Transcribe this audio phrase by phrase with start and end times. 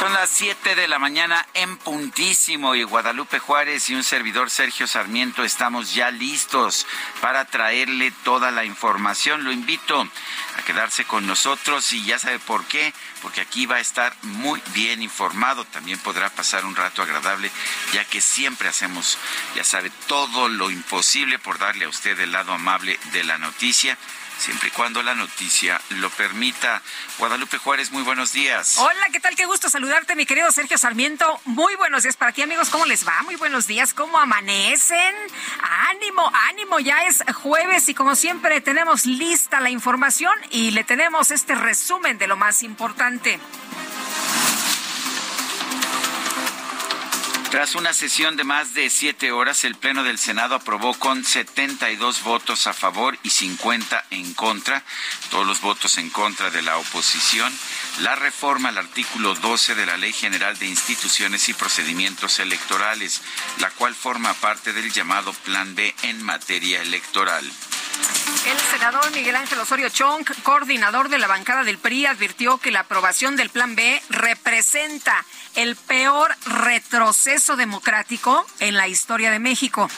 [0.00, 4.86] Son las 7 de la mañana en puntísimo y Guadalupe Juárez y un servidor Sergio
[4.86, 6.86] Sarmiento estamos ya listos
[7.20, 9.44] para traerle toda la información.
[9.44, 10.08] Lo invito
[10.56, 14.62] a quedarse con nosotros y ya sabe por qué, porque aquí va a estar muy
[14.72, 15.66] bien informado.
[15.66, 17.50] También podrá pasar un rato agradable,
[17.92, 19.18] ya que siempre hacemos,
[19.54, 23.98] ya sabe, todo lo imposible por darle a usted el lado amable de la noticia
[24.40, 26.82] siempre y cuando la noticia lo permita.
[27.18, 28.78] Guadalupe Juárez, muy buenos días.
[28.78, 29.36] Hola, ¿qué tal?
[29.36, 31.40] Qué gusto saludarte, mi querido Sergio Sarmiento.
[31.44, 32.70] Muy buenos días para ti, amigos.
[32.70, 33.22] ¿Cómo les va?
[33.24, 33.92] Muy buenos días.
[33.92, 35.14] ¿Cómo amanecen?
[35.90, 36.80] Ánimo, ánimo.
[36.80, 42.16] Ya es jueves y como siempre tenemos lista la información y le tenemos este resumen
[42.18, 43.38] de lo más importante.
[47.50, 52.22] Tras una sesión de más de siete horas, el Pleno del Senado aprobó con 72
[52.22, 54.84] votos a favor y 50 en contra,
[55.30, 57.52] todos los votos en contra de la oposición,
[58.02, 63.20] la reforma al artículo 12 de la Ley General de Instituciones y Procedimientos Electorales,
[63.58, 67.44] la cual forma parte del llamado Plan B en materia electoral.
[68.46, 72.80] El senador Miguel Ángel Osorio Chong, coordinador de la bancada del PRI, advirtió que la
[72.80, 79.88] aprobación del Plan B representa el peor retroceso democrático en la historia de México.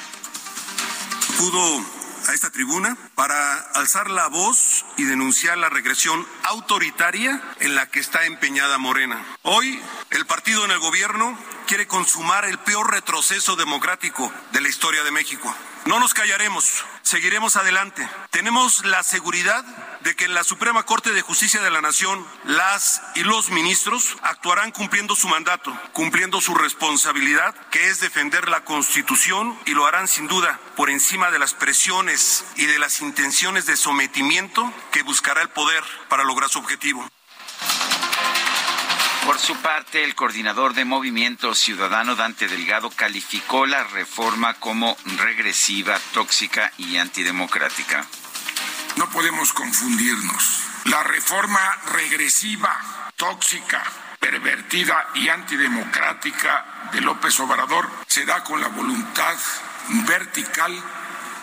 [1.39, 1.85] Pudo
[2.29, 8.01] a esta tribuna para alzar la voz y denunciar la regresión autoritaria en la que
[8.01, 9.25] está empeñada Morena.
[9.43, 9.81] Hoy,
[10.11, 11.37] el partido en el gobierno
[11.67, 15.55] quiere consumar el peor retroceso democrático de la historia de México.
[15.87, 18.09] No nos callaremos, seguiremos adelante.
[18.31, 19.65] Tenemos la seguridad
[20.03, 24.17] de que en la Suprema Corte de Justicia de la Nación las y los ministros
[24.23, 30.09] actuarán cumpliendo su mandato, cumpliendo su responsabilidad, que es defender la Constitución y lo harán
[30.09, 35.43] sin duda por encima de las presiones y de las intenciones de sometimiento que buscará
[35.43, 37.09] el poder para lograr su objetivo.
[39.25, 46.01] Por su parte, el coordinador de Movimiento Ciudadano, Dante Delgado, calificó la reforma como regresiva,
[46.13, 48.05] tóxica y antidemocrática.
[48.97, 50.63] No podemos confundirnos.
[50.85, 52.77] La reforma regresiva,
[53.17, 53.83] tóxica,
[54.19, 59.37] pervertida y antidemocrática de López Obrador se da con la voluntad
[60.07, 60.73] vertical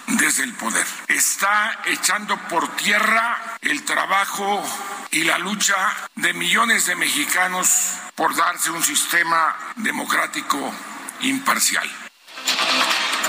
[0.08, 0.86] desde el poder.
[1.08, 4.64] Está echando por tierra el trabajo
[5.12, 5.76] y la lucha
[6.16, 10.74] de millones de mexicanos por darse un sistema democrático
[11.22, 11.90] imparcial.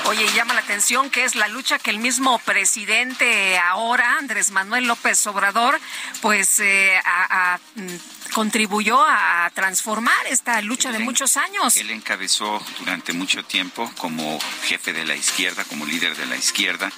[0.07, 4.87] Oye, llama la atención que es la lucha que el mismo presidente ahora, Andrés Manuel
[4.87, 5.79] López Obrador,
[6.21, 7.61] pues eh, a, a,
[8.33, 11.77] contribuyó a transformar esta lucha de muchos años.
[11.77, 16.91] Él encabezó durante mucho tiempo como jefe de la izquierda, como líder de la izquierda,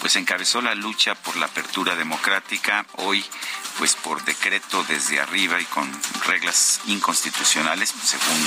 [0.00, 2.86] pues encabezó la lucha por la apertura democrática.
[2.96, 3.24] Hoy,
[3.78, 5.90] pues por decreto desde arriba y con
[6.26, 8.40] reglas inconstitucionales, según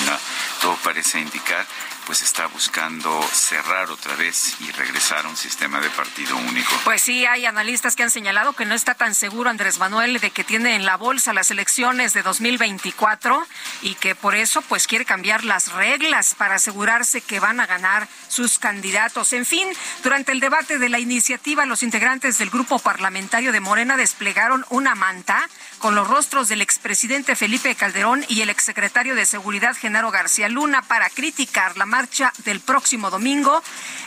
[0.61, 1.65] todo parece indicar,
[2.05, 6.71] pues está buscando cerrar otra vez y regresar a un sistema de partido único.
[6.83, 10.31] Pues sí, hay analistas que han señalado que no está tan seguro Andrés Manuel de
[10.31, 13.45] que tiene en la bolsa las elecciones de 2024
[13.81, 18.07] y que por eso pues quiere cambiar las reglas para asegurarse que van a ganar
[18.27, 19.33] sus candidatos.
[19.33, 19.67] En fin,
[20.03, 24.95] durante el debate de la iniciativa, los integrantes del grupo parlamentario de Morena desplegaron una
[24.95, 30.49] manta con los rostros del expresidente Felipe Calderón y el exsecretario de Seguridad Genaro García
[30.49, 33.61] Luna para criticar la marcha del próximo domingo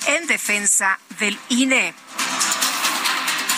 [0.08, 1.94] en defensa del INE.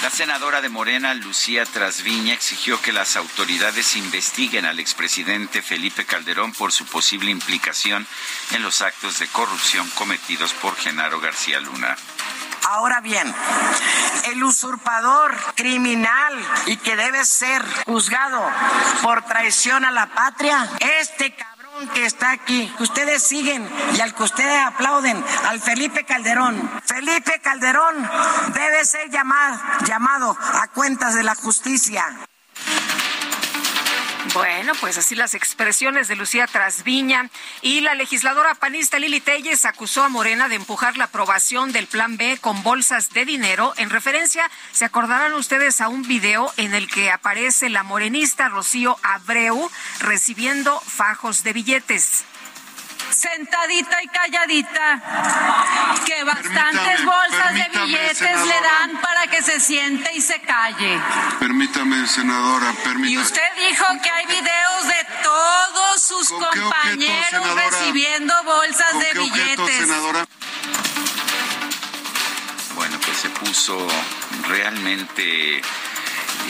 [0.02, 6.52] La senadora de Morena, Lucía Trasviña, exigió que las autoridades investiguen al expresidente Felipe Calderón
[6.52, 8.06] por su posible implicación
[8.52, 11.96] en los actos de corrupción cometidos por Genaro García Luna.
[12.68, 13.34] Ahora bien,
[14.26, 16.34] el usurpador criminal
[16.66, 18.46] y que debe ser juzgado
[19.02, 20.68] por traición a la patria,
[21.00, 26.04] este cabrón que está aquí, que ustedes siguen y al que ustedes aplauden, al Felipe
[26.04, 26.70] Calderón.
[26.84, 28.08] Felipe Calderón
[28.52, 32.04] debe ser llamado, llamado a cuentas de la justicia.
[34.34, 37.30] Bueno, pues así las expresiones de Lucía Trasviña
[37.62, 42.16] y la legisladora panista Lili Telles acusó a Morena de empujar la aprobación del Plan
[42.16, 43.72] B con bolsas de dinero.
[43.76, 48.96] En referencia, se acordarán ustedes a un video en el que aparece la morenista Rocío
[49.02, 49.70] Abreu
[50.00, 52.24] recibiendo fajos de billetes
[53.10, 55.02] sentadita y calladita,
[56.04, 61.00] que bastantes bolsas de billetes le dan para que se siente y se calle.
[61.38, 63.10] Permítame, senadora, permítame.
[63.10, 69.88] Y usted dijo que hay videos de todos sus compañeros recibiendo bolsas de billetes.
[72.74, 73.88] Bueno, pues se puso
[74.46, 75.60] realmente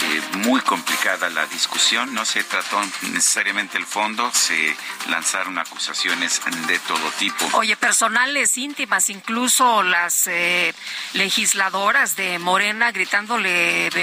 [0.01, 4.77] eh, muy complicada la discusión, no se trató necesariamente el fondo, se
[5.09, 7.49] lanzaron acusaciones de todo tipo.
[7.53, 10.75] Oye, personales íntimas, incluso las eh,
[11.15, 14.03] legisladoras de Morena gritándole de,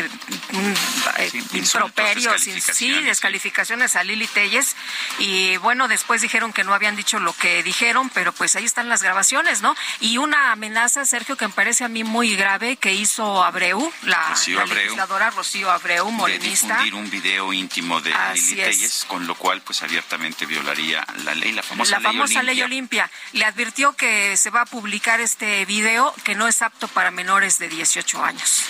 [1.18, 4.76] eh, improperios, sí, descalificaciones a Lili Telles.
[5.20, 8.90] Y bueno, después dijeron que no habían dicho lo que dijeron, pero pues ahí están
[8.90, 9.76] las grabaciones, ¿no?
[10.00, 14.36] Y una amenaza, Sergio, que me parece a mí muy grave, que hizo Abreu, la,
[14.68, 15.75] legisladora Rocío Abreu,
[16.12, 16.68] morenista.
[16.68, 21.36] De difundir un video íntimo de Lili Telles, con lo cual pues abiertamente violaría la
[21.36, 23.10] ley, la famosa, la famosa ley Olimpia.
[23.34, 27.60] Le advirtió que se va a publicar este video que no es apto para menores
[27.60, 28.64] de 18 años.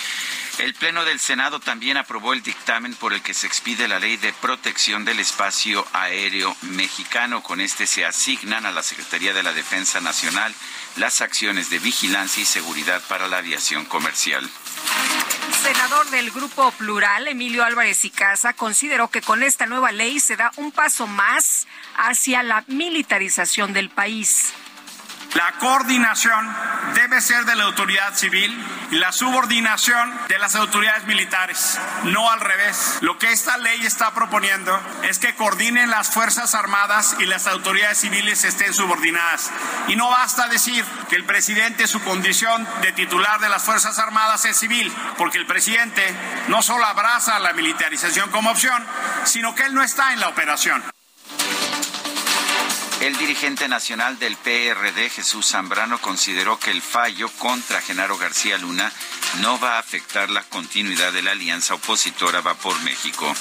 [0.58, 4.16] El Pleno del Senado también aprobó el dictamen por el que se expide la ley
[4.16, 7.44] de protección del espacio aéreo mexicano.
[7.44, 10.56] Con este se asignan a la Secretaría de la Defensa Nacional
[10.96, 14.50] las acciones de vigilancia y seguridad para la aviación comercial.
[15.62, 20.38] senador del Grupo Plural, Emilio Álvarez y Casa, consideró que con esta nueva ley se
[20.38, 21.68] da un paso más
[21.98, 24.54] hacia la militarización del país.
[25.36, 26.50] La coordinación
[26.94, 28.58] debe ser de la autoridad civil
[28.90, 33.00] y la subordinación de las autoridades militares, no al revés.
[33.02, 37.98] Lo que esta ley está proponiendo es que coordinen las Fuerzas Armadas y las autoridades
[37.98, 39.52] civiles estén subordinadas.
[39.90, 44.46] Y no basta decir que el presidente, su condición de titular de las Fuerzas Armadas
[44.46, 46.16] es civil, porque el presidente
[46.48, 48.82] no solo abraza la militarización como opción,
[49.26, 50.82] sino que él no está en la operación.
[53.06, 58.92] El dirigente nacional del PRD, Jesús Zambrano, consideró que el fallo contra Genaro García Luna
[59.42, 63.32] no va a afectar la continuidad de la alianza opositora Va por México.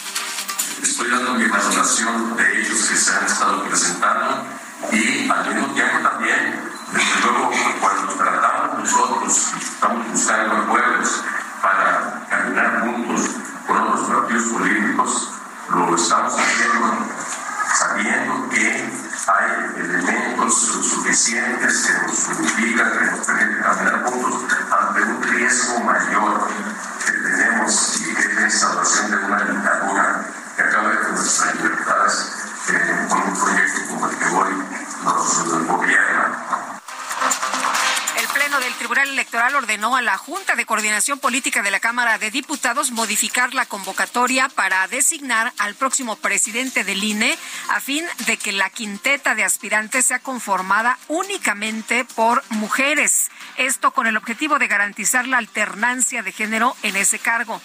[0.82, 4.46] Estoy dando mi valoración de ellos que se han estado presentando
[4.92, 6.60] y al mismo tiempo también,
[6.92, 7.50] desde luego,
[7.80, 11.24] cuando tratamos nosotros, estamos buscando acuerdos
[11.62, 13.30] para caminar juntos
[13.66, 15.30] con otros partidos políticos,
[15.70, 17.08] lo estamos haciendo
[17.74, 25.22] sabiendo que hay elementos suficientes que nos significan que nos permiten caminar juntos ante un
[25.22, 26.48] riesgo mayor
[27.06, 30.24] que tenemos y que es la instalación de una dictadura
[30.56, 32.32] que acabe con nuestras libertades
[32.68, 34.64] eh, con un proyecto como el que hoy
[35.04, 36.53] nos gobierna.
[38.54, 42.30] Pleno del Tribunal Electoral ordenó a la Junta de Coordinación Política de la Cámara de
[42.30, 47.36] Diputados modificar la convocatoria para designar al próximo presidente del INE
[47.70, 53.30] a fin de que la quinteta de aspirantes sea conformada únicamente por mujeres.
[53.56, 57.60] Esto con el objetivo de garantizar la alternancia de género en ese cargo.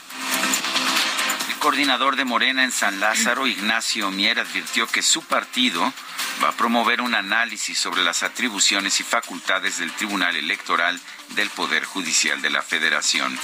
[1.59, 5.93] El coordinador de Morena en San Lázaro, Ignacio Mier, advirtió que su partido
[6.41, 10.97] va a promover un análisis sobre las atribuciones y facultades del Tribunal Electoral
[11.35, 13.37] del Poder Judicial de la Federación.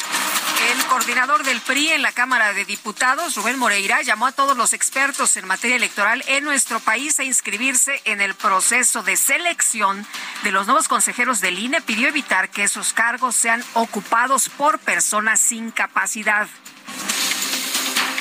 [0.72, 4.72] El coordinador del PRI en la Cámara de Diputados, Rubén Moreira, llamó a todos los
[4.72, 10.08] expertos en materia electoral en nuestro país a inscribirse en el proceso de selección
[10.44, 11.82] de los nuevos consejeros del INE.
[11.82, 16.48] Pidió evitar que esos cargos sean ocupados por personas sin capacidad.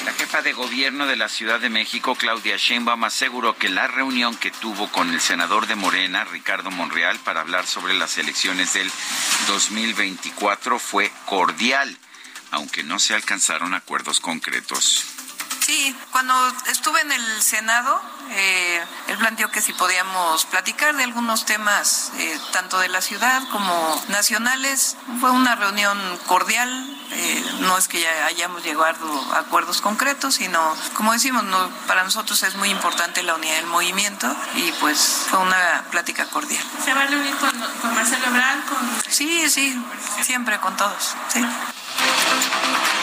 [0.05, 4.37] La jefa de gobierno de la Ciudad de México, Claudia Sheinbaum, aseguró que la reunión
[4.37, 8.91] que tuvo con el senador de Morena, Ricardo Monreal, para hablar sobre las elecciones del
[9.47, 11.97] 2024 fue cordial,
[12.51, 15.14] aunque no se alcanzaron acuerdos concretos.
[15.65, 16.35] Sí, cuando
[16.67, 17.99] estuve en el Senado,
[18.33, 23.43] eh, él planteó que si podíamos platicar de algunos temas, eh, tanto de la ciudad
[23.51, 24.99] como nacionales.
[25.21, 26.69] Fue una reunión cordial,
[27.13, 30.61] eh, no es que ya hayamos llegado a acuerdos concretos, sino,
[30.93, 34.99] como decimos, no, para nosotros es muy importante la unidad del movimiento y pues
[35.31, 36.63] fue una plática cordial.
[36.85, 38.67] ¿Se va a reunir con, con Marcelo Ebrard?
[38.67, 39.03] Con...
[39.09, 39.83] Sí, sí,
[40.21, 41.15] siempre con todos.
[41.33, 41.43] Sí.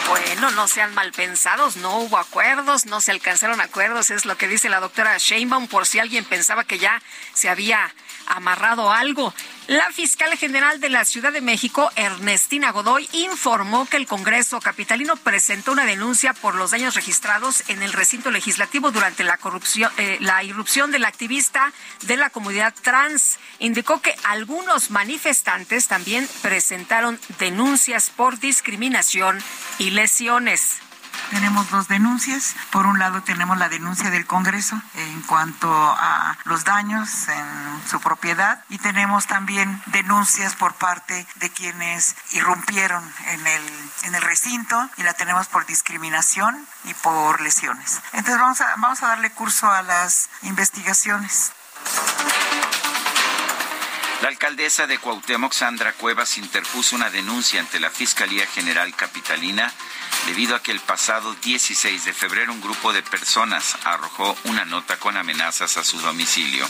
[0.08, 4.48] Bueno, no sean mal pensados, no hubo acuerdos, no se alcanzaron acuerdos, es lo que
[4.48, 7.00] dice la doctora Sheinbaum, por si alguien pensaba que ya
[7.32, 7.94] se había
[8.32, 9.32] amarrado algo.
[9.68, 15.16] La fiscal general de la Ciudad de México, Ernestina Godoy, informó que el Congreso capitalino
[15.16, 20.18] presentó una denuncia por los daños registrados en el recinto legislativo durante la corrupción, eh,
[20.20, 21.72] la irrupción del activista
[22.02, 23.38] de la comunidad trans.
[23.60, 29.38] Indicó que algunos manifestantes también presentaron denuncias por discriminación
[29.78, 30.81] y lesiones.
[31.32, 32.54] Tenemos dos denuncias.
[32.70, 38.00] Por un lado tenemos la denuncia del Congreso en cuanto a los daños en su
[38.00, 43.62] propiedad y tenemos también denuncias por parte de quienes irrumpieron en el,
[44.02, 48.02] en el recinto y la tenemos por discriminación y por lesiones.
[48.12, 51.52] Entonces vamos a, vamos a darle curso a las investigaciones.
[54.20, 59.72] La alcaldesa de Cuauhtémoc, Sandra Cuevas, interpuso una denuncia ante la Fiscalía General Capitalina
[60.26, 64.98] debido a que el pasado 16 de febrero un grupo de personas arrojó una nota
[64.98, 66.66] con amenazas a su domicilio.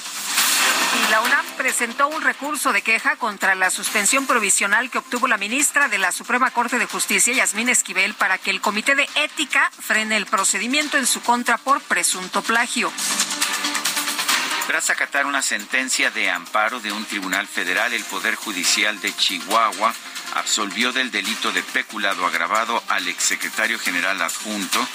[0.94, 5.38] Y la UNAM presentó un recurso de queja contra la suspensión provisional que obtuvo la
[5.38, 9.70] ministra de la Suprema Corte de Justicia, Yasmín Esquivel, para que el Comité de Ética
[9.78, 12.92] frene el procedimiento en su contra por presunto plagio.
[14.66, 19.92] Tras acatar una sentencia de amparo de un tribunal federal, el Poder Judicial de Chihuahua
[20.34, 24.86] absolvió del delito de peculado agravado al exsecretario general adjunto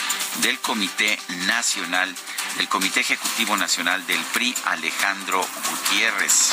[0.42, 2.16] del Comité Nacional,
[2.58, 6.52] del Comité Ejecutivo Nacional del PRI, Alejandro Gutiérrez.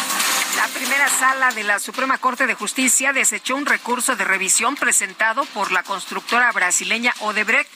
[0.57, 5.45] La primera sala de la Suprema Corte de Justicia desechó un recurso de revisión presentado
[5.47, 7.71] por la constructora brasileña Odebrecht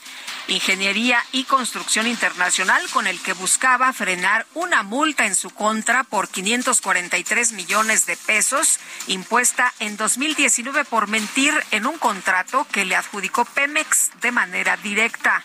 [0.49, 6.27] Ingeniería y Construcción Internacional, con el que buscaba frenar una multa en su contra por
[6.27, 13.45] 543 millones de pesos impuesta en 2019 por mentir en un contrato que le adjudicó
[13.45, 15.43] Pemex de manera directa.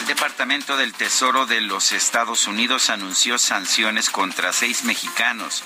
[0.00, 5.62] El Departamento del Tesoro de los Estados Unidos anunció sanciones contra seis mexicanos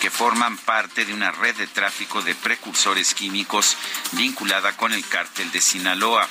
[0.00, 3.76] que forman parte de una red de tráfico de precursores químicos
[4.12, 6.28] vinculada con el cártel de Sinaloa.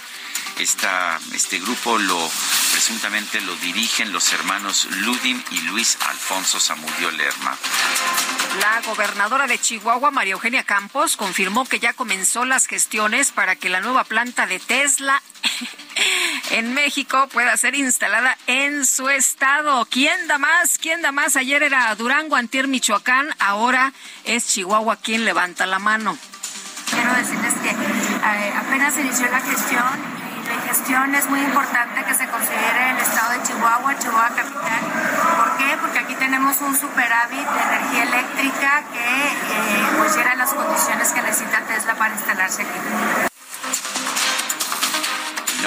[0.60, 2.18] Esta, este grupo lo
[2.72, 7.58] presuntamente lo dirigen los hermanos Ludim y Luis Alfonso Zamudio Lerma.
[8.60, 13.70] La gobernadora de Chihuahua, María Eugenia Campos, confirmó que ya comenzó las gestiones para que
[13.70, 15.22] la nueva planta de Tesla
[16.52, 19.86] en México pueda ser instalada en su estado.
[19.86, 20.78] ¿Quién da más?
[20.78, 21.36] ¿Quién da más?
[21.36, 26.18] Ayer era Durango, Antier, Michoacán, ahora es Chihuahua quien levanta la mano.
[26.90, 30.17] Quiero decirles que eh, apenas inició la gestión
[30.58, 34.82] la gestión es muy importante que se considere el estado de Chihuahua, Chihuahua capital.
[35.38, 35.78] ¿Por qué?
[35.80, 41.62] Porque aquí tenemos un superávit de energía eléctrica que eh, pues las condiciones que necesita
[41.62, 43.28] Tesla para instalarse aquí.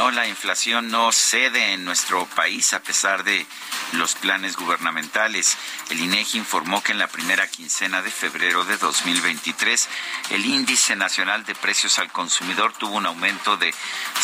[0.01, 3.47] No, la inflación no cede en nuestro país a pesar de
[3.93, 5.59] los planes gubernamentales.
[5.91, 9.89] El INEGI informó que en la primera quincena de febrero de 2023
[10.31, 13.75] el índice nacional de precios al consumidor tuvo un aumento de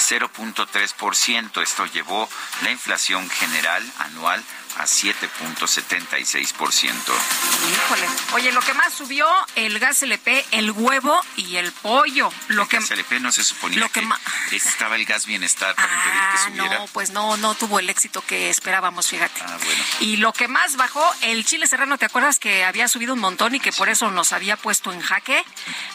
[0.08, 1.62] 0.3%.
[1.62, 2.26] Esto llevó
[2.62, 4.42] la inflación general anual
[4.84, 7.12] 7.76%.
[7.72, 8.06] Híjole.
[8.34, 12.30] Oye, lo que más subió, el gas LP, el huevo y el pollo.
[12.48, 14.06] Lo el que gas LP no se suponía lo que,
[14.50, 16.78] que estaba el gas bienestar para Ah, impedir que subiera.
[16.80, 19.40] no, pues no, no tuvo el éxito que esperábamos, fíjate.
[19.42, 19.84] Ah, bueno.
[20.00, 23.54] Y lo que más bajó, el chile serrano, ¿te acuerdas que había subido un montón
[23.54, 25.44] y que por eso nos había puesto en jaque?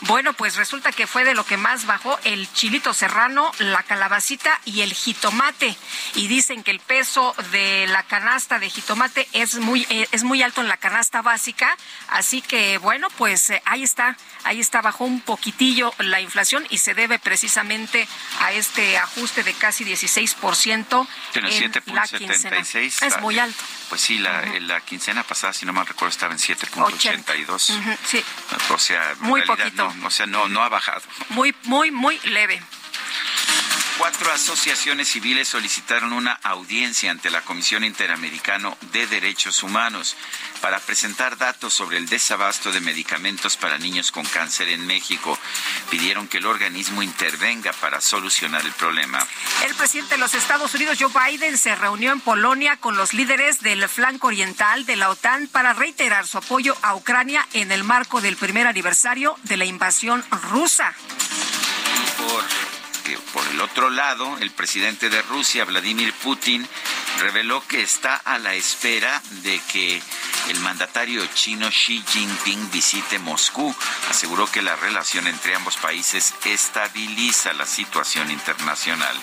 [0.02, 4.60] Bueno, pues resulta que fue de lo que más bajó el chilito serrano, la calabacita
[4.66, 5.76] y el jitomate.
[6.16, 10.42] Y dicen que el peso de la canasta de jitomate es muy, eh, es muy
[10.42, 11.78] alto en la canasta básica.
[12.08, 16.78] Así que, bueno, pues eh, ahí está, ahí está, bajó un poquitillo la inflación y
[16.80, 18.08] se debe precisamente
[18.40, 22.58] a este ajuste de casi 16% Pero en la quincena.
[22.58, 23.06] 7.76.
[23.06, 23.64] Es muy alto.
[23.90, 27.78] Pues sí, la, la quincena pasada, si no mal recuerdo, estaba en 7.82.
[27.80, 28.24] Ujú, Sí,
[28.70, 29.94] O sea, Muy realidad poquito.
[29.96, 31.02] no, o sea, no, no ha bajado.
[31.30, 32.62] muy, muy, muy leve.
[34.02, 40.18] Cuatro asociaciones civiles solicitaron una audiencia ante la Comisión Interamericana de Derechos Humanos
[40.60, 45.38] para presentar datos sobre el desabasto de medicamentos para niños con cáncer en México.
[45.92, 49.20] Pidieron que el organismo intervenga para solucionar el problema.
[49.68, 53.60] El presidente de los Estados Unidos, Joe Biden, se reunió en Polonia con los líderes
[53.62, 58.20] del flanco oriental de la OTAN para reiterar su apoyo a Ucrania en el marco
[58.20, 60.92] del primer aniversario de la invasión rusa.
[62.18, 62.61] Por
[63.34, 66.68] por el otro lado, el presidente de Rusia, Vladimir Putin,
[67.20, 70.02] reveló que está a la espera de que
[70.50, 73.74] el mandatario chino Xi Jinping visite Moscú.
[74.10, 79.16] Aseguró que la relación entre ambos países estabiliza la situación internacional.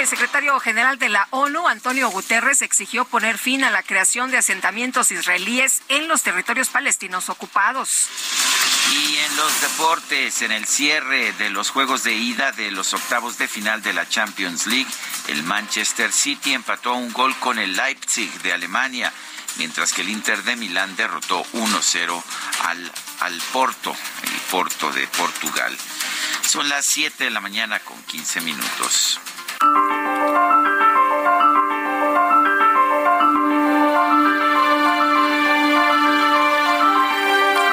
[0.00, 4.38] El secretario general de la ONU, Antonio Guterres, exigió poner fin a la creación de
[4.38, 8.08] asentamientos israelíes en los territorios palestinos ocupados.
[8.90, 13.36] Y en los deportes, en el cierre de los juegos de ida de los octavos
[13.36, 14.90] de final de la Champions League,
[15.28, 19.12] el Manchester City empató un gol con el Leipzig de Alemania,
[19.58, 22.22] mientras que el Inter de Milán derrotó 1-0
[22.64, 25.76] al, al Porto, el Porto de Portugal.
[26.48, 29.20] Son las 7 de la mañana con 15 minutos.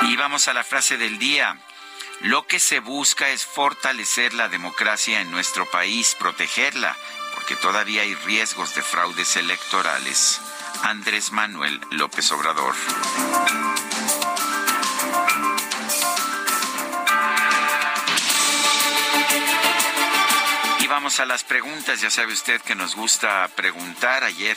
[0.01, 1.57] Y vamos a la frase del día.
[2.21, 6.95] Lo que se busca es fortalecer la democracia en nuestro país, protegerla,
[7.35, 10.41] porque todavía hay riesgos de fraudes electorales.
[10.83, 12.75] Andrés Manuel López Obrador.
[20.89, 22.01] Vamos a las preguntas.
[22.01, 24.23] Ya sabe usted que nos gusta preguntar.
[24.23, 24.55] Ayer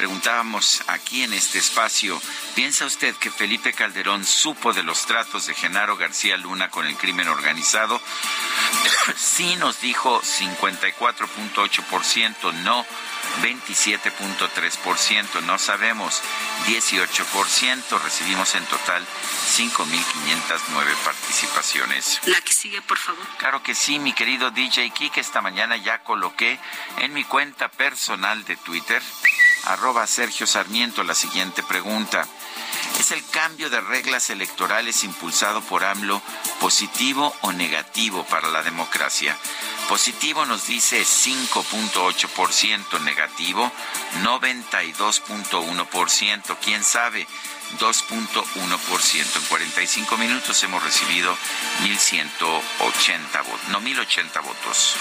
[0.00, 2.22] preguntábamos aquí en este espacio,
[2.54, 6.96] ¿piensa usted que Felipe Calderón supo de los tratos de Genaro García Luna con el
[6.96, 8.00] crimen organizado?
[9.18, 12.86] sí nos dijo 54.8%, no
[13.42, 16.22] 27.3%, no sabemos
[16.66, 19.06] 18%, recibimos en total
[19.54, 22.22] 5.509 participaciones.
[22.24, 23.26] La que sigue, por favor.
[23.36, 26.58] Claro que sí, mi querido DJ Kike, esta mañana ya coloqué
[26.98, 29.02] en mi cuenta personal de Twitter,
[29.64, 32.26] arroba Sergio Sarmiento, la siguiente pregunta.
[32.98, 36.20] ¿Es el cambio de reglas electorales impulsado por AMLO
[36.60, 39.38] positivo o negativo para la democracia?
[39.88, 43.70] Positivo nos dice 5.8%, negativo
[44.22, 47.26] 92.1%, quién sabe
[47.78, 49.36] 2.1%.
[49.36, 51.36] En 45 minutos hemos recibido
[51.82, 54.96] 1.180 votos, no 1.080 votos.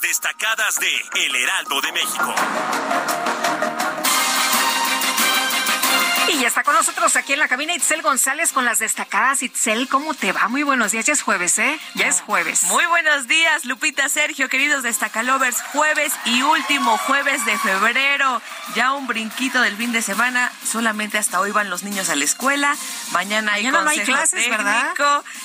[0.00, 2.34] Destacadas de El Heraldo de México.
[6.28, 9.42] Y ya está con nosotros aquí en la cabina Itzel González con las destacadas.
[9.42, 10.48] Itzel, ¿cómo te va?
[10.48, 11.06] Muy buenos días.
[11.06, 11.78] Ya es jueves, ¿eh?
[11.94, 12.64] Ya es jueves.
[12.64, 15.62] Muy buenos días, Lupita, Sergio, queridos destacalovers.
[15.72, 18.42] Jueves y último jueves de febrero.
[18.74, 20.50] Ya un brinquito del fin de semana.
[20.66, 22.76] Solamente hasta hoy van los niños a la escuela.
[23.12, 24.92] Mañana hay Mañana no hay clases, ¿verdad?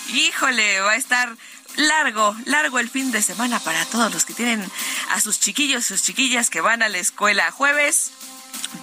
[0.08, 1.36] Híjole, va a estar
[1.80, 4.64] largo, largo el fin de semana para todos los que tienen
[5.12, 7.52] a sus chiquillos, sus chiquillas que van a la escuela.
[7.52, 8.12] Jueves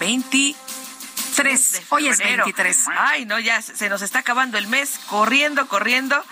[0.00, 1.82] 23.
[1.90, 2.76] Hoy es 23.
[2.96, 6.24] Ay, no, ya se nos está acabando el mes, corriendo, corriendo.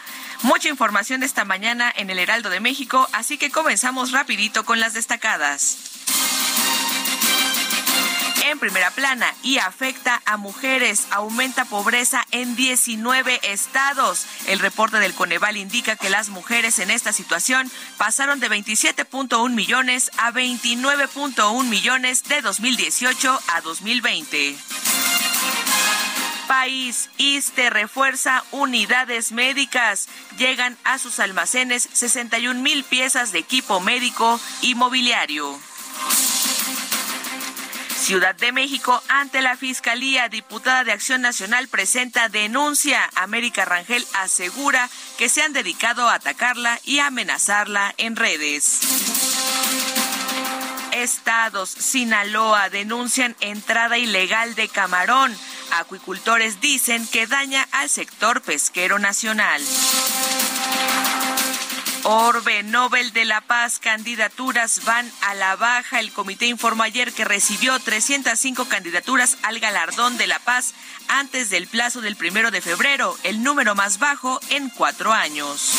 [0.42, 4.94] Mucha información esta mañana en el Heraldo de México, así que comenzamos rapidito con las
[4.94, 5.94] destacadas
[8.50, 11.06] en primera plana y afecta a mujeres.
[11.10, 14.26] Aumenta pobreza en 19 estados.
[14.46, 20.10] El reporte del Coneval indica que las mujeres en esta situación pasaron de 27.1 millones
[20.18, 24.56] a 29.1 millones de 2018 a 2020
[26.46, 27.10] país.
[27.16, 30.08] ISTE refuerza unidades médicas.
[30.38, 35.58] Llegan a sus almacenes 61 mil piezas de equipo médico y mobiliario.
[37.96, 43.00] Ciudad de México, ante la Fiscalía, diputada de Acción Nacional presenta denuncia.
[43.14, 48.80] América Rangel asegura que se han dedicado a atacarla y amenazarla en redes.
[50.92, 55.36] Estados, Sinaloa, denuncian entrada ilegal de camarón.
[55.72, 59.62] Acuicultores dicen que daña al sector pesquero nacional.
[62.06, 66.00] Orbe Nobel de la Paz, candidaturas van a la baja.
[66.00, 70.74] El comité informó ayer que recibió 305 candidaturas al galardón de la paz
[71.08, 75.72] antes del plazo del primero de febrero, el número más bajo en cuatro años.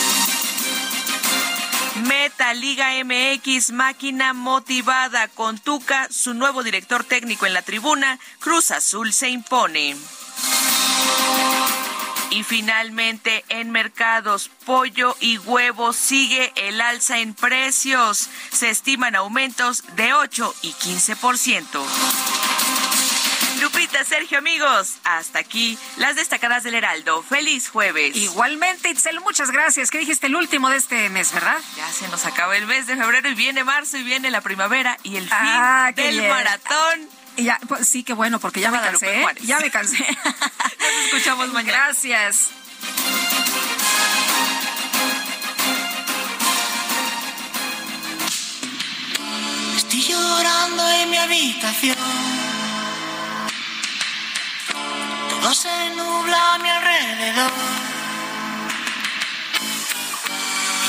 [2.08, 8.72] Meta Liga MX, máquina motivada con Tuca, su nuevo director técnico en la tribuna, Cruz
[8.72, 9.96] Azul se impone.
[12.36, 18.30] Y finalmente, en mercados, pollo y huevos sigue el alza en precios.
[18.52, 21.80] Se estiman aumentos de 8 y 15%.
[23.62, 27.24] Lupita, Sergio, amigos, hasta aquí las destacadas del Heraldo.
[27.24, 28.14] Feliz jueves.
[28.18, 29.90] Igualmente, Itzel, muchas gracias.
[29.90, 31.58] ¿Qué dijiste el último de este mes, verdad?
[31.78, 34.98] Ya se nos acaba el mes de febrero y viene marzo y viene la primavera
[35.04, 37.10] y el ah, fin del maratón.
[37.38, 39.22] Ya, pues, sí, qué bueno, porque ya me cansé.
[39.22, 39.26] ¿eh?
[39.42, 39.98] Ya me cansé.
[40.80, 41.78] Nos escuchamos mañana.
[41.78, 42.50] Gracias.
[49.78, 51.96] Estoy llorando en mi habitación
[55.46, 57.52] todo se nubla a mi alrededor.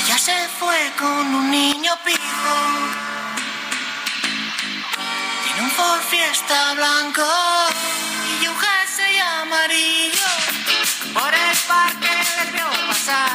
[0.03, 3.06] Ella se fue con un niño pijo.
[5.57, 7.23] Tiene un Ford Fiesta blanco
[8.43, 10.27] y un jersey amarillo.
[11.15, 13.31] Por el parque les vio pasar.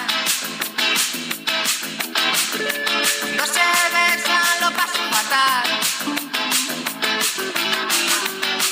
[3.36, 5.80] No se besan, lo paso fatal.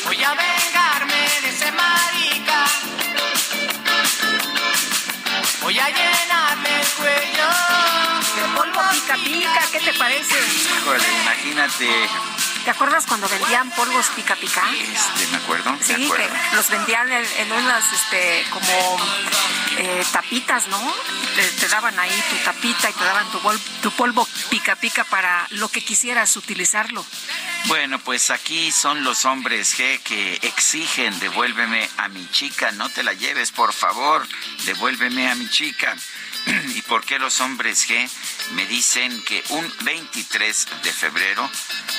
[0.04, 2.66] Voy a vengarme de ese marica.
[5.60, 7.48] Voy a llenarme el cuello.
[8.36, 10.36] De polvo pica pica, ¿qué te parece?
[10.38, 12.08] Híjole, imagínate
[12.64, 14.62] ¿Te acuerdas cuando vendían polvos pica pica?
[14.72, 15.76] Este, me acuerdo.
[15.80, 16.26] Sí, me acuerdo.
[16.26, 18.98] que los vendían en, unas, este, como
[19.78, 20.94] eh, tapitas, ¿no?
[21.58, 23.40] Te, daban ahí tu tapita y te daban tu,
[23.82, 27.04] tu polvo pica pica para lo que quisieras utilizarlo.
[27.66, 33.02] Bueno, pues aquí son los hombres G que exigen devuélveme a mi chica, no te
[33.02, 34.26] la lleves, por favor,
[34.64, 35.96] devuélveme a mi chica.
[36.74, 38.08] ¿Y por qué los hombres G
[38.54, 41.48] me dicen que un 23 de febrero,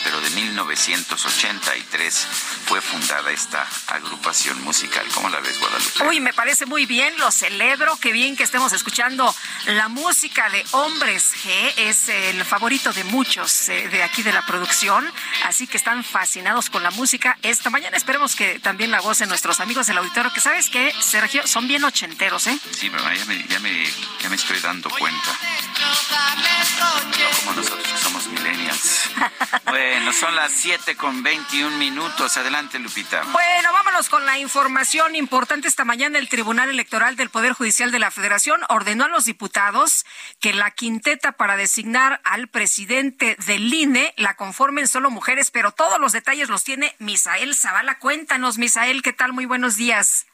[0.04, 2.28] pero de 1983,
[2.66, 5.06] fue fundada esta agrupación musical?
[5.14, 6.04] ¿Cómo la ves, Guadalupe?
[6.08, 9.34] Uy, me parece muy bien, lo celebro, qué bien que estemos escuchando
[9.68, 14.46] la música de Hombres G, es el favorito de muchos eh, de aquí de la
[14.46, 15.12] producción,
[15.46, 17.98] así que están fascinados con la música esta mañana.
[17.98, 21.84] Esperemos que también la gocen nuestros amigos del auditorio, que sabes que, Sergio, son bien
[21.84, 22.58] ochenteros, ¿eh?
[22.72, 23.86] Sí, ya me, ya me,
[24.22, 25.40] ya me estoy dando cuenta.
[25.80, 29.10] No como nosotros que somos millennials.
[29.66, 32.38] bueno, son las 7 con 21 minutos.
[32.38, 33.24] Adelante, Lupita.
[33.32, 35.68] Bueno, vámonos con la información importante.
[35.68, 40.06] Esta mañana el Tribunal Electoral del Poder Judicial de la Federación ordenó a los diputados
[40.40, 46.00] que la quinteta para designar al presidente del INE la conformen solo mujeres, pero todos
[46.00, 48.00] los detalles los tiene Misael Zavala.
[48.00, 49.34] Cuéntanos, Misael, ¿qué tal?
[49.34, 50.26] Muy buenos días.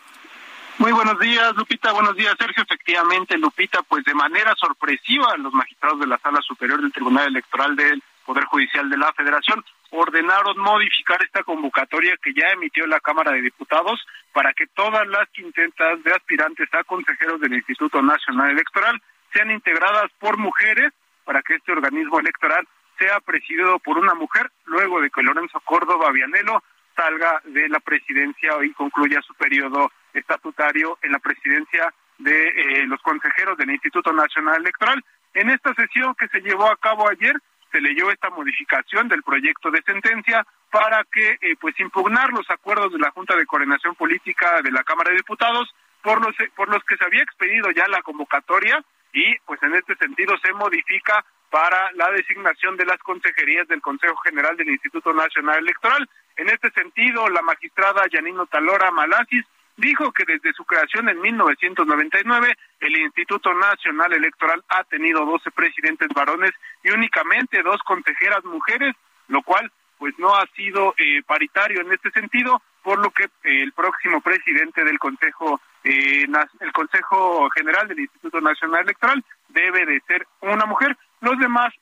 [0.79, 1.91] Muy buenos días, Lupita.
[1.91, 2.61] Buenos días, Sergio.
[2.61, 7.75] Efectivamente, Lupita, pues de manera sorpresiva, los magistrados de la Sala Superior del Tribunal Electoral
[7.75, 13.31] del Poder Judicial de la Federación ordenaron modificar esta convocatoria que ya emitió la Cámara
[13.31, 19.01] de Diputados para que todas las quintetas de aspirantes a consejeros del Instituto Nacional Electoral
[19.33, 20.93] sean integradas por mujeres
[21.25, 22.67] para que este organismo electoral
[22.99, 26.61] sea presidido por una mujer luego de que Lorenzo Córdoba Vianelo
[26.95, 33.01] salga de la presidencia y concluya su periodo estatutario en la presidencia de eh, los
[33.01, 35.03] consejeros del Instituto Nacional Electoral.
[35.33, 37.35] En esta sesión que se llevó a cabo ayer,
[37.71, 42.91] se leyó esta modificación del proyecto de sentencia para que eh, pues impugnar los acuerdos
[42.91, 46.83] de la Junta de Coordinación Política de la Cámara de Diputados por los por los
[46.83, 51.91] que se había expedido ya la convocatoria y pues en este sentido se modifica para
[51.93, 56.07] la designación de las consejerías del Consejo General del Instituto Nacional Electoral.
[56.35, 59.45] En este sentido, la magistrada Yanino Talora Malasis
[59.77, 66.09] dijo que desde su creación en 1999 el Instituto Nacional Electoral ha tenido 12 presidentes
[66.13, 66.51] varones
[66.83, 68.95] y únicamente dos consejeras mujeres,
[69.27, 73.63] lo cual pues no ha sido eh, paritario en este sentido, por lo que eh,
[73.63, 76.25] el próximo presidente del Consejo eh,
[76.59, 80.97] el Consejo General del Instituto Nacional Electoral debe de ser una mujer.
[81.21, 81.73] Los demás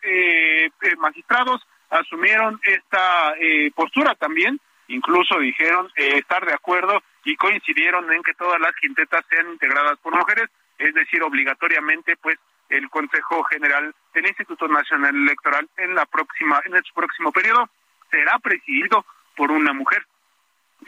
[0.97, 3.33] magistrados asumieron esta
[3.75, 9.51] postura también, incluso dijeron estar de acuerdo y coincidieron en que todas las quintetas sean
[9.51, 12.37] integradas por mujeres, es decir, obligatoriamente, pues
[12.69, 17.69] el Consejo General del Instituto Nacional Electoral en la próxima, en el próximo periodo
[18.09, 20.05] será presidido por una mujer.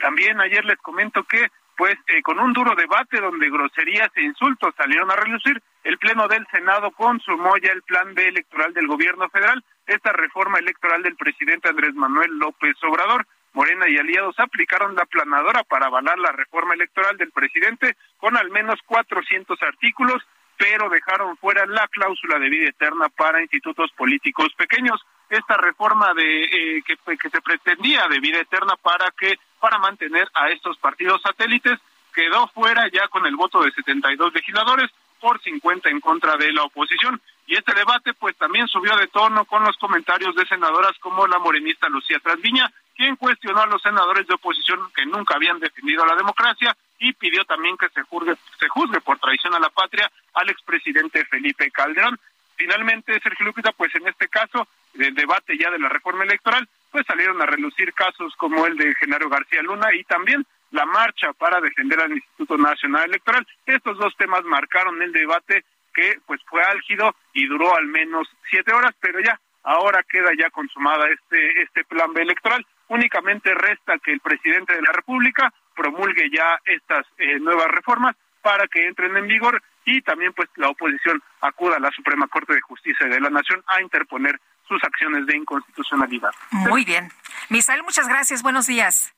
[0.00, 4.74] También ayer les comento que, pues, eh, con un duro debate donde groserías e insultos
[4.76, 9.28] salieron a relucir, el Pleno del Senado consumó ya el plan B electoral del gobierno
[9.28, 13.26] federal, esta reforma electoral del presidente Andrés Manuel López Obrador.
[13.58, 18.50] Morena y aliados aplicaron la planadora para avalar la reforma electoral del presidente con al
[18.50, 20.22] menos 400 artículos,
[20.56, 25.00] pero dejaron fuera la cláusula de vida eterna para institutos políticos pequeños.
[25.28, 30.28] Esta reforma de eh, que, que se pretendía de vida eterna para que para mantener
[30.34, 31.80] a estos partidos satélites
[32.14, 34.88] quedó fuera ya con el voto de 72 legisladores
[35.20, 37.20] por 50 en contra de la oposición.
[37.48, 41.40] Y este debate pues también subió de tono con los comentarios de senadoras como la
[41.40, 46.16] morenista Lucía Trasviña, quien cuestionó a los senadores de oposición que nunca habían defendido la
[46.16, 50.50] democracia y pidió también que se juzgue, se juzgue por traición a la patria al
[50.50, 52.18] expresidente Felipe Calderón.
[52.56, 57.06] Finalmente, Sergio Lupita, pues en este caso, del debate ya de la reforma electoral, pues
[57.06, 61.60] salieron a relucir casos como el de Genaro García Luna y también la marcha para
[61.60, 63.46] defender al Instituto Nacional Electoral.
[63.64, 68.72] Estos dos temas marcaron el debate que pues fue álgido y duró al menos siete
[68.74, 72.66] horas, pero ya ahora queda ya consumada este este plan B electoral.
[72.88, 78.66] Únicamente resta que el presidente de la República promulgue ya estas eh, nuevas reformas para
[78.66, 82.60] que entren en vigor y también pues la oposición acuda a la Suprema Corte de
[82.60, 86.30] Justicia de la Nación a interponer sus acciones de inconstitucionalidad.
[86.50, 87.10] Muy bien.
[87.48, 88.42] Misael, muchas gracias.
[88.42, 89.14] Buenos días.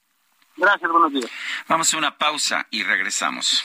[0.57, 1.31] Gracias, buenos días.
[1.69, 3.65] Vamos a una pausa y regresamos.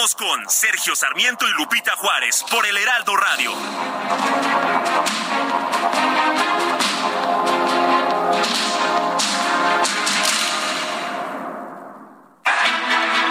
[0.00, 3.52] Con Sergio Sarmiento y Lupita Juárez por el Heraldo Radio.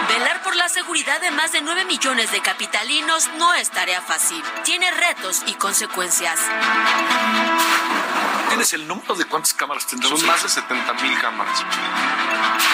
[0.08, 4.40] Velar por la seguridad de más de 9 millones de capitalinos no es tarea fácil.
[4.62, 6.38] Tiene retos y consecuencias.
[8.50, 10.18] ¿Tienes el número de cuántas cámaras tendremos?
[10.18, 11.64] Son más de 70 mil cámaras.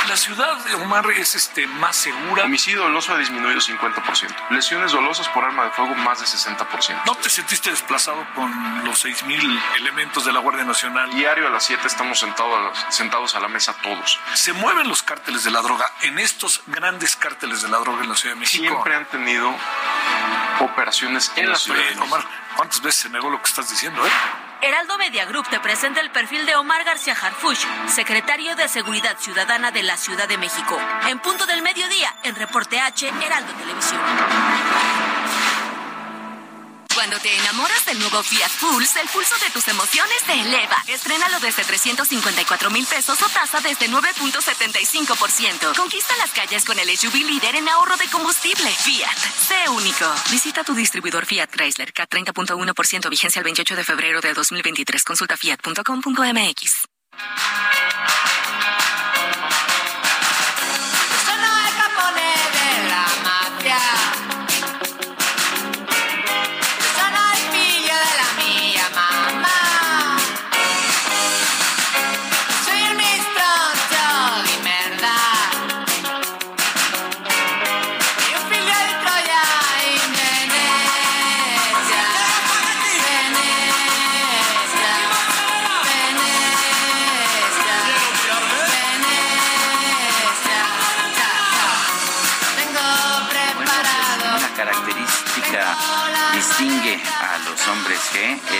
[0.09, 2.45] La ciudad de Omar es este, más segura.
[2.45, 4.51] Homicidio doloso ha disminuido 50%.
[4.51, 7.03] Lesiones dolosas por arma de fuego más de 60%.
[7.05, 11.13] ¿No te sentiste desplazado con los 6 mil elementos de la Guardia Nacional?
[11.15, 14.19] Diario a las 7 estamos sentados a, la, sentados a la mesa todos.
[14.33, 18.09] Se mueven los cárteles de la droga en estos grandes cárteles de la droga en
[18.09, 18.65] la Ciudad de México.
[18.65, 19.55] Siempre han tenido
[20.61, 22.05] operaciones en la Ciudad de México.
[22.05, 22.25] Omar,
[22.57, 24.11] ¿cuántas veces se negó lo que estás diciendo, eh?
[24.63, 29.71] Heraldo Media Group te presenta el perfil de Omar García Harfuch, secretario de Seguridad Ciudadana
[29.71, 30.79] de la Ciudad de México.
[31.09, 34.01] En punto del mediodía, en Reporte H, Heraldo Televisión.
[36.97, 40.83] Cuando te enamoras del nuevo Fiat Pulse, el pulso de tus emociones se eleva.
[40.89, 45.77] Estrénalo desde 354 mil pesos o tasa desde 9.75%.
[45.77, 48.71] Conquista las calles con el SUV líder en ahorro de combustible.
[48.71, 49.15] Fiat,
[49.47, 50.07] sé único.
[50.31, 55.05] Visita tu distribuidor Fiat Chrysler, K 30.1%, vigencia el 28 de febrero de 2023.
[55.05, 56.87] Consulta fiat.com.mx.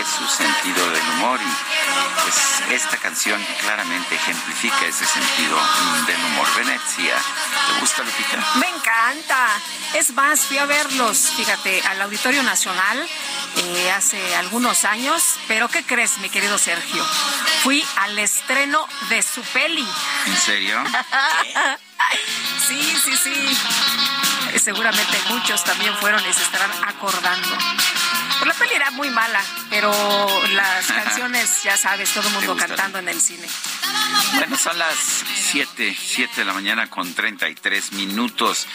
[0.05, 5.57] Su sentido del humor y pues esta canción claramente ejemplifica ese sentido
[6.05, 6.47] del humor.
[6.55, 8.37] Venecia, ¿te gusta Lupita?
[8.55, 9.47] Me encanta.
[9.95, 13.07] Es más, fui a verlos, fíjate, al Auditorio Nacional
[13.55, 17.03] eh, hace algunos años, pero ¿qué crees, mi querido Sergio?
[17.63, 19.87] Fui al estreno de su peli.
[20.27, 20.83] ¿En serio?
[22.67, 23.57] sí, sí, sí
[24.59, 27.57] seguramente muchos también fueron y se estarán acordando.
[28.39, 29.91] Pues la peli era muy mala, pero
[30.51, 33.47] las canciones, ya sabes, todo el mundo cantando en el cine.
[34.35, 34.95] Bueno, son las
[35.51, 38.67] 7, 7 de la mañana con 33 minutos.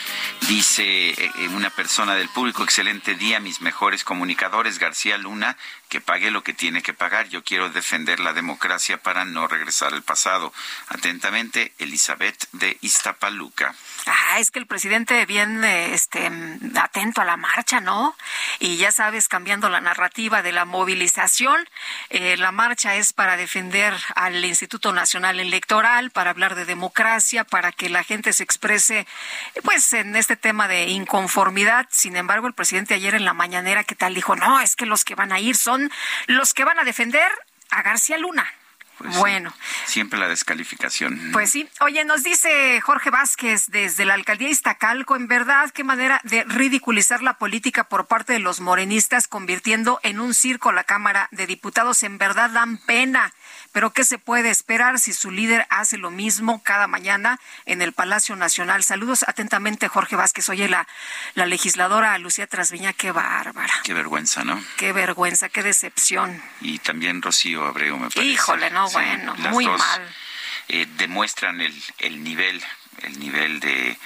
[0.48, 5.56] Dice eh, una persona del público, excelente día, mis mejores comunicadores, García Luna,
[5.92, 7.28] que pague lo que tiene que pagar.
[7.28, 10.50] Yo quiero defender la democracia para no regresar al pasado.
[10.88, 13.74] Atentamente, Elizabeth de Iztapaluca.
[14.06, 16.30] Ah, es que el presidente bien este
[16.76, 18.16] atento a la marcha, ¿no?
[18.62, 21.68] y ya sabes, cambiando la narrativa de la movilización,
[22.10, 27.72] eh, la marcha es para defender al Instituto Nacional Electoral, para hablar de democracia, para
[27.72, 29.06] que la gente se exprese,
[29.64, 31.86] pues, en este tema de inconformidad.
[31.90, 34.14] Sin embargo, el presidente ayer en la mañanera, ¿qué tal?
[34.14, 35.81] Dijo, no, es que los que van a ir son
[36.26, 37.30] los que van a defender
[37.70, 38.46] a García Luna.
[38.98, 39.52] Pues bueno.
[39.86, 41.30] siempre la descalificación.
[41.32, 41.68] Pues sí.
[41.80, 47.22] Oye, nos dice Jorge Vázquez desde la alcaldía Iztacalco, en verdad, qué manera de ridiculizar
[47.22, 52.02] la política por parte de los morenistas, convirtiendo en un circo la Cámara de Diputados.
[52.02, 53.32] En verdad dan pena.
[53.72, 57.92] Pero ¿qué se puede esperar si su líder hace lo mismo cada mañana en el
[57.92, 58.84] Palacio Nacional?
[58.84, 60.48] Saludos atentamente, Jorge Vázquez.
[60.50, 60.86] Oye, la,
[61.34, 63.72] la legisladora Lucía Trasviña, qué bárbara.
[63.82, 64.62] Qué vergüenza, ¿no?
[64.76, 66.42] Qué vergüenza, qué decepción.
[66.60, 68.24] Y también Rocío Abreu, me parece.
[68.24, 70.14] Híjole, no, bueno, muy mal.
[70.68, 72.62] Eh, demuestran el, el nivel
[73.02, 73.98] el nivel de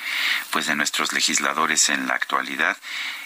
[0.51, 2.77] pues de nuestros legisladores en la actualidad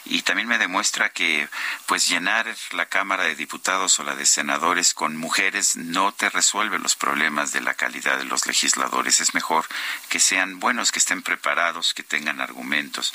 [0.04, 1.48] y también me demuestra que
[1.86, 6.78] pues llenar la Cámara de Diputados o la de senadores con mujeres no te resuelve
[6.78, 9.20] los problemas de la calidad de los legisladores.
[9.20, 9.66] Es mejor
[10.08, 13.12] que sean buenos, que estén preparados, que tengan argumentos.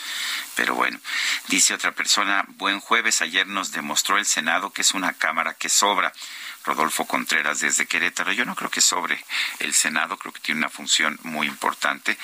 [0.55, 0.99] Pero bueno,
[1.47, 5.69] dice otra persona, buen jueves, ayer nos demostró el Senado que es una Cámara que
[5.69, 6.13] sobra.
[6.65, 8.31] Rodolfo Contreras desde Querétaro.
[8.31, 9.23] Yo no creo que sobre
[9.59, 12.17] el Senado, creo que tiene una función muy importante.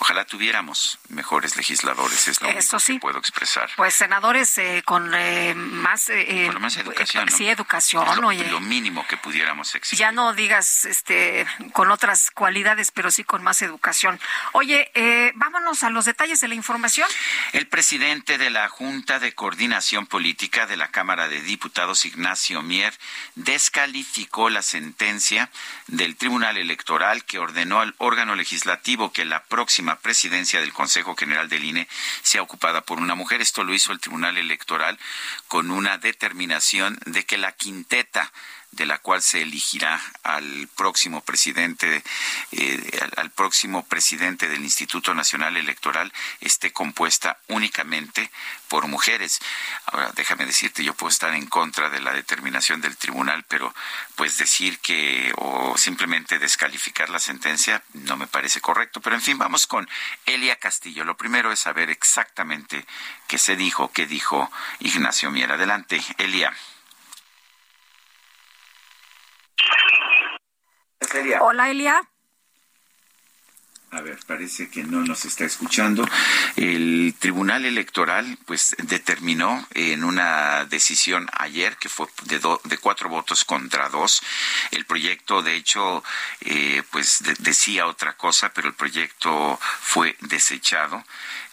[0.00, 2.94] Ojalá tuviéramos mejores legisladores, es lo Eso sí.
[2.94, 3.70] que puedo expresar.
[3.76, 7.30] Pues senadores eh, con eh, más, eh, más educación.
[7.30, 8.46] Sí, educación, lo, oye.
[8.50, 9.98] Lo mínimo que pudiéramos exigir.
[9.98, 14.20] Ya no digas este, con otras cualidades, pero sí con más educación.
[14.52, 14.90] Oye,
[15.36, 17.08] vámonos a los detalles de la información.
[17.52, 22.92] El presidente de la Junta de Coordinación Política de la Cámara de Diputados, Ignacio Mier,
[23.34, 25.48] descargó calificó la sentencia
[25.86, 31.48] del Tribunal Electoral que ordenó al órgano legislativo que la próxima presidencia del Consejo General
[31.48, 31.86] del INE
[32.22, 33.40] sea ocupada por una mujer.
[33.40, 34.98] Esto lo hizo el Tribunal Electoral
[35.46, 38.32] con una determinación de que la quinteta
[38.76, 42.04] de la cual se elegirá al próximo presidente,
[42.52, 48.30] eh, al, próximo presidente del Instituto Nacional Electoral esté compuesta únicamente
[48.68, 49.40] por mujeres.
[49.86, 53.74] Ahora, déjame decirte, yo puedo estar en contra de la determinación del tribunal, pero
[54.14, 59.00] pues decir que o simplemente descalificar la sentencia no me parece correcto.
[59.00, 59.88] Pero en fin, vamos con
[60.26, 61.04] Elia Castillo.
[61.04, 62.86] Lo primero es saber exactamente
[63.26, 65.52] qué se dijo, qué dijo Ignacio Mier.
[65.52, 66.52] Adelante, Elia.
[71.40, 72.00] Hola, Elia.
[73.96, 76.06] A ver, parece que no nos está escuchando.
[76.56, 83.46] El Tribunal Electoral, pues, determinó en una decisión ayer que fue de, de cuatro votos
[83.46, 84.20] contra dos.
[84.70, 86.04] El proyecto, de hecho,
[86.42, 91.02] eh, pues decía otra cosa, pero el proyecto fue desechado.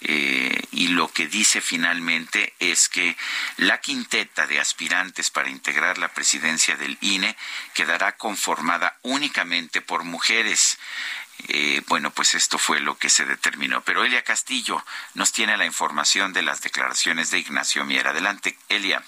[0.06, 3.16] Eh, y lo que dice finalmente es que
[3.56, 7.38] la quinteta de aspirantes para integrar la presidencia del INE
[7.74, 10.78] quedará conformada únicamente por mujeres.
[11.48, 13.82] Eh, bueno, pues esto fue lo que se determinó.
[13.82, 18.08] Pero Elia Castillo nos tiene la información de las declaraciones de Ignacio Mier.
[18.08, 19.04] Adelante, Elia.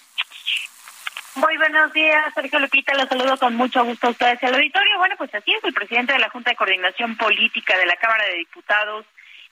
[1.36, 4.98] Muy buenos días, Sergio Lupita, los saludo con mucho gusto a ustedes el auditorio.
[4.98, 8.24] Bueno, pues así es, el presidente de la Junta de Coordinación Política de la Cámara
[8.24, 9.06] de Diputados,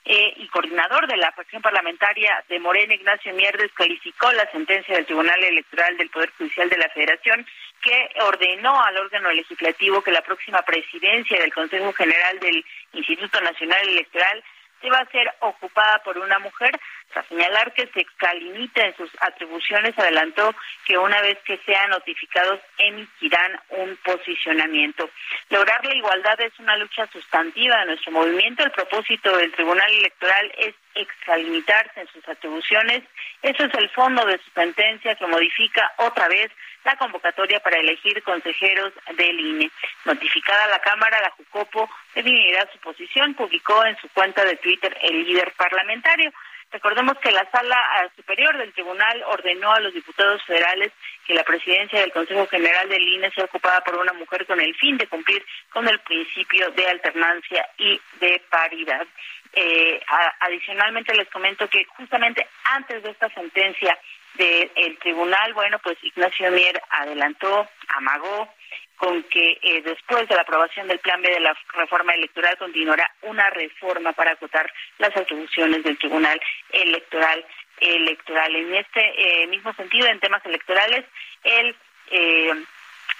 [0.04, 5.06] eh, y coordinador de la fracción parlamentaria de Morena, Ignacio Mier, descalificó la sentencia del
[5.06, 7.46] Tribunal Electoral del Poder Judicial de la Federación
[7.82, 13.88] que ordenó al órgano legislativo que la próxima presidencia del Consejo General del Instituto Nacional
[13.88, 14.42] Electoral
[14.90, 16.70] va a ser ocupada por una mujer.
[17.12, 22.60] Tras señalar que se excalimita en sus atribuciones, adelantó que una vez que sean notificados
[22.78, 25.08] emitirán un posicionamiento.
[25.50, 28.64] Lograr la igualdad es una lucha sustantiva de nuestro movimiento.
[28.64, 33.02] El propósito del Tribunal Electoral es extralimitarse en sus atribuciones.
[33.42, 36.50] Eso es el fondo de su sentencia que modifica otra vez
[36.84, 39.70] la convocatoria para elegir consejeros del INE.
[40.04, 44.96] Notificada a la Cámara, la Jucopo definirá su posición, publicó en su cuenta de Twitter
[45.02, 46.32] el líder parlamentario.
[46.70, 50.90] Recordemos que la Sala Superior del Tribunal ordenó a los diputados federales
[51.24, 54.74] que la presidencia del Consejo General del INE sea ocupada por una mujer con el
[54.74, 59.06] fin de cumplir con el principio de alternancia y de paridad.
[59.52, 60.00] Eh,
[60.40, 63.96] adicionalmente les comento que justamente antes de esta sentencia
[64.34, 68.52] del tribunal, bueno, pues Ignacio Mier adelantó, amagó
[68.96, 73.10] con que eh, después de la aprobación del plan B de la reforma electoral continuará
[73.22, 77.44] una reforma para acotar las atribuciones del Tribunal Electoral
[77.78, 78.54] electoral.
[78.54, 81.04] En este eh, mismo sentido, en temas electorales,
[81.42, 81.76] el
[82.10, 82.64] eh,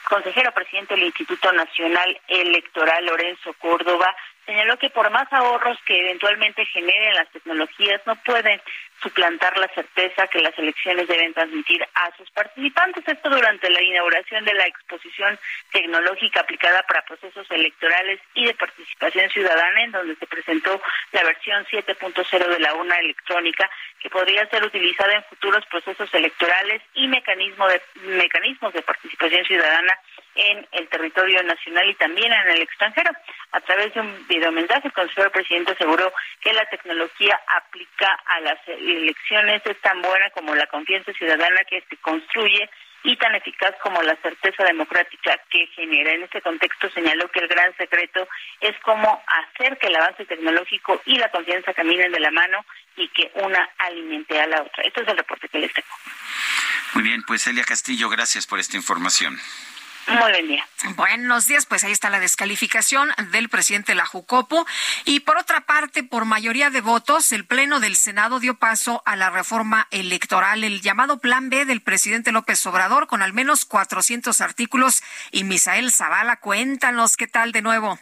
[0.09, 4.15] consejero presidente del Instituto Nacional Electoral, Lorenzo Córdoba,
[4.47, 8.61] señaló que por más ahorros que eventualmente generen las tecnologías, no pueden
[9.05, 13.05] suplantar la certeza que las elecciones deben transmitir a sus participantes.
[13.07, 15.39] Esto durante la inauguración de la exposición
[15.73, 20.81] tecnológica aplicada para procesos electorales y de participación ciudadana, en donde se presentó
[21.13, 23.71] la versión 7.0 de la urna electrónica
[24.01, 29.99] que podría ser utilizada en futuros procesos electorales y mecanismo de, mecanismos de participación ciudadana
[30.35, 33.11] en el territorio nacional y también en el extranjero.
[33.53, 38.59] A través de un videomensaje, el consejero presidente aseguró que la tecnología aplica a las
[38.67, 42.69] elecciones es tan buena como la confianza ciudadana que se construye
[43.05, 46.13] y tan eficaz como la certeza democrática que genera.
[46.13, 48.27] En este contexto señaló que el gran secreto
[48.61, 52.65] es cómo hacer que el avance tecnológico y la confianza caminen de la mano
[52.97, 54.83] y que una alimente a la otra.
[54.85, 55.89] Este es el reporte que les tengo.
[56.95, 59.39] Muy bien, pues Elia Castillo, gracias por esta información.
[60.07, 60.67] Muy buen día.
[60.97, 64.67] Buenos días, pues ahí está la descalificación del presidente de la Jucopo.
[65.07, 69.17] Y por otra parte, por mayoría de votos, el Pleno del Senado dio paso a
[69.17, 74.41] la reforma electoral, el llamado Plan B del presidente López Obrador, con al menos 400
[74.43, 75.03] artículos.
[75.31, 77.99] Y Misael Zavala, cuéntanos qué tal de nuevo.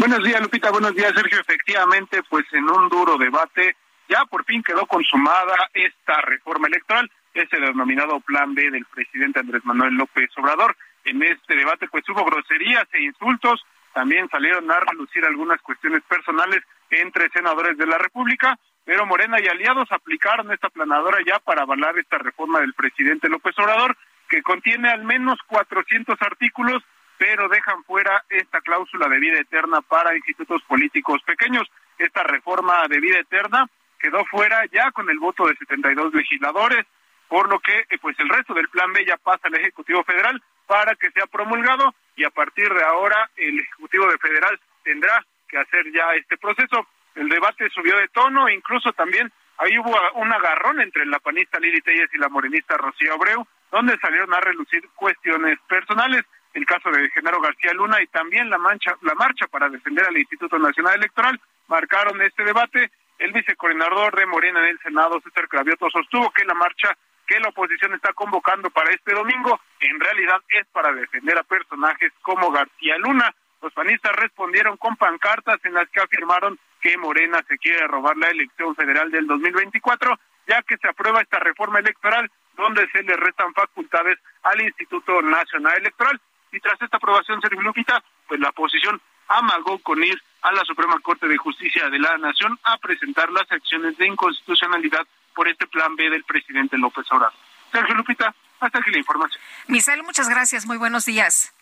[0.00, 0.70] Buenos días, Lupita.
[0.70, 1.40] Buenos días, Sergio.
[1.40, 3.76] Efectivamente, pues en un duro debate,
[4.08, 7.08] ya por fin quedó consumada esta reforma electoral
[7.38, 10.76] ese denominado Plan B del presidente Andrés Manuel López Obrador.
[11.04, 13.64] En este debate pues hubo groserías e insultos,
[13.94, 19.46] también salieron a relucir algunas cuestiones personales entre senadores de la República, pero Morena y
[19.46, 23.96] aliados aplicaron esta planadora ya para avalar esta reforma del presidente López Obrador,
[24.28, 26.82] que contiene al menos 400 artículos,
[27.18, 31.66] pero dejan fuera esta cláusula de vida eterna para institutos políticos pequeños.
[31.98, 33.66] Esta reforma de vida eterna
[33.98, 36.86] quedó fuera ya con el voto de 72 legisladores,
[37.28, 40.42] por lo que eh, pues el resto del plan B ya pasa al Ejecutivo Federal
[40.66, 45.58] para que sea promulgado y a partir de ahora el Ejecutivo de Federal tendrá que
[45.58, 46.86] hacer ya este proceso.
[47.14, 51.80] El debate subió de tono, incluso también ahí hubo un agarrón entre la panista Lili
[51.80, 56.22] Telles y la morenista Rocío Abreu, donde salieron a relucir cuestiones personales,
[56.54, 60.16] el caso de Genaro García Luna y también la, mancha, la marcha para defender al
[60.16, 62.90] Instituto Nacional Electoral marcaron este debate.
[63.18, 66.96] El vicecoordinador de Morena en el Senado, César Cravioto, sostuvo que la marcha
[67.28, 72.10] que la oposición está convocando para este domingo, en realidad es para defender a personajes
[72.22, 73.32] como García Luna.
[73.60, 78.30] Los panistas respondieron con pancartas en las que afirmaron que Morena se quiere robar la
[78.30, 83.52] elección federal del 2024, ya que se aprueba esta reforma electoral donde se le restan
[83.52, 86.20] facultades al Instituto Nacional Electoral.
[86.50, 90.98] Y tras esta aprobación, Sergio Lupita, pues la oposición amagó con ir a la Suprema
[91.00, 95.06] Corte de Justicia de la Nación a presentar las acciones de inconstitucionalidad
[95.38, 97.32] por este plan B del presidente López Obrador.
[97.70, 99.40] Sergio Lupita, hasta aquí la información.
[99.68, 100.66] Misael, muchas gracias.
[100.66, 101.54] Muy buenos días.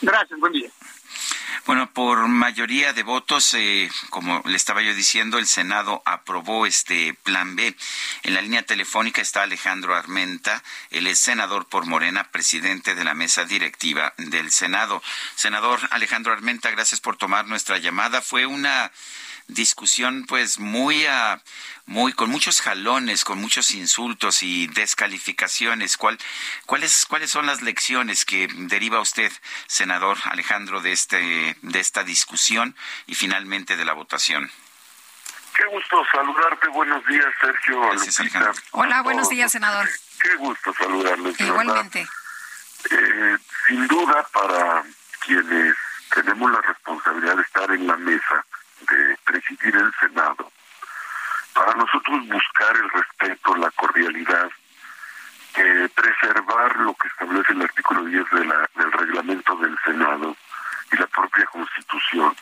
[0.00, 0.70] Gracias, buen día.
[1.66, 7.14] Bueno, por mayoría de votos, eh, como le estaba yo diciendo, el Senado aprobó este
[7.14, 7.74] plan B.
[8.22, 13.46] En la línea telefónica está Alejandro Armenta, es senador por Morena, presidente de la mesa
[13.46, 15.02] directiva del Senado.
[15.36, 18.20] Senador Alejandro Armenta, gracias por tomar nuestra llamada.
[18.20, 18.92] Fue una
[19.48, 21.42] discusión pues muy a
[21.86, 25.98] muy con muchos jalones, con muchos insultos y descalificaciones.
[25.98, 26.18] ¿Cuál,
[26.64, 29.30] cuáles, ¿Cuáles son las lecciones que deriva usted,
[29.66, 32.76] senador Alejandro, de, este, de esta discusión
[33.06, 34.50] y finalmente de la votación?
[35.54, 36.68] Qué gusto saludarte.
[36.68, 37.80] Buenos días, Sergio.
[38.72, 39.88] Hola, buenos días, senador.
[40.20, 41.40] Qué gusto saludarles.
[41.40, 42.06] Igualmente.
[42.90, 43.36] Eh,
[43.68, 44.82] sin duda, para
[45.20, 45.76] quienes
[46.12, 48.44] tenemos la responsabilidad de estar en la mesa
[48.80, 50.52] de presidir el Senado,
[51.54, 54.50] para nosotros buscar el respeto, la cordialidad,
[55.54, 60.36] eh, preservar lo que establece el artículo 10 de la, del reglamento del Senado
[60.90, 62.34] y la propia Constitución,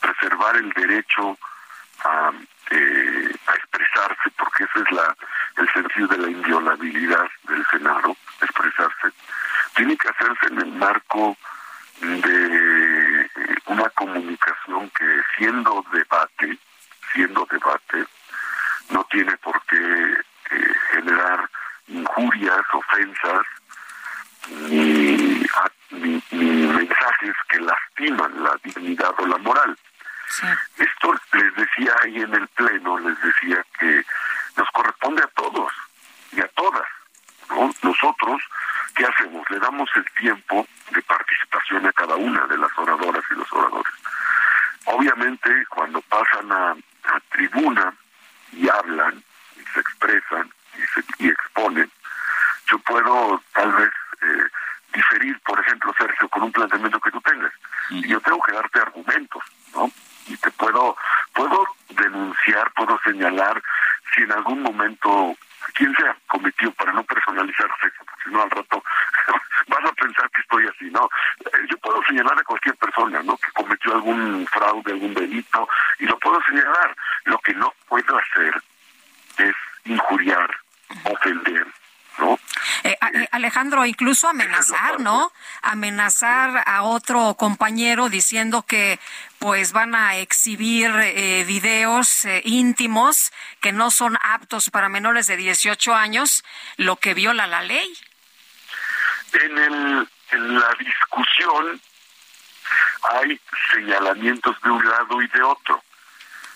[0.00, 1.38] preservar el derecho
[2.04, 2.32] a,
[2.70, 5.16] eh, a expresarse, porque ese es la,
[5.56, 9.12] el sentido de la inviolabilidad del Senado, expresarse,
[9.76, 11.36] tiene que hacerse en el marco
[12.00, 16.58] de eh, una comunicación que siendo debate,
[17.12, 18.06] siendo debate,
[18.90, 19.76] no tiene por qué
[20.50, 21.48] eh, generar
[21.88, 23.46] injurias, ofensas,
[24.48, 25.46] ni,
[26.30, 29.76] mensajes que lastiman la dignidad o la moral.
[30.76, 34.04] Esto les decía ahí en el Pleno, les decía que
[34.56, 35.72] nos corresponde a todos
[36.32, 36.88] y a todas.
[37.82, 38.42] Nosotros,
[38.96, 39.48] ¿qué hacemos?
[39.50, 43.92] Le damos el tiempo de participación a cada una de las oradoras y los oradores.
[44.86, 46.74] Obviamente, cuando pasan a
[47.30, 47.94] tribuna,
[48.56, 49.22] y hablan
[49.56, 51.90] y se expresan y, se, y exponen,
[52.66, 53.90] yo puedo tal vez
[54.22, 54.44] eh,
[54.92, 57.52] diferir, por ejemplo, Sergio, con un planteamiento que tú tengas.
[57.90, 59.42] Y yo tengo que darte argumentos,
[59.74, 59.90] ¿no?
[60.26, 60.96] Y te puedo,
[61.34, 63.62] puedo denunciar, puedo señalar
[64.74, 65.36] momento
[65.74, 68.82] quien sea cometió para no personalizarse, porque si no al rato
[69.68, 71.08] vas a pensar que estoy así, ¿no?
[71.40, 73.36] Eh, yo puedo señalar a cualquier persona, ¿no?
[73.36, 76.94] Que cometió algún fraude, algún delito, y lo puedo señalar.
[77.24, 78.62] Lo que no puedo hacer
[79.38, 80.54] es injuriar,
[81.04, 81.66] ofender,
[82.18, 82.38] ¿no?
[82.84, 85.32] Eh, eh, Alejandro, incluso amenazar, ¿no?
[85.84, 88.98] Amenazar a otro compañero diciendo que
[89.38, 93.30] pues van a exhibir eh, videos íntimos
[93.60, 96.42] que no son aptos para menores de 18 años,
[96.78, 97.92] lo que viola la ley.
[99.34, 101.78] En, el, en la discusión
[103.02, 103.38] hay
[103.74, 105.84] señalamientos de un lado y de otro.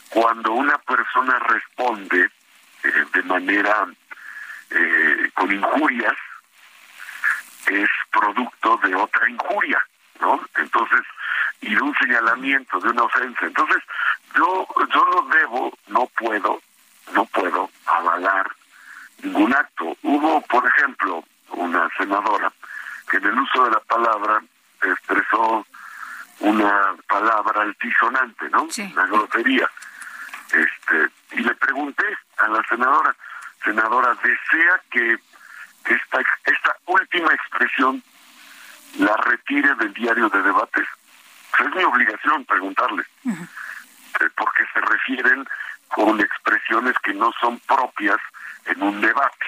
[0.09, 2.31] Cuando una persona responde
[3.13, 3.89] de manera
[4.71, 6.17] eh, con injurias
[8.99, 9.83] otra injuria,
[10.21, 10.41] ¿no?
[10.57, 11.01] Entonces,
[11.61, 13.47] y de un señalamiento, de una ofensa.
[13.47, 13.83] Entonces,
[14.35, 16.61] yo, yo no debo, no puedo,
[17.13, 18.51] no puedo avalar
[19.23, 19.97] ningún acto.
[20.03, 22.53] Hubo, por ejemplo, una senadora
[23.11, 24.43] que en el uso de la palabra
[24.83, 25.67] expresó
[26.41, 28.69] una palabra altisonante, ¿no?
[28.93, 29.69] Una grosería.
[30.53, 32.05] Este, y le pregunté
[32.39, 33.15] a la senadora,
[33.65, 35.19] senadora, desea que
[35.85, 38.03] esta, esta última expresión
[38.99, 40.87] la retire del diario de debates.
[41.59, 45.47] es mi obligación preguntarle, eh, porque se refieren
[45.89, 48.19] con expresiones que no son propias
[48.67, 49.47] en un debate.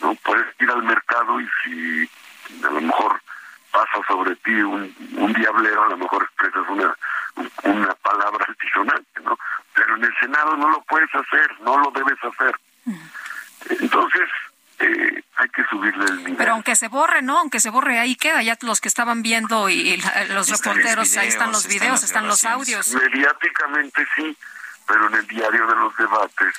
[0.00, 2.10] No puedes ir al mercado y si
[2.64, 3.20] a lo mejor
[3.72, 6.94] pasa sobre ti un, un diablero, a lo mejor expresas una,
[7.64, 9.38] una palabra altisonante, ¿no?
[9.74, 12.58] Pero en el Senado no lo puedes hacer, no lo debes hacer.
[13.80, 14.28] Entonces,
[14.78, 16.36] eh, hay que subirle el nivel.
[16.36, 17.38] Pero aunque se borre, ¿no?
[17.38, 18.42] Aunque se borre, ahí queda.
[18.42, 22.94] Ya los que estaban viendo y, los reporteros, ahí están los videos, están, los audios.
[22.94, 24.36] Mediáticamente sí,
[24.86, 26.54] pero en el diario de los debates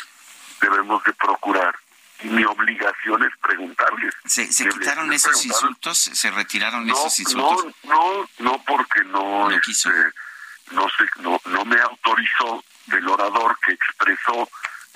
[0.61, 1.75] debemos de procurar.
[2.21, 4.13] Y mi obligación es preguntarles.
[4.25, 5.97] ¿Se, quitaron esos insultos?
[5.97, 7.65] ¿Se retiraron esos insultos?
[7.83, 9.89] No, no, no porque no, este,
[10.71, 10.87] no,
[11.21, 14.49] no, no me autorizó el orador que expresó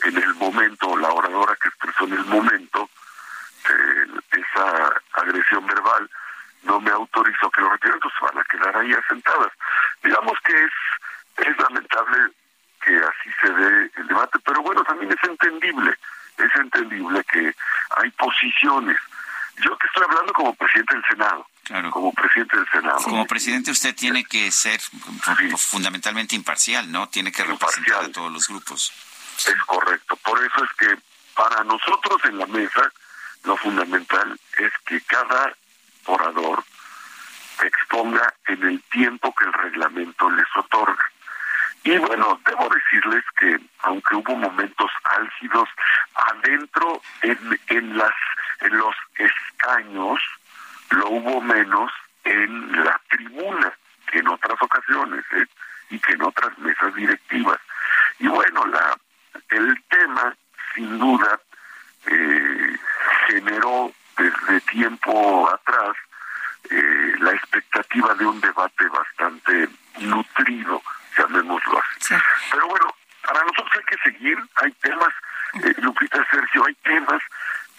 [0.03, 2.89] en el momento, la oradora que expresó en el momento
[3.69, 6.09] eh, esa agresión verbal,
[6.63, 9.51] no me autorizó que lo retiren, entonces van a quedar ahí asentadas.
[10.03, 12.17] Digamos que es, es lamentable
[12.84, 15.97] que así se dé el debate, pero bueno, también es entendible,
[16.38, 17.53] es entendible que
[17.97, 18.97] hay posiciones.
[19.57, 21.47] Yo que estoy hablando como presidente del Senado,
[21.91, 22.97] como presidente del Senado.
[23.03, 24.81] Como presidente usted tiene que ser
[25.57, 27.07] fundamentalmente imparcial, ¿no?
[27.07, 28.91] Tiene que representar a todos los grupos.
[29.37, 30.17] Es correcto.
[30.17, 30.97] Por eso es que
[31.33, 32.91] para nosotros en la mesa
[33.43, 35.53] lo fundamental es que cada
[36.05, 36.63] orador
[37.63, 41.05] exponga en el tiempo que el reglamento les otorga.
[41.85, 45.69] Y bueno, debo decirles que aunque hubo momentos álgidos
[46.15, 48.13] adentro en, en las
[48.59, 50.19] en los escaños,
[50.89, 51.91] lo hubo menos
[52.23, 53.73] en la tribuna
[54.13, 55.45] que en otras ocasiones ¿eh?
[55.89, 57.59] y que en otras mesas directivas.
[58.19, 58.95] Y bueno, la
[59.49, 60.35] el tema,
[60.75, 61.39] sin duda,
[62.05, 62.77] eh,
[63.27, 65.95] generó desde tiempo atrás
[66.69, 69.69] eh, la expectativa de un debate bastante
[69.99, 70.81] nutrido,
[71.17, 72.15] llamémoslo así.
[72.51, 75.13] Pero bueno, para nosotros hay que seguir, hay temas,
[75.63, 77.21] eh, Lupita Sergio, hay temas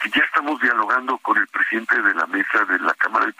[0.01, 3.33] que ya estamos dialogando con el presidente de la mesa de la Cámara de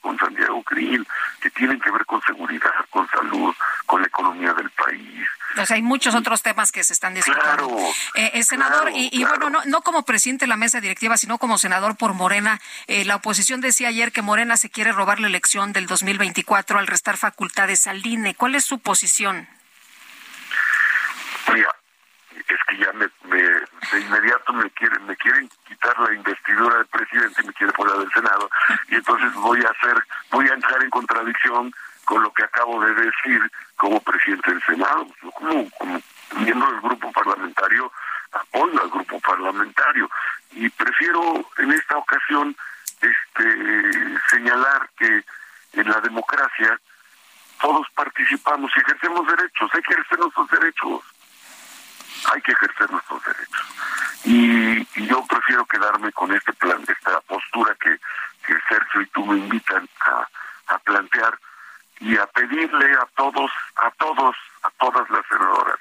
[0.00, 1.06] Con Santiago Krill,
[1.40, 3.54] que tienen que ver con seguridad, con salud,
[3.86, 5.28] con la economía del país.
[5.54, 7.66] Pues hay muchos otros temas que se están discutiendo.
[7.66, 7.76] Claro,
[8.14, 11.58] eh, eh senador, y, bueno, no, no como presidente de la mesa directiva, sino como
[11.58, 15.72] senador por Morena, eh, la oposición decía ayer que Morena se quiere robar la elección
[15.72, 18.34] del 2024 al restar facultades al INE.
[18.34, 19.48] ¿Cuál es su posición?
[21.52, 21.74] Mira,
[22.36, 23.06] es que ya me,
[23.92, 27.98] de inmediato me quieren me quieren quitar la investidura del presidente y me quiere fuera
[27.98, 28.50] del Senado
[28.88, 31.72] y entonces voy a hacer voy a entrar en contradicción
[32.04, 33.40] con lo que acabo de decir
[33.76, 35.06] como presidente del Senado.
[35.32, 36.02] Como, como
[36.36, 37.92] miembro del grupo parlamentario
[38.32, 40.10] apoyo al grupo parlamentario
[40.52, 42.56] y prefiero en esta ocasión
[43.00, 45.24] este señalar que
[45.72, 46.78] en la democracia
[47.60, 51.02] todos participamos y ejercemos derechos hay nuestros derechos
[52.32, 53.66] hay que ejercer nuestros derechos.
[54.24, 57.98] Y, yo prefiero quedarme con este plan, esta postura que,
[58.46, 61.38] que Sergio y tú me invitan a, a plantear
[62.00, 65.78] y a pedirle a todos, a todos, a todas las senadoras,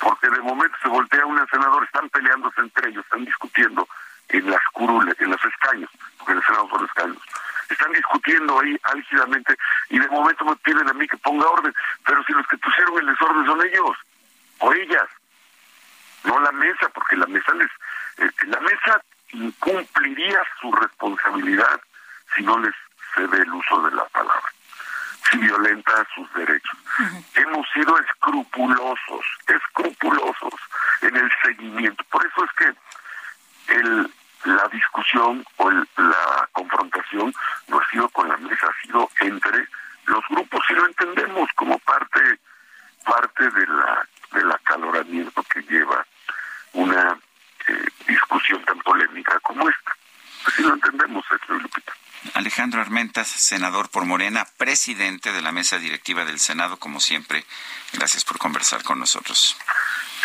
[0.00, 3.88] porque de momento se voltea una senadora, están peleándose entre ellos, están discutiendo
[4.28, 7.22] en las curules, en los escaños, porque en el Senado son escaños,
[7.68, 9.56] están discutiendo ahí álgidamente
[9.90, 12.98] y de momento me piden a mí que ponga orden, pero si los que pusieron
[12.98, 13.96] el desorden son ellos
[14.58, 15.08] o ellas
[16.26, 17.70] no la mesa, porque la mesa les,
[18.48, 19.00] La mesa
[19.32, 21.80] incumpliría su responsabilidad
[22.34, 22.74] si no les
[23.14, 24.52] cede el uso de la palabra,
[25.30, 26.78] si violenta sus derechos.
[27.34, 30.54] Hemos sido escrupulosos, escrupulosos
[31.02, 32.04] en el seguimiento.
[32.10, 34.10] Por eso es que el,
[34.44, 37.34] la discusión o la confrontación
[37.68, 39.68] no ha sido con la mesa, ha sido entre
[40.06, 42.38] los grupos y lo entendemos como parte
[43.04, 46.04] parte de la del acaloramiento que lleva
[46.72, 47.18] una
[47.68, 49.96] eh, discusión tan polémica como esta.
[50.46, 51.92] Así lo entendemos, Sergio Lupita.
[52.34, 57.44] Alejandro Armentas, senador por Morena, presidente de la mesa directiva del Senado, como siempre,
[57.92, 59.56] gracias por conversar con nosotros.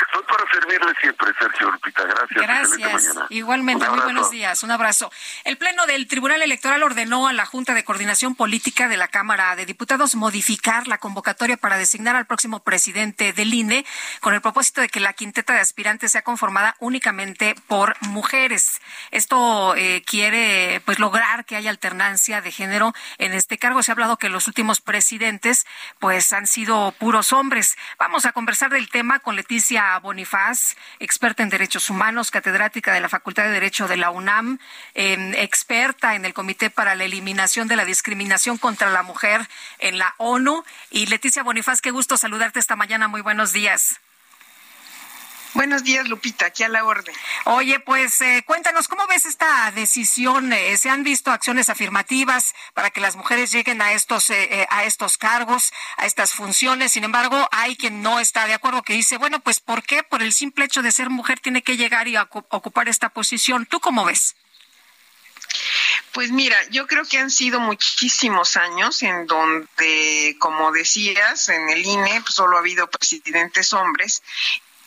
[0.02, 2.04] Estoy para servirle siempre, Sergio Lupita.
[2.04, 2.78] Gracias.
[2.78, 3.16] Gracias.
[3.30, 4.64] Igualmente, muy buenos días.
[4.64, 5.12] Un abrazo.
[5.43, 9.56] El Pleno del Tribunal Electoral ordenó a la Junta de Coordinación Política de la Cámara
[9.56, 13.86] de Diputados modificar la convocatoria para designar al próximo presidente del INE
[14.22, 18.82] con el propósito de que la quinteta de aspirantes sea conformada únicamente por mujeres.
[19.12, 23.84] Esto eh, quiere pues lograr que haya alternancia de género en este cargo.
[23.84, 25.66] Se ha hablado que los últimos presidentes
[26.00, 27.78] pues han sido puros hombres.
[28.00, 33.10] Vamos a conversar del tema con Leticia Bonifaz, experta en derechos humanos, catedrática de la
[33.10, 34.60] Facultad de Derecho de la UNAM,
[34.94, 39.48] em, experta en el Comité para la Eliminación de la Discriminación contra la Mujer
[39.80, 40.64] en la ONU.
[40.92, 43.10] Y Leticia Bonifaz, qué gusto saludarte esta mañana.
[43.10, 44.01] Muy buenos días.
[45.54, 47.14] Buenos días, Lupita, aquí a la orden.
[47.43, 50.54] Oye, pues eh, cuéntanos, ¿cómo ves esta decisión?
[50.54, 54.86] Eh, ¿Se han visto acciones afirmativas para que las mujeres lleguen a estos, eh, a
[54.86, 56.93] estos cargos, a estas funciones?
[56.93, 60.04] Sin embargo, hay quien no está de acuerdo, que dice, bueno, pues ¿por qué?
[60.04, 63.66] Por el simple hecho de ser mujer tiene que llegar y ocupar esta posición.
[63.66, 64.36] ¿Tú cómo ves?
[66.14, 71.86] Pues mira, yo creo que han sido muchísimos años en donde, como decías, en el
[71.86, 74.22] INE pues, solo ha habido presidentes hombres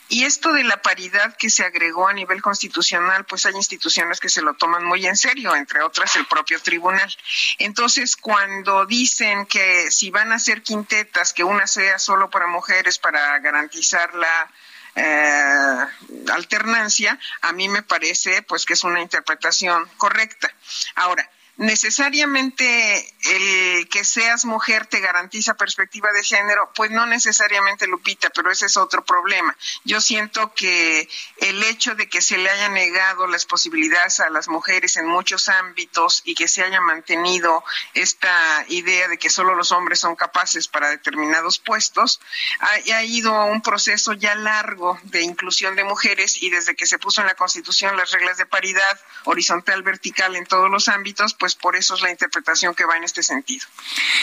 [0.09, 4.29] y esto de la paridad que se agregó a nivel constitucional, pues hay instituciones que
[4.29, 7.11] se lo toman muy en serio, entre otras el propio tribunal.
[7.59, 12.99] Entonces, cuando dicen que si van a ser quintetas, que una sea solo para mujeres
[12.99, 14.51] para garantizar la
[14.97, 15.87] eh,
[16.33, 20.53] alternancia, a mí me parece pues que es una interpretación correcta.
[20.97, 28.31] Ahora, necesariamente el que seas mujer te garantiza perspectiva de género, pues no necesariamente Lupita,
[28.31, 29.57] pero ese es otro problema.
[29.85, 34.49] Yo siento que el hecho de que se le haya negado las posibilidades a las
[34.49, 39.73] mujeres en muchos ámbitos y que se haya mantenido esta idea de que solo los
[39.73, 42.21] hombres son capaces para determinados puestos,
[42.61, 47.21] ha, ido un proceso ya largo de inclusión de mujeres y desde que se puso
[47.21, 51.77] en la Constitución las reglas de paridad horizontal, vertical en todos los ámbitos, pues por
[51.77, 53.67] eso es la interpretación que va en este sentido.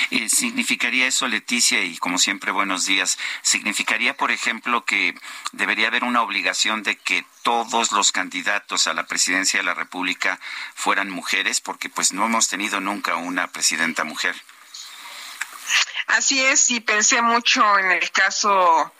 [0.09, 5.13] Eh, ¿Significaría eso, Leticia, y como siempre, buenos días, significaría, por ejemplo, que
[5.51, 10.39] debería haber una obligación de que todos los candidatos a la presidencia de la República
[10.73, 11.61] fueran mujeres?
[11.61, 14.35] Porque pues no hemos tenido nunca una presidenta mujer.
[16.07, 18.91] Así es, y pensé mucho en el caso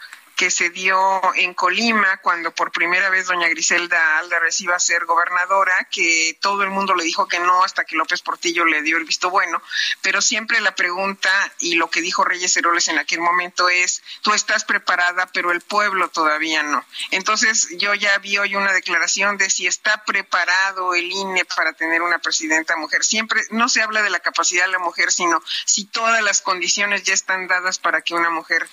[0.42, 5.88] que se dio en Colima cuando por primera vez doña Griselda Alda reciba ser gobernadora,
[5.92, 9.06] que todo el mundo le dijo que no hasta que López Portillo le dio el
[9.06, 9.62] visto bueno,
[10.02, 11.30] pero siempre la pregunta
[11.60, 15.62] y lo que dijo Reyes Heroles en aquel momento es, tú estás preparada, pero el
[15.62, 16.84] pueblo todavía no.
[17.12, 22.02] Entonces yo ya vi hoy una declaración de si está preparado el INE para tener
[22.02, 23.06] una presidenta mujer.
[23.06, 27.04] Siempre no se habla de la capacidad de la mujer, sino si todas las condiciones
[27.04, 28.68] ya están dadas para que una mujer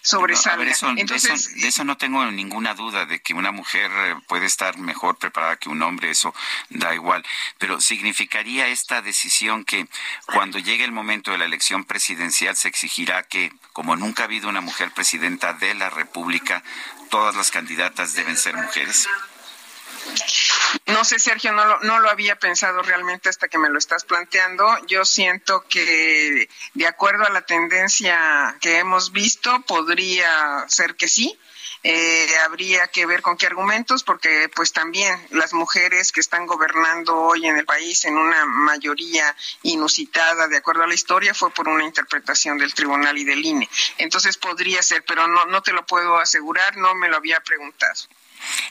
[0.00, 0.74] sobresalga.
[1.12, 5.56] De eso, no tengo ninguna duda, de que una mujer eh, puede estar mejor preparada
[5.56, 6.34] que un hombre, eso
[6.70, 7.24] da igual.
[7.58, 9.86] Pero significaría esta decisión que
[10.26, 14.48] cuando llegue el momento de la elección presidencial se exigirá que, como nunca ha habido
[14.48, 16.62] una mujer presidenta de la República,
[17.10, 19.08] todas las candidatas deben ser mujeres.
[20.86, 24.66] No sé, Sergio, no lo, había pensado realmente hasta que me lo estás planteando.
[24.86, 31.38] Yo siento que, de acuerdo a la tendencia que hemos visto, podría ser que sí.
[31.84, 37.16] Eh, habría que ver con qué argumentos, porque pues también las mujeres que están gobernando
[37.16, 41.68] hoy en el país en una mayoría inusitada, de acuerdo a la historia, fue por
[41.68, 43.68] una interpretación del tribunal y del INE.
[43.98, 48.00] Entonces podría ser, pero no, no te lo puedo asegurar, no me lo había preguntado.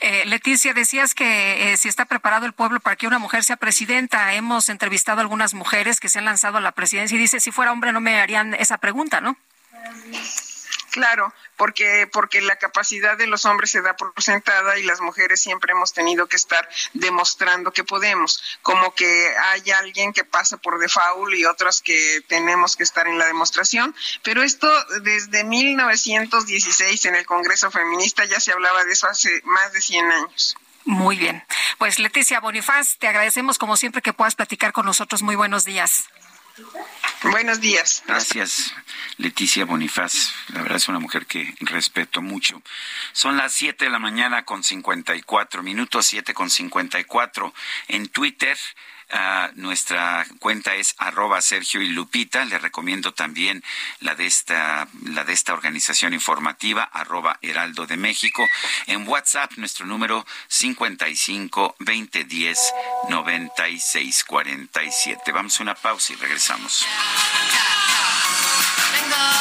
[0.01, 3.57] Eh, Leticia, decías que eh, si está preparado el pueblo para que una mujer sea
[3.57, 4.33] presidenta.
[4.33, 7.51] Hemos entrevistado a algunas mujeres que se han lanzado a la presidencia y dice, si
[7.51, 9.37] fuera hombre no me harían esa pregunta, ¿no?
[10.91, 15.41] Claro, porque porque la capacidad de los hombres se da por sentada y las mujeres
[15.41, 20.79] siempre hemos tenido que estar demostrando que podemos, como que hay alguien que pasa por
[20.79, 24.67] default y otras que tenemos que estar en la demostración, pero esto
[25.01, 30.11] desde 1916 en el Congreso Feminista ya se hablaba de eso hace más de 100
[30.11, 30.57] años.
[30.83, 31.41] Muy bien.
[31.77, 35.21] Pues Leticia Bonifaz, te agradecemos como siempre que puedas platicar con nosotros.
[35.21, 36.09] Muy buenos días.
[37.23, 38.03] Buenos días.
[38.07, 38.73] Gracias,
[39.17, 40.33] Leticia Bonifaz.
[40.49, 42.61] La verdad es una mujer que respeto mucho.
[43.13, 47.53] Son las 7 de la mañana con 54 minutos, 7 con 54
[47.89, 48.57] en Twitter.
[49.55, 52.45] Nuestra cuenta es arroba Sergio y Lupita.
[52.45, 53.63] Le recomiendo también
[53.99, 58.47] la de esta, la de esta organización informativa, arroba Heraldo de México.
[58.87, 62.73] En WhatsApp, nuestro número 55 2010
[63.09, 65.31] 96 47.
[65.31, 66.85] Vamos a una pausa y regresamos.
[68.93, 69.40] Tengo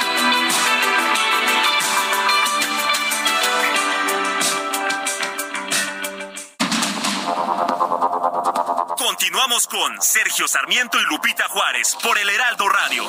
[9.03, 13.03] Continuamos con Sergio Sarmiento y Lupita Juárez por el Heraldo Radio.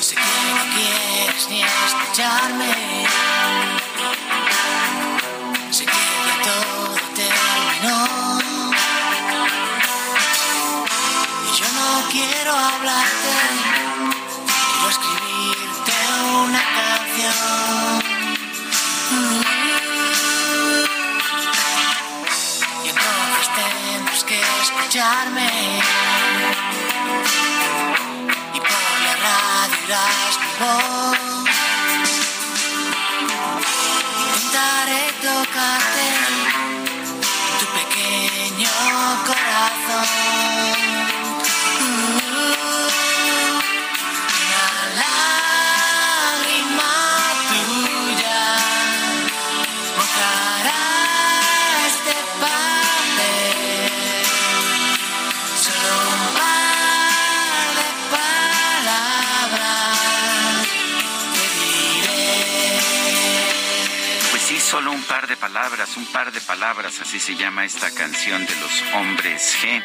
[0.00, 0.20] Sé que
[0.54, 3.06] no quieres ni escucharme.
[5.72, 8.06] Sé que ya todo terminó.
[11.42, 13.67] Y yo no quiero hablarte.
[22.84, 25.80] Y entonces tendrás que escucharme.
[28.54, 28.70] Y por
[29.04, 31.07] la radio irás mi voz.
[65.28, 69.82] De palabras, un par de palabras, así se llama esta canción de los hombres G.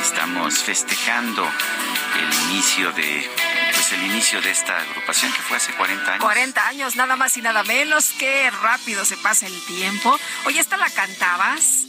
[0.00, 3.28] Estamos festejando el inicio de
[3.74, 6.22] pues el inicio de esta agrupación que fue hace 40 años.
[6.22, 8.10] 40 años, nada más y nada menos.
[8.18, 10.18] Qué rápido se pasa el tiempo.
[10.44, 11.86] Oye, esta la cantabas,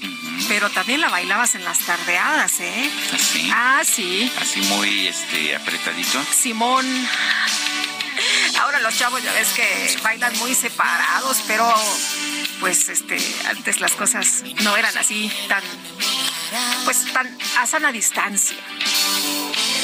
[0.48, 2.92] pero también la bailabas en las tardeadas, ¿eh?
[3.14, 3.52] Así.
[3.54, 4.32] Ah, sí.
[4.42, 6.24] Así muy este apretadito.
[6.34, 6.86] Simón.
[8.60, 11.72] Ahora los chavos ya ves que bailan muy separados, pero
[12.60, 13.18] pues este
[13.50, 15.64] antes las cosas no eran así tan
[16.86, 18.58] pues tan a sana distancia.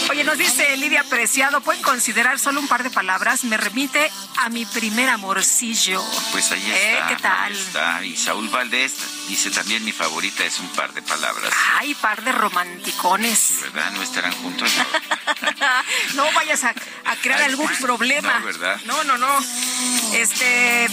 [0.10, 3.46] Oye, nos dice Lidia Preciado, ¿pueden considerar solo un par de palabras?
[3.46, 6.04] Me remite a mi primer amorcillo.
[6.32, 6.94] Pues ahí ¿Eh?
[6.94, 7.08] está.
[7.08, 7.54] ¿Qué tal?
[7.54, 8.06] ahí está.
[8.06, 8.94] Y Saúl Valdés
[9.28, 11.52] dice también mi favorita es un par de palabras.
[11.80, 13.60] Ay, par de romanticones.
[13.62, 13.92] ¿Verdad?
[13.92, 14.72] No estarán juntos.
[16.16, 16.70] no vayas a,
[17.06, 18.40] a crear algún problema.
[18.40, 18.82] No, ¿verdad?
[18.86, 19.38] No, no, no.
[20.14, 20.90] Este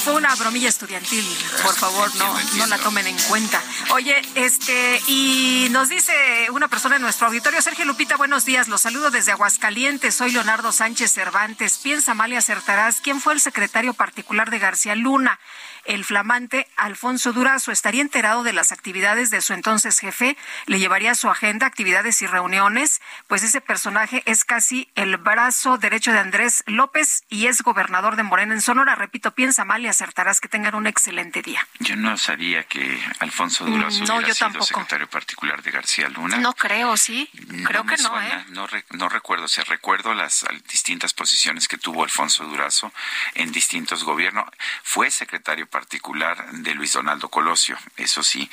[0.00, 1.24] fue una bromilla estudiantil,
[1.62, 3.62] por favor, no, no la tomen en cuenta.
[3.90, 6.12] Oye, este, y nos dice
[6.52, 10.72] una persona en nuestro auditorio, Sergio Lupita, buenos días, los saludo desde Aguascalientes, soy Leonardo
[10.72, 11.78] Sánchez Cervantes.
[11.78, 15.38] Piensa mal y acertarás, ¿quién fue el secretario particular de García Luna?
[15.84, 21.14] El flamante Alfonso Durazo estaría enterado de las actividades de su entonces jefe, le llevaría
[21.14, 26.62] su agenda, actividades y reuniones, pues ese personaje es casi el brazo derecho de Andrés
[26.66, 28.94] López y es gobernador de Morena en Sonora.
[28.94, 31.66] Repito, piensa mal y acertarás que tengan un excelente día.
[31.80, 34.66] Yo no sabía que Alfonso Durazo Mm, no, hubiera sido tampoco.
[34.66, 36.36] secretario particular de García Luna.
[36.38, 37.28] No creo, sí.
[37.66, 38.44] creo me que no, ¿eh?
[38.50, 42.92] no, re- no recuerdo, o sea, recuerdo las distintas posiciones que tuvo Alfonso Durazo
[43.34, 44.44] en distintos gobiernos.
[44.82, 48.50] Fue secretario particular de Luis Donaldo Colosio, eso sí.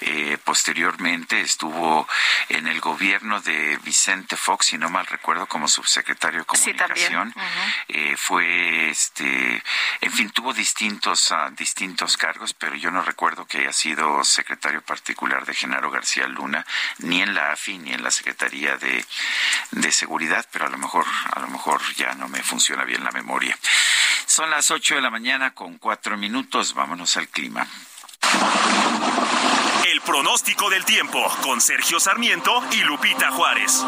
[0.00, 2.06] Eh, posteriormente estuvo
[2.48, 7.34] en el gobierno de Vicente Fox, si no mal recuerdo, como subsecretario de Sí, comunicación.
[7.88, 9.62] Eh, fue, este,
[10.00, 14.82] en fin, tuvo distintos, ah, distintos cargos, pero yo no recuerdo que haya sido secretario
[14.82, 16.64] particular de Genaro García Luna,
[16.98, 19.04] ni en la AFI, ni en la Secretaría de,
[19.70, 23.10] de Seguridad, pero a lo mejor, a lo mejor ya no me funciona bien la
[23.12, 23.56] memoria.
[24.28, 27.66] Son las 8 de la mañana con cuatro minutos, vámonos al clima.
[29.90, 33.84] El El pronóstico del tiempo con Sergio Sarmiento y Lupita Juárez.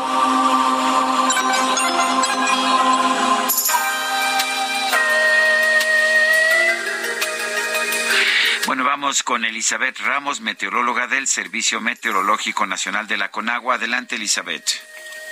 [8.66, 13.74] Bueno, vamos con Elizabeth Ramos, meteoróloga del Servicio Meteorológico Nacional de la Conagua.
[13.74, 14.80] Adelante, Elizabeth.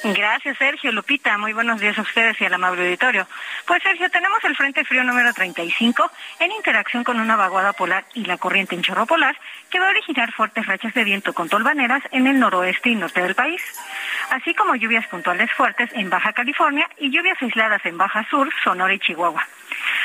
[0.04, 0.92] Gracias, Sergio.
[0.92, 3.26] Lupita, muy buenos días a ustedes y al amable auditorio.
[3.66, 8.24] Pues, Sergio, tenemos el Frente Frío número 35 en interacción con una vaguada polar y
[8.24, 9.36] la corriente en chorro polar
[9.70, 13.22] que va a originar fuertes rachas de viento con tolvaneras en el noroeste y norte
[13.22, 13.60] del país,
[14.30, 18.94] así como lluvias puntuales fuertes en Baja California y lluvias aisladas en Baja Sur, Sonora
[18.94, 19.44] y Chihuahua.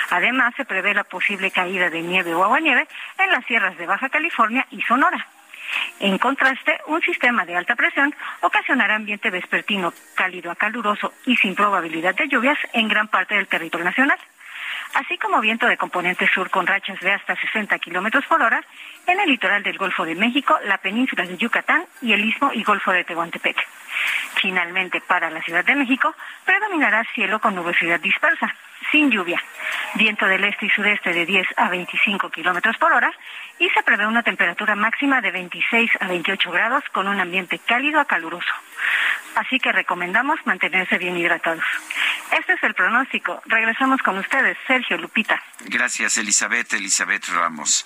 [0.09, 2.87] Además, se prevé la posible caída de nieve o aguanieve
[3.19, 5.27] en las sierras de Baja California y Sonora.
[5.99, 11.55] En contraste, un sistema de alta presión ocasionará ambiente vespertino cálido a caluroso y sin
[11.55, 14.17] probabilidad de lluvias en gran parte del territorio nacional,
[14.95, 18.63] así como viento de componente sur con rachas de hasta 60 kilómetros por hora
[19.07, 22.63] en el litoral del Golfo de México, la península de Yucatán y el istmo y
[22.63, 23.57] Golfo de Tehuantepec.
[24.35, 26.15] Finalmente, para la Ciudad de México,
[26.45, 28.53] predominará cielo con nubosidad dispersa,
[28.91, 29.41] sin lluvia,
[29.95, 33.11] viento del este y sudeste de 10 a 25 kilómetros por hora
[33.59, 37.99] y se prevé una temperatura máxima de 26 a 28 grados con un ambiente cálido
[37.99, 38.53] a caluroso.
[39.35, 41.63] Así que recomendamos mantenerse bien hidratados.
[42.37, 43.41] Este es el pronóstico.
[43.45, 45.41] Regresamos con ustedes, Sergio Lupita.
[45.65, 46.73] Gracias, Elizabeth.
[46.73, 47.85] Elizabeth Ramos.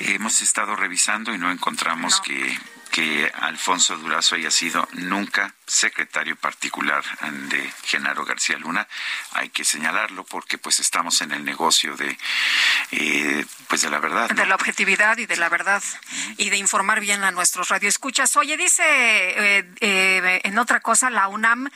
[0.00, 2.56] hemos estado revisando y no encontramos que
[2.92, 7.02] que Alfonso Durazo haya sido nunca secretario particular
[7.48, 8.86] de Genaro García Luna.
[9.32, 12.18] Hay que señalarlo porque pues estamos en el negocio de
[12.90, 14.30] eh, pues de la verdad.
[14.30, 15.82] De la objetividad y de la verdad
[16.36, 18.36] y de informar bien a nuestros radioescuchas.
[18.36, 21.70] Oye, dice eh, eh, en otra cosa, la UNAM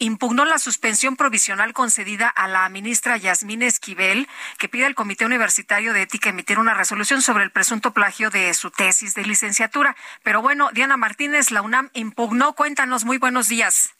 [0.00, 4.28] impugnó la suspensión provisional concedida a la ministra Yasmín Esquivel
[4.58, 8.52] que pide al Comité Universitario de Ética emitir una resolución sobre el presunto plagio de
[8.54, 9.94] su tesis de licenciatura.
[10.24, 12.54] Pero bueno, Diana Martínez, la UNAM impugnó.
[12.54, 13.95] Cuéntanos, muy buenos días.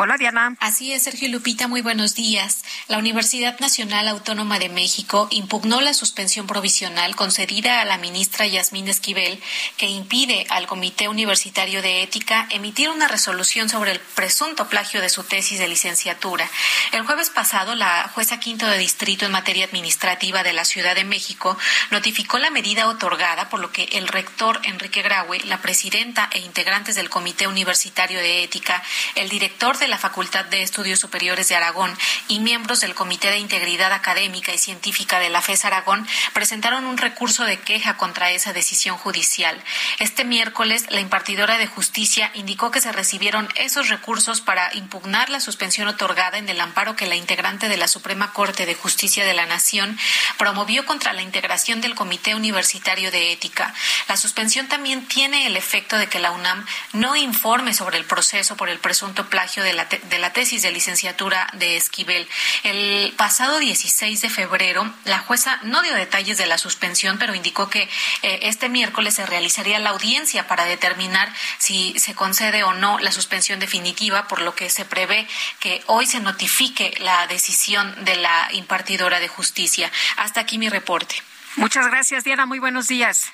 [0.00, 0.54] Hola, Diana.
[0.60, 2.62] Así es, Sergio Lupita, muy buenos días.
[2.86, 8.86] La Universidad Nacional Autónoma de México impugnó la suspensión provisional concedida a la ministra Yasmín
[8.86, 9.42] Esquivel,
[9.76, 15.08] que impide al Comité Universitario de Ética emitir una resolución sobre el presunto plagio de
[15.08, 16.48] su tesis de licenciatura.
[16.92, 21.02] El jueves pasado, la jueza quinto de distrito en materia administrativa de la Ciudad de
[21.02, 21.58] México
[21.90, 26.94] notificó la medida otorgada, por lo que el rector Enrique Graue, la presidenta e integrantes
[26.94, 28.80] del Comité Universitario de Ética,
[29.16, 31.96] el director de la Facultad de Estudios Superiores de Aragón
[32.28, 36.98] y miembros del Comité de Integridad Académica y Científica de la FES Aragón presentaron un
[36.98, 39.58] recurso de queja contra esa decisión judicial.
[39.98, 45.40] Este miércoles, la impartidora de justicia indicó que se recibieron esos recursos para impugnar la
[45.40, 49.34] suspensión otorgada en el amparo que la integrante de la Suprema Corte de Justicia de
[49.34, 49.98] la Nación
[50.36, 53.74] promovió contra la integración del Comité Universitario de Ética.
[54.08, 58.56] La suspensión también tiene el efecto de que la UNAM no informe sobre el proceso
[58.56, 62.28] por el presunto plagio de de la tesis de licenciatura de Esquivel.
[62.62, 67.68] El pasado 16 de febrero, la jueza no dio detalles de la suspensión, pero indicó
[67.70, 67.88] que
[68.22, 73.12] eh, este miércoles se realizaría la audiencia para determinar si se concede o no la
[73.12, 75.26] suspensión definitiva, por lo que se prevé
[75.60, 79.90] que hoy se notifique la decisión de la impartidora de justicia.
[80.16, 81.16] Hasta aquí mi reporte.
[81.56, 82.46] Muchas gracias, Diana.
[82.46, 83.32] Muy buenos días.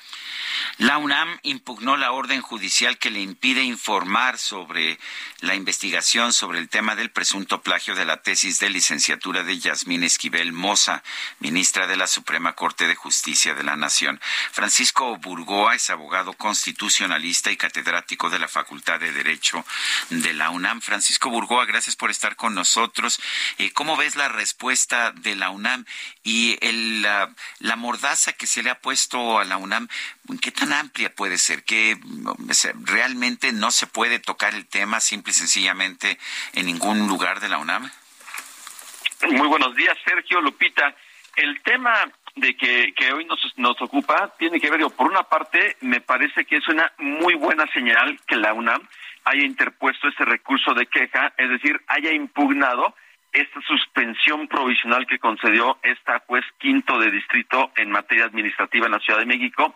[0.77, 4.99] La UNAM impugnó la orden judicial que le impide informar sobre
[5.45, 10.03] la investigación sobre el tema del presunto plagio de la tesis de licenciatura de Yasmín
[10.03, 11.03] Esquivel Moza,
[11.39, 14.19] ministra de la Suprema Corte de Justicia de la Nación.
[14.51, 19.63] Francisco Burgoa es abogado constitucionalista y catedrático de la Facultad de Derecho
[20.09, 20.81] de la UNAM.
[20.81, 23.19] Francisco Burgoa, gracias por estar con nosotros.
[23.57, 25.85] Eh, ¿Cómo ves la respuesta de la UNAM
[26.23, 26.57] y
[27.01, 27.29] la,
[27.77, 29.87] mordaza que se le ha puesto a la UNAM?
[30.41, 31.63] ¿Qué tan amplia puede ser?
[31.63, 31.99] ¿Que
[32.83, 36.17] realmente no se puede tocar el tema simple y sencillamente
[36.53, 37.89] en ningún lugar de la UNAM?
[39.29, 40.95] Muy buenos días, Sergio, Lupita.
[41.35, 41.93] El tema
[42.35, 46.45] de que, que hoy nos, nos ocupa tiene que ver, por una parte, me parece
[46.45, 48.81] que es una muy buena señal que la UNAM
[49.25, 52.95] haya interpuesto ese recurso de queja, es decir, haya impugnado
[53.31, 58.99] esta suspensión provisional que concedió esta juez quinto de distrito en materia administrativa en la
[58.99, 59.75] Ciudad de México,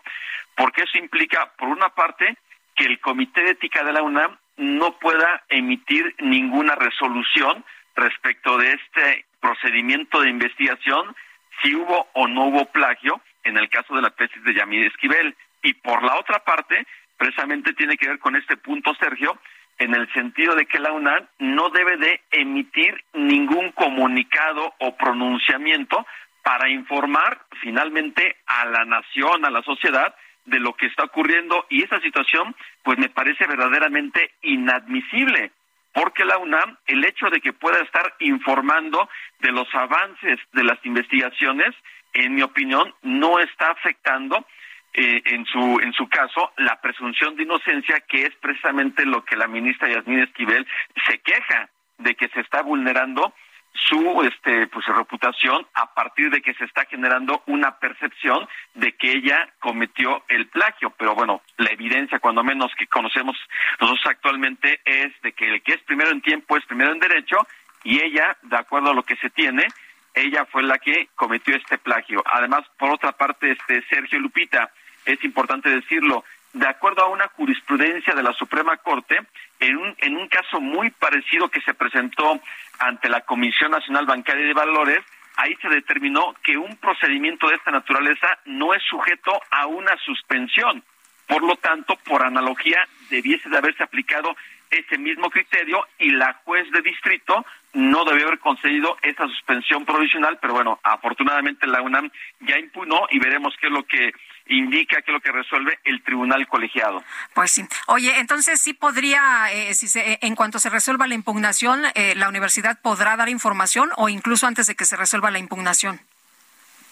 [0.56, 2.36] porque eso implica, por una parte,
[2.74, 7.64] que el Comité de Ética de la UNAM no pueda emitir ninguna resolución
[7.96, 11.16] respecto de este procedimiento de investigación,
[11.62, 15.34] si hubo o no hubo plagio en el caso de la tesis de Yamid Esquivel.
[15.62, 16.86] Y por la otra parte,
[17.16, 19.38] precisamente tiene que ver con este punto, Sergio,
[19.78, 26.06] en el sentido de que la UNAM no debe de emitir ningún comunicado o pronunciamiento
[26.42, 30.14] para informar finalmente a la nación, a la sociedad,
[30.50, 35.52] de lo que está ocurriendo y esa situación pues me parece verdaderamente inadmisible
[35.92, 39.08] porque la UNAM, el hecho de que pueda estar informando
[39.40, 41.74] de los avances de las investigaciones,
[42.12, 44.46] en mi opinión, no está afectando
[44.92, 49.36] eh, en su en su caso la presunción de inocencia, que es precisamente lo que
[49.36, 50.66] la ministra Yasmín Esquivel
[51.06, 53.34] se queja de que se está vulnerando
[53.72, 59.12] su este pues reputación a partir de que se está generando una percepción de que
[59.12, 60.90] ella cometió el plagio.
[60.90, 63.36] Pero bueno la evidencia cuando menos que conocemos
[63.80, 67.36] nosotros actualmente es de que el que es primero en tiempo es primero en derecho
[67.84, 69.66] y ella de acuerdo a lo que se tiene
[70.14, 72.22] ella fue la que cometió este plagio.
[72.26, 74.70] Además por otra parte este Sergio Lupita
[75.04, 79.18] es importante decirlo de acuerdo a una jurisprudencia de la Suprema Corte,
[79.60, 82.40] en un, en un caso muy parecido que se presentó
[82.78, 85.00] ante la Comisión Nacional Bancaria de Valores,
[85.36, 90.82] ahí se determinó que un procedimiento de esta naturaleza no es sujeto a una suspensión.
[91.26, 94.34] Por lo tanto, por analogía, debiese de haberse aplicado
[94.70, 100.38] ese mismo criterio y la juez de distrito no debió haber concedido esa suspensión provisional,
[100.40, 104.12] pero bueno, afortunadamente la UNAM ya impugnó y veremos qué es lo que
[104.50, 107.02] indica que lo que resuelve el tribunal colegiado.
[107.34, 107.64] Pues sí.
[107.86, 112.28] Oye, entonces sí podría, eh, si se, en cuanto se resuelva la impugnación, eh, la
[112.28, 116.00] universidad podrá dar información o incluso antes de que se resuelva la impugnación.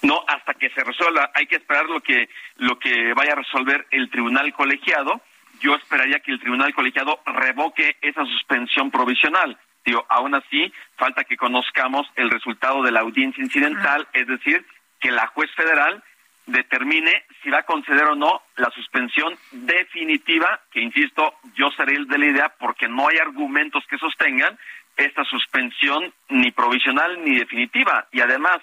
[0.03, 1.33] No, hasta que se resuelva.
[1.35, 5.21] Hay que esperar lo que lo que vaya a resolver el tribunal colegiado.
[5.61, 9.59] Yo esperaría que el tribunal colegiado revoque esa suspensión provisional.
[9.85, 14.65] Digo, aún así, falta que conozcamos el resultado de la audiencia incidental, es decir,
[15.01, 16.05] que la juez federal
[16.49, 22.07] determine si va a conceder o no la suspensión definitiva, que insisto, yo seré el
[22.09, 24.59] de la idea porque no hay argumentos que sostengan
[24.97, 28.09] esta suspensión ni provisional ni definitiva.
[28.13, 28.59] Y además,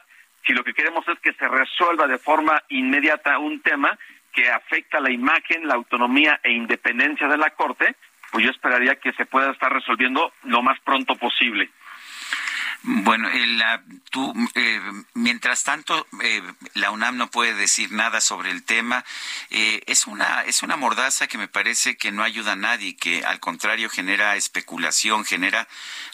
[0.46, 3.98] si lo que queremos es que se resuelva de forma inmediata un tema
[4.34, 7.96] que afecta la imagen, la autonomía e independencia de la Corte,
[8.32, 11.70] pues yo esperaría que se pueda estar resolviendo lo más pronto posible.
[12.88, 13.28] Bueno,
[14.12, 14.80] tú, eh,
[15.16, 16.44] mientras tanto, eh,
[16.76, 19.04] la UNAM no puede decir nada sobre el tema.
[19.50, 23.26] Eh, es una es una mordaza que me parece que no ayuda a nadie, que
[23.26, 25.68] al contrario genera especulación, genera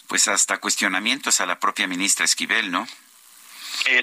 [0.08, 2.86] pues hasta cuestionamientos a la propia ministra Esquivel, ¿no?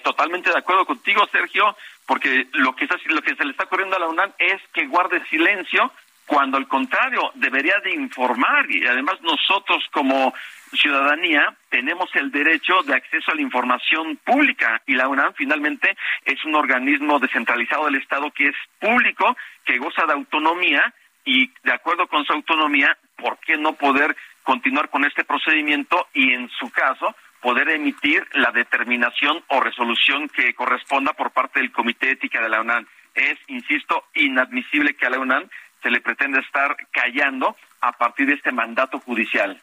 [0.04, 4.00] totalmente de acuerdo contigo, Sergio, porque lo que, lo que se le está ocurriendo a
[4.00, 5.92] la UNAM es que guarde silencio
[6.30, 10.34] cuando al contrario debería de informar y además nosotros como
[10.78, 15.96] ciudadanía tenemos el derecho de acceso a la información pública y la UNAM finalmente
[16.26, 20.94] es un organismo descentralizado del Estado que es público, que goza de autonomía
[21.26, 26.34] y de acuerdo con su autonomía, ¿por qué no poder continuar con este procedimiento y
[26.34, 32.08] en su caso poder emitir la determinación o resolución que corresponda por parte del Comité
[32.08, 32.86] de Ética de la UNAM?
[33.14, 35.50] Es, insisto, inadmisible que a la UNAM
[35.82, 39.62] se le pretenda estar callando a partir de este mandato judicial.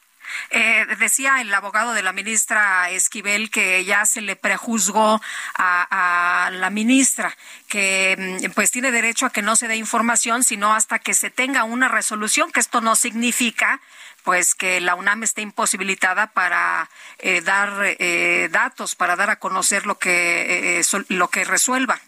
[0.50, 5.20] Eh, decía el abogado de la ministra Esquivel que ya se le prejuzgó
[5.56, 7.36] a, la ministra,
[7.68, 11.30] que mm, pues tiene derecho a que no se dé información, sino hasta que se
[11.30, 13.80] tenga una resolución, que esto no significa
[14.24, 17.70] pues que la UNAM esté imposibilitada para eh, dar
[18.00, 22.00] eh, datos, para dar a conocer lo que, lo que resuelva.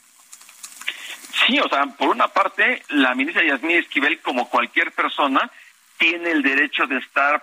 [1.46, 5.50] Sí, o sea, por una parte, la ministra Yasmín Esquivel, como cualquier persona,
[5.96, 7.42] tiene el derecho de estar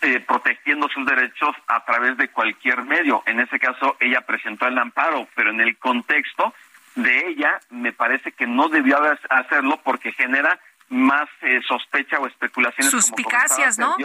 [0.00, 3.22] eh, protegiendo sus derechos a través de cualquier medio.
[3.26, 6.54] En ese caso, ella presentó el amparo, pero en el contexto
[6.94, 8.98] de ella, me parece que no debió
[9.30, 12.90] hacerlo porque genera más eh, sospecha o especulaciones.
[12.90, 13.96] Suspicacias, ¿no?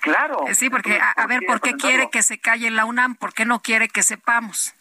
[0.00, 0.46] Claro.
[0.48, 3.14] Eh, sí, porque, a, ver, ¿por qué quiere que se calle la UNAM?
[3.14, 4.74] ¿Por qué no quiere que sepamos?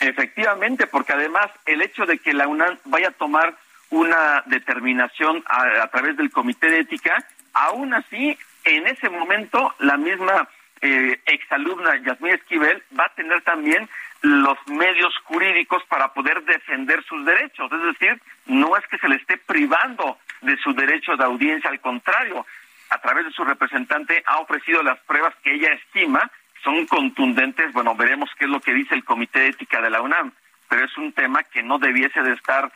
[0.00, 3.56] Efectivamente, porque además el hecho de que la UNAM vaya a tomar
[3.90, 9.96] una determinación a, a través del Comité de Ética, aún así en ese momento la
[9.96, 10.48] misma
[10.80, 13.88] eh, exalumna Yasmín Esquivel va a tener también
[14.22, 17.70] los medios jurídicos para poder defender sus derechos.
[17.72, 21.80] Es decir, no es que se le esté privando de su derecho de audiencia, al
[21.80, 22.46] contrario,
[22.90, 26.30] a través de su representante ha ofrecido las pruebas que ella estima
[26.62, 27.72] son contundentes.
[27.72, 30.32] Bueno, veremos qué es lo que dice el Comité de Ética de la UNAM,
[30.68, 32.72] pero es un tema que no debiese de estar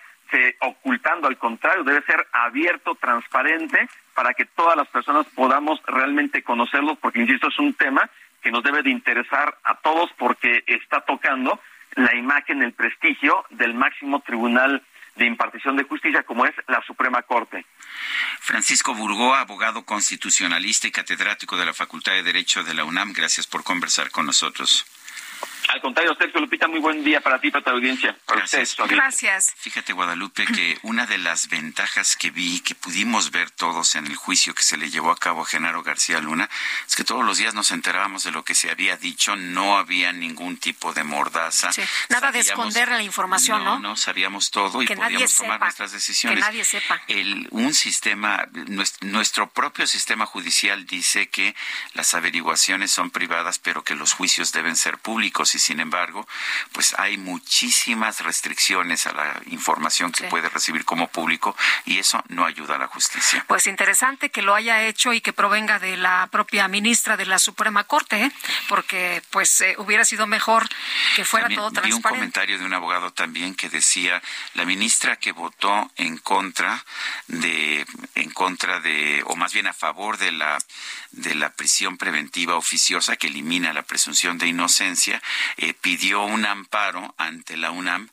[0.61, 3.89] ocultando, al contrario, debe ser abierto, transparente,
[4.19, 8.11] para que todas las personas podamos realmente conocerlos, porque, insisto, es un tema
[8.43, 11.61] que nos debe de interesar a todos porque está tocando
[11.95, 14.83] la imagen, el prestigio del máximo tribunal
[15.15, 17.65] de impartición de justicia como es la Suprema Corte.
[18.41, 23.47] Francisco Burgoa, abogado constitucionalista y catedrático de la Facultad de Derecho de la UNAM, gracias
[23.47, 24.85] por conversar con nosotros.
[25.69, 28.17] Al contrario, Sergio Lupita, muy buen día para ti, para tu audiencia.
[28.25, 28.71] Para Gracias.
[28.71, 29.55] ustedes, Gracias.
[29.57, 34.17] Fíjate, Guadalupe, que una de las ventajas que vi, que pudimos ver todos en el
[34.17, 36.49] juicio que se le llevó a cabo a Genaro García Luna,
[36.87, 40.13] es que todos los días nos enterábamos de lo que se había dicho, no había
[40.13, 41.71] ningún tipo de mordaza.
[41.73, 43.79] Sí, Nada de esconder la información, ¿no?
[43.79, 46.39] No, sabíamos todo y Que nadie podíamos tomar sepa, nuestras decisiones.
[46.39, 47.03] que nadie sepa.
[47.09, 51.55] El, un sistema, nues- nuestro propio sistema judicial dice que
[51.93, 56.27] las averiguaciones son privadas, pero que los juicios deben ser públicos y sin embargo,
[56.73, 60.31] pues hay muchísimas restricciones a la información que Sí.
[60.31, 63.45] puede recibir como público y eso no ayuda a la justicia.
[63.49, 67.39] Pues interesante que lo haya hecho y que provenga de la propia ministra de la
[67.39, 68.33] Suprema Corte, ¿eh?
[68.69, 70.69] porque pues eh, hubiera sido mejor
[71.17, 72.09] que fuera También todo vi un transparente.
[72.19, 74.23] comentario de un abogado también que decía
[74.55, 76.85] la ministra que votó en contra
[77.29, 80.59] de en contra de o más bien a favor de la
[81.13, 85.23] de la prisión preventiva oficiosa que elimina la presunción de inocencia
[85.57, 88.09] eh, pidió un amparo ante la UNAM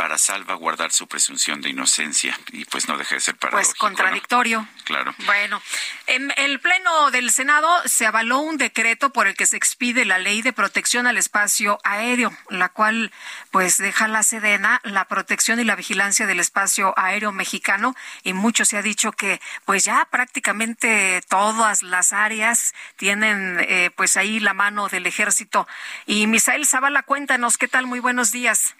[0.00, 3.72] para salvaguardar su presunción de inocencia y pues no deja de ser paradójico.
[3.72, 4.62] Pues contradictorio.
[4.62, 4.84] ¿no?
[4.84, 5.14] Claro.
[5.26, 5.60] Bueno,
[6.06, 10.16] en el Pleno del Senado se avaló un decreto por el que se expide la
[10.16, 13.12] Ley de Protección al Espacio Aéreo, la cual
[13.50, 18.64] pues deja la Sedena la protección y la vigilancia del espacio aéreo mexicano y mucho
[18.64, 24.54] se ha dicho que pues ya prácticamente todas las áreas tienen eh, pues ahí la
[24.54, 25.68] mano del ejército.
[26.06, 28.76] Y Misael Zavala, cuéntanos qué tal, muy buenos días.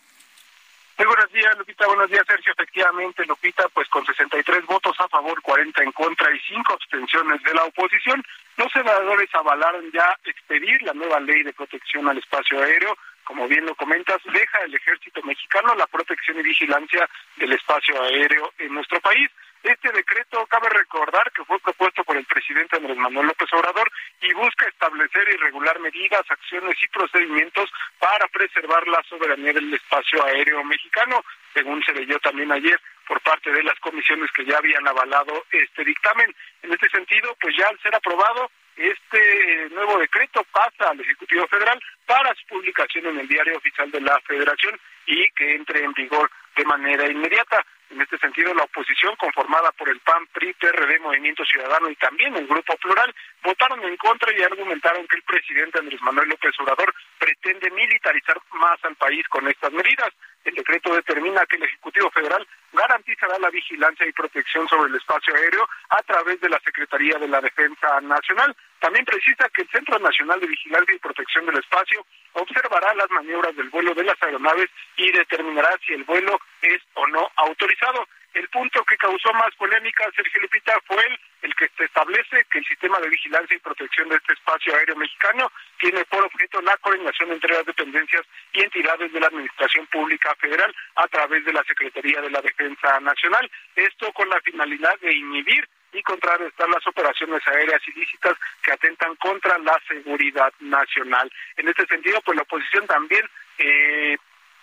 [1.01, 1.87] Muy buenos días, Lupita.
[1.87, 2.53] Buenos días, Sergio.
[2.53, 7.55] Efectivamente, Lupita, pues con 63 votos a favor, 40 en contra y 5 abstenciones de
[7.55, 8.23] la oposición,
[8.59, 12.99] los senadores avalaron ya expedir la nueva ley de protección al espacio aéreo.
[13.25, 18.53] Como bien lo comentas, deja el ejército mexicano la protección y vigilancia del espacio aéreo
[18.59, 19.31] en nuestro país.
[19.63, 23.91] Este decreto cabe recordar que fue propuesto por el presidente Andrés Manuel López Obrador
[24.23, 30.25] y busca establecer y regular medidas, acciones y procedimientos para preservar la soberanía del espacio
[30.25, 34.87] aéreo mexicano, según se leyó también ayer por parte de las comisiones que ya habían
[34.89, 36.35] avalado este dictamen.
[36.63, 41.79] En este sentido, pues ya al ser aprobado, este nuevo decreto pasa al Ejecutivo Federal
[42.07, 46.31] para su publicación en el Diario Oficial de la Federación y que entre en vigor
[46.57, 47.63] de manera inmediata.
[47.91, 52.37] En este sentido, la oposición, conformada por el PAN, PRI, PRD, Movimiento Ciudadano y también
[52.37, 53.13] el Grupo Plural,
[53.43, 58.79] votaron en contra y argumentaron que el presidente Andrés Manuel López Obrador pretende militarizar más
[58.85, 60.11] al país con estas medidas.
[60.45, 65.35] El decreto determina que el Ejecutivo Federal garantizará la vigilancia y protección sobre el espacio
[65.35, 68.57] aéreo a través de la Secretaría de la Defensa Nacional.
[68.79, 73.55] También precisa que el Centro Nacional de Vigilancia y Protección del Espacio observará las maniobras
[73.57, 78.07] del vuelo de las aeronaves y determinará si el vuelo es o no autorizado.
[78.35, 82.59] El punto que causó más polémica, Sergio Lupita, fue el, el que se establece que
[82.59, 86.77] el sistema de vigilancia y protección de este espacio aéreo mexicano tiene por objeto la
[86.79, 88.23] coordinación entre las dependencias
[88.53, 93.01] y entidades de la Administración Pública Federal a través de la Secretaría de la Defensa
[93.01, 93.51] Nacional.
[93.75, 99.59] Esto con la finalidad de inhibir y contrarrestar las operaciones aéreas ilícitas que atentan contra
[99.59, 101.31] la seguridad nacional.
[101.57, 103.29] En este sentido, pues la oposición también
[103.59, 104.17] eh,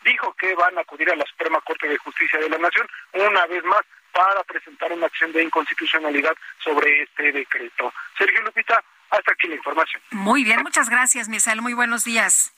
[0.08, 3.46] dijo que van a acudir a la Suprema Corte de Justicia de la Nación una
[3.48, 3.82] vez más
[4.12, 6.34] para presentar una acción de inconstitucionalidad
[6.64, 7.94] sobre este decreto.
[8.18, 10.02] Sergio Lupita, hasta aquí la información.
[10.12, 11.62] Muy bien, muchas gracias, Misael.
[11.62, 12.57] Muy buenos días.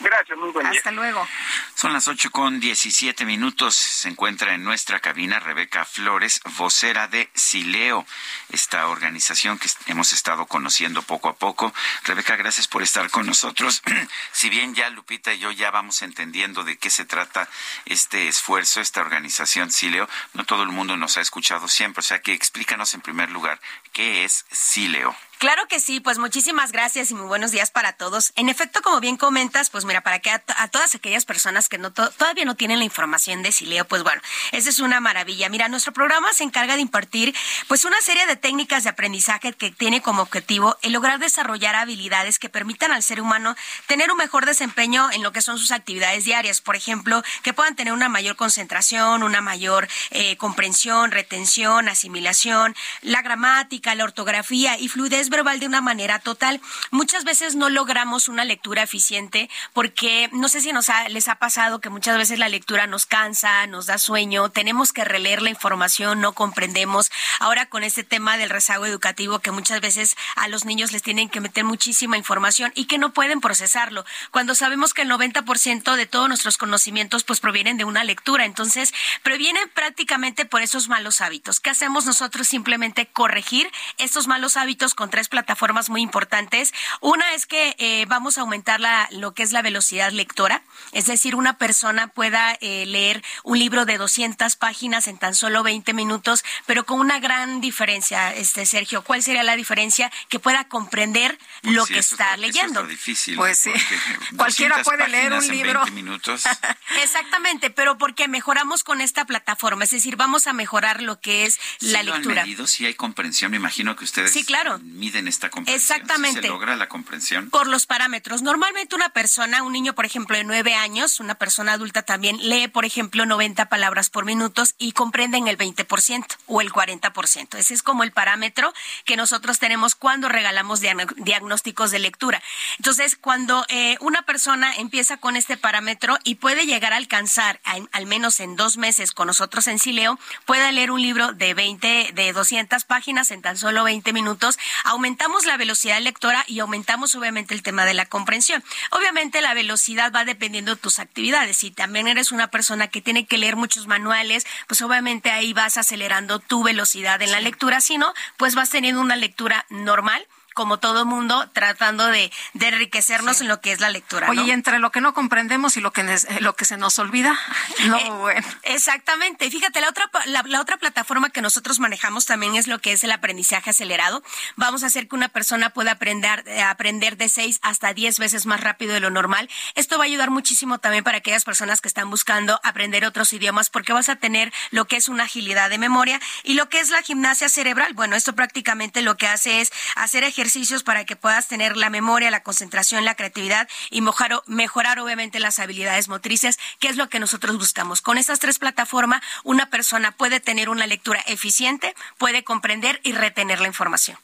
[0.00, 0.78] Gracias, muy buen día.
[0.78, 1.26] Hasta luego.
[1.74, 3.74] Son las ocho con diecisiete minutos.
[3.74, 8.06] Se encuentra en nuestra cabina Rebeca Flores, vocera de Sileo,
[8.50, 11.72] esta organización que hemos estado conociendo poco a poco.
[12.04, 13.82] Rebeca, gracias por estar con nosotros.
[14.32, 17.48] si bien ya Lupita y yo ya vamos entendiendo de qué se trata
[17.84, 22.00] este esfuerzo, esta organización Sileo, no todo el mundo nos ha escuchado siempre.
[22.00, 23.60] O sea que explícanos en primer lugar
[23.92, 25.16] qué es Sileo.
[25.42, 28.32] Claro que sí, pues muchísimas gracias y muy buenos días para todos.
[28.36, 30.38] En efecto, como bien comentas, pues mira, para que a,
[30.68, 34.22] todas aquellas personas que no to todavía no tienen la información de Sileo, pues bueno,
[34.52, 35.48] esa es una maravilla.
[35.48, 37.34] Mira, nuestro programa se encarga de impartir
[37.66, 42.38] pues una serie de técnicas de aprendizaje que tiene como objetivo el lograr desarrollar habilidades
[42.38, 43.56] que permitan al ser humano
[43.88, 46.60] tener un mejor desempeño en lo que son sus actividades diarias.
[46.60, 53.22] Por ejemplo, que puedan tener una mayor concentración, una mayor eh, comprensión, retención, asimilación, la
[53.22, 56.60] gramática, la ortografía y fluidez verbal de una manera total.
[56.92, 61.36] Muchas veces no logramos una lectura eficiente porque no sé si nos ha, les ha
[61.36, 65.50] pasado que muchas veces la lectura nos cansa, nos da sueño, tenemos que releer la
[65.50, 67.10] información, no comprendemos.
[67.40, 71.28] Ahora con este tema del rezago educativo que muchas veces a los niños les tienen
[71.28, 76.06] que meter muchísima información y que no pueden procesarlo, cuando sabemos que el 90% de
[76.06, 78.92] todos nuestros conocimientos pues provienen de una lectura, entonces
[79.22, 81.58] provienen prácticamente por esos malos hábitos.
[81.58, 82.46] ¿Qué hacemos nosotros?
[82.46, 86.72] Simplemente corregir estos malos hábitos con tres plataformas muy importantes.
[87.00, 91.06] Una es que eh, vamos a aumentar la, lo que es la velocidad lectora, es
[91.06, 95.92] decir, una persona pueda eh, leer un libro de 200 páginas en tan solo 20
[95.94, 99.02] minutos, pero con una gran diferencia, este Sergio.
[99.04, 100.10] ¿Cuál sería la diferencia?
[100.28, 102.80] Que pueda comprender Pues lo sí, que eso está es lo- eso leyendo.
[102.80, 103.36] es lo difícil.
[103.36, 103.70] Pues sí.
[104.36, 105.80] Cualquiera 200 puede leer un en libro.
[105.84, 106.42] 20 minutos.
[107.02, 111.60] Exactamente, pero porque mejoramos con esta plataforma, es decir, vamos a mejorar lo que es
[111.80, 112.42] la ¿Sí lo han lectura.
[112.44, 112.66] medido?
[112.66, 113.52] Sí hay comprensión.
[113.52, 114.78] Me imagino que ustedes Sí, claro.
[114.80, 115.78] miden esta comprensión.
[115.78, 116.42] ¿Sí Exactamente.
[116.42, 117.50] se logra la comprensión?
[117.50, 118.42] Por los parámetros.
[118.42, 122.68] Normalmente una persona, un niño, por ejemplo, de nueve años, una persona adulta también, lee,
[122.68, 127.58] por ejemplo, 90 palabras por minutos y comprenden el 20% o el 40%.
[127.58, 128.72] Ese es como el parámetro
[129.04, 132.42] que nosotros tenemos cuando regalamos diagnósticos de lectura.
[132.78, 137.88] Entonces, cuando eh, una persona empieza con este parámetro y puede llegar a alcanzar, al,
[137.92, 142.10] al menos en dos meses con nosotros en Sileo, pueda leer un libro de 20,
[142.14, 144.58] de 200 páginas en tan solo 20 minutos,
[145.02, 148.62] aumentamos la velocidad lectora y aumentamos obviamente el tema de la comprensión.
[148.92, 151.56] Obviamente la velocidad va dependiendo de tus actividades.
[151.56, 155.76] Si también eres una persona que tiene que leer muchos manuales, pues obviamente ahí vas
[155.76, 157.80] acelerando tu velocidad en la lectura.
[157.80, 160.24] Si no, pues vas teniendo una lectura normal
[160.54, 164.30] como todo mundo, tratando de, de enriquecernos en lo que es la lectura.
[164.30, 164.46] Oye, ¿no?
[164.46, 166.04] y entre lo que no comprendemos y lo que,
[166.40, 167.38] lo que se nos olvida,
[167.86, 168.46] no, Eh, bueno.
[168.62, 169.50] Exactamente.
[169.50, 173.04] Fíjate, la otra, la, la otra plataforma que nosotros manejamos también es lo que es
[173.04, 174.22] el aprendizaje acelerado.
[174.56, 178.46] Vamos a hacer que una persona pueda aprender, eh, aprender de 6 hasta 10 veces
[178.46, 179.48] más rápido de lo normal.
[179.74, 183.70] Esto va a ayudar muchísimo también para aquellas personas que están buscando aprender otros idiomas
[183.70, 186.90] porque vas a tener lo que es una agilidad de memoria y lo que es
[186.90, 187.92] la gimnasia cerebral.
[187.94, 192.28] Bueno, esto prácticamente lo que hace es hacer ejercicios para que puedas tener la memoria,
[192.32, 197.20] la concentración, la creatividad y mejorar, mejorar obviamente las habilidades motrices, que es lo que
[197.20, 198.02] nosotros buscamos.
[198.02, 203.60] Con estas tres plataformas, una persona puede tener una lectura eficiente, puede comprender y retener
[203.60, 204.18] la información.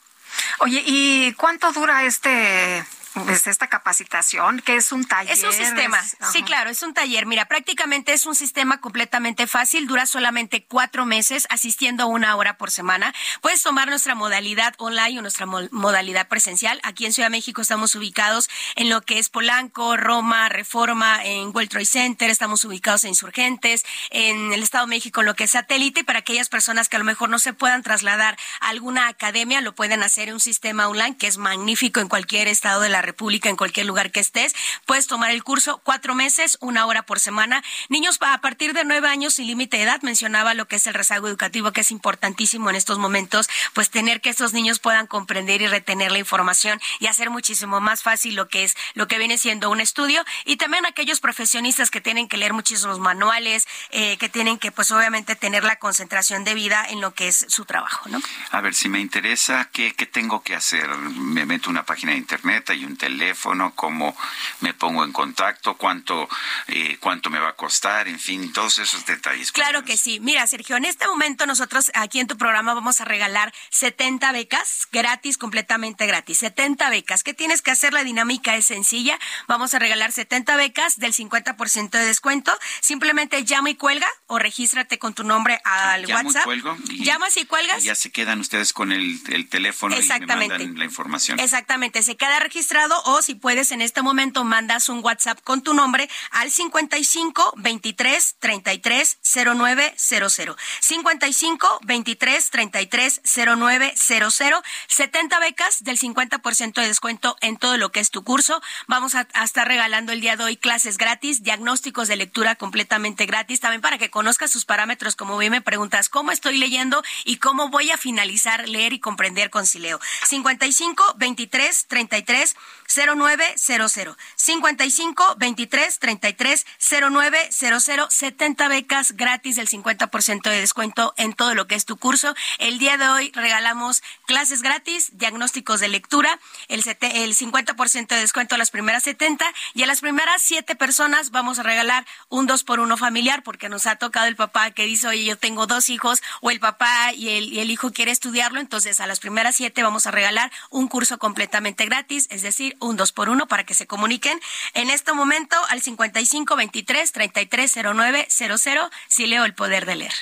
[0.58, 2.84] Oye, ¿y cuánto dura este,
[3.24, 4.60] pues, esta capacitación?
[4.60, 5.32] que es un taller?
[5.32, 7.26] Es un sistema, Es- sí, claro, es un taller.
[7.26, 12.70] Mira, prácticamente es un sistema completamente fácil, dura solamente cuatro meses, asistiendo una hora por
[12.70, 13.14] semana.
[13.40, 16.80] Puedes tomar nuestra modalidad online o nuestra mo- modalidad presencial.
[16.82, 21.48] Aquí en Ciudad de México estamos ubicados en lo que es Polanco, Roma, Reforma, en
[21.48, 25.44] World Trade Center, estamos ubicados en Insurgentes, en el Estado de México, en lo que
[25.44, 28.68] es satélite, y para aquellas personas que a lo mejor no se puedan trasladar a
[28.68, 32.80] alguna academia, lo pueden hacer en un sistema online que es magnífico en cualquier estado
[32.80, 34.54] de la República, en cualquier lugar que estés.
[34.86, 37.62] Puedes tomar el curso cuatro meses, una hora por semana.
[37.88, 40.94] Niños a partir de nueve años sin límite de edad, mencionaba lo que es el
[40.94, 45.62] rezago educativo, que es importantísimo en estos momentos, pues tener que estos niños puedan comprender
[45.62, 49.38] y retener la información y hacer muchísimo más fácil lo que es, lo que viene
[49.38, 50.24] siendo un estudio.
[50.44, 54.90] Y también aquellos profesionistas que tienen que leer muchísimos manuales, eh, que tienen que, pues
[54.90, 58.20] obviamente, tener la concentración debida en lo que es su trabajo, ¿no?
[58.50, 60.88] A ver, si me interesa, ¿qué, qué tengo que hacer?
[60.88, 62.68] ¿Me meto una página de internet?
[62.70, 63.72] ¿Hay un teléfono?
[63.74, 64.16] ¿Cómo
[64.60, 65.76] me pongo en contacto?
[65.76, 66.28] ¿Cuánto,
[66.66, 68.08] eh, cuánto me va a costar?
[68.08, 69.52] En fin, todos esos detalles.
[69.52, 70.20] Claro que sí.
[70.20, 74.86] Mira, Sergio, en este momento nosotros aquí en tu programa vamos a regalar 70 becas
[74.92, 76.38] gratis, completamente gratis.
[76.38, 77.22] 70 becas.
[77.22, 77.92] ¿Qué tienes que hacer?
[77.92, 79.18] La dinámica es sencilla.
[79.46, 82.56] Vamos a regalar 70 becas del 50% de descuento.
[82.80, 86.44] Simplemente llama y cuelga o regístrate con tu nombre al Llamo y WhatsApp.
[86.44, 87.82] cuelgo y- Llamas y cuelgas.
[87.82, 91.38] Y ya se quedan ustedes con el, el teléfono y me mandan la información.
[91.40, 95.74] Exactamente, se queda registrado o si puedes en este momento mandas un WhatsApp con tu
[95.74, 100.56] nombre al 55 23 33 0900.
[100.80, 104.62] 55 23 33 0900.
[104.86, 108.62] 70 becas del 50% de descuento en todo lo que es tu curso.
[108.86, 113.26] Vamos a, a estar regalando el día de hoy clases gratis, diagnósticos de lectura completamente
[113.26, 115.16] gratis, también para que conozcas sus parámetros.
[115.16, 119.50] Como bien me preguntas, ¿cómo estoy leyendo y cómo voy a finalizar leer y comprender
[119.50, 119.98] con Sileo?
[120.28, 122.54] 55 23 33
[122.86, 124.16] 0900.
[124.36, 128.14] 55 23 33 0900.
[128.14, 132.34] 70 becas gratis del 50% de descuento en todo lo que es tu curso.
[132.58, 136.38] El día de hoy regalamos clases gratis, diagnósticos de lectura,
[136.68, 141.30] el, el 50% de descuento a las primeras 70 y a las primeras 7 personas
[141.30, 144.84] vamos a regalar un 2 por 1 familiar porque nos ha tocado el papá que
[144.84, 148.10] dice, oye, yo tengo dos hijos o el papá y el, y el hijo quiere
[148.10, 152.57] estudiarlo, entonces a las primeras 7 vamos a regalar un curso completamente gratis, es decir,
[152.80, 154.38] un 2 por 1 para que se comuniquen
[154.74, 160.12] en este momento al 55 23 33 09 00 si leo el poder de leer.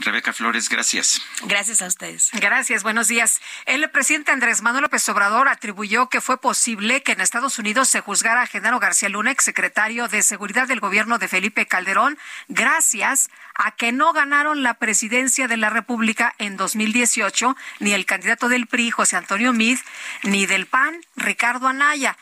[0.00, 1.20] Rebeca Flores, gracias.
[1.44, 2.30] Gracias a ustedes.
[2.32, 3.40] Gracias, buenos días.
[3.66, 8.00] El presidente Andrés Manuel López Obrador atribuyó que fue posible que en Estados Unidos se
[8.00, 12.18] juzgara a Genaro García Luna, exsecretario de Seguridad del gobierno de Felipe Calderón,
[12.48, 18.48] gracias a que no ganaron la presidencia de la República en 2018, ni el candidato
[18.48, 19.78] del PRI, José Antonio Mid,
[20.22, 22.16] ni del PAN, Ricardo Anaya.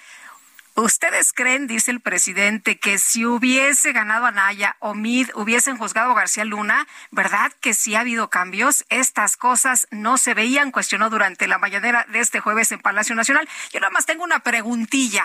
[0.79, 6.15] ¿Ustedes creen, dice el presidente, que si hubiese ganado Anaya o Mid hubiesen juzgado a
[6.15, 8.85] García Luna, verdad que si ha habido cambios?
[8.91, 13.49] Estas cosas no se veían, cuestionó durante la mañanera de este jueves en Palacio Nacional.
[13.73, 15.25] Yo nada más tengo una preguntilla.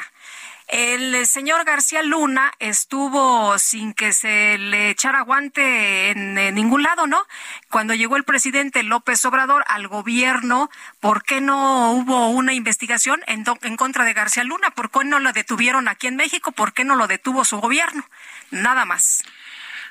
[0.72, 7.22] El señor García Luna estuvo sin que se le echara guante en, ningún lado, ¿no?
[7.70, 10.70] Cuando llegó el presidente López Obrador al gobierno,
[11.02, 14.72] ¿por qué no hubo una investigación en, en contra de García Luna?
[14.72, 16.54] ¿Por qué no lo detuvieron aquí en México?
[16.54, 18.06] ¿Por qué no lo detuvo su gobierno?
[18.50, 19.26] Nada más.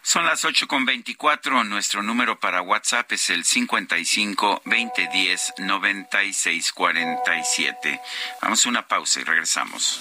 [0.02, 1.62] Son las ocho con veinticuatro.
[1.64, 8.00] Nuestro número para WhatsApp es el 55 2010 96 47.
[8.42, 10.00] Vamos a una pausa y regresamos.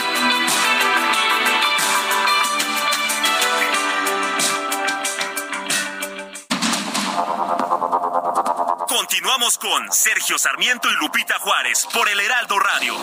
[8.91, 12.93] Continuamos con Sergio Sarmiento y Lupita Juárez por el Heraldo Radio.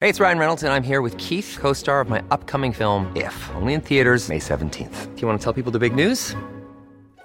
[0.00, 3.34] Hey, it's Ryan Reynolds and I'm here with Keith, co-star of my upcoming film If,
[3.54, 5.14] only in theaters May 17th.
[5.14, 6.36] Do you want to tell people the big news?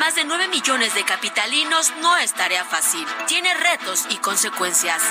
[0.00, 3.06] Más de 9 millones de capitalinos no es tarea fácil.
[3.28, 5.02] Tiene retos y consecuencias.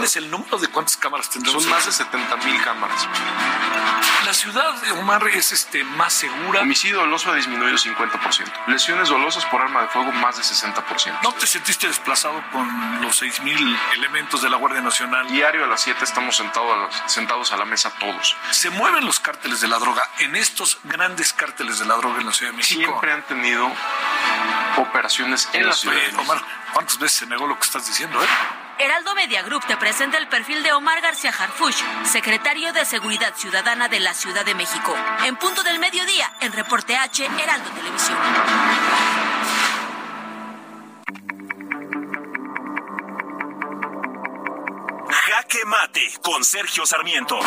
[0.00, 1.62] ¿Tienes el número de cuántas cámaras tendremos?
[1.62, 3.06] Son más de 70 mil cámaras.
[4.24, 6.62] La ciudad de Omar es este, más segura.
[6.62, 8.66] Homicidio doloso ha disminuido 50%.
[8.68, 11.18] Lesiones dolosas por arma de fuego más de 60%.
[11.22, 15.28] ¿No te sentiste desplazado con los 6 mil elementos de la Guardia Nacional?
[15.28, 18.34] Diario a las 7 estamos sentados, sentados a la mesa todos.
[18.52, 22.26] Se mueven los cárteles de la droga en estos grandes cárteles de la droga en
[22.26, 22.80] la Ciudad de México.
[22.80, 23.70] Siempre han tenido
[24.78, 26.22] operaciones en la Ciudad de México.
[26.22, 28.26] Omar, ¿cuántas veces se negó lo que estás diciendo, eh?
[28.80, 33.88] Heraldo Media Group te presenta el perfil de Omar García Harfuch, secretario de Seguridad Ciudadana
[33.88, 34.96] de la Ciudad de México.
[35.26, 38.16] En punto del mediodía, en Reporte H, Heraldo Televisión.
[45.10, 47.38] Jaque Mate con Sergio Sarmiento.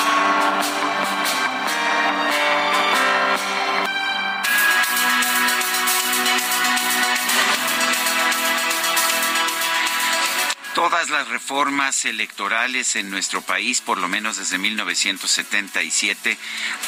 [10.74, 16.36] Todas las reformas electorales en nuestro país, por lo menos desde 1977,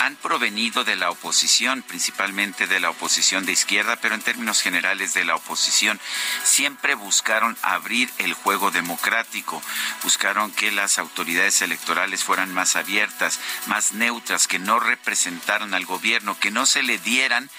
[0.01, 5.13] han provenido de la oposición, principalmente de la oposición de izquierda, pero en términos generales
[5.13, 5.99] de la oposición.
[6.43, 9.61] Siempre buscaron abrir el juego democrático,
[10.01, 16.39] buscaron que las autoridades electorales fueran más abiertas, más neutras, que no representaran al gobierno,
[16.39, 17.51] que no se le dieran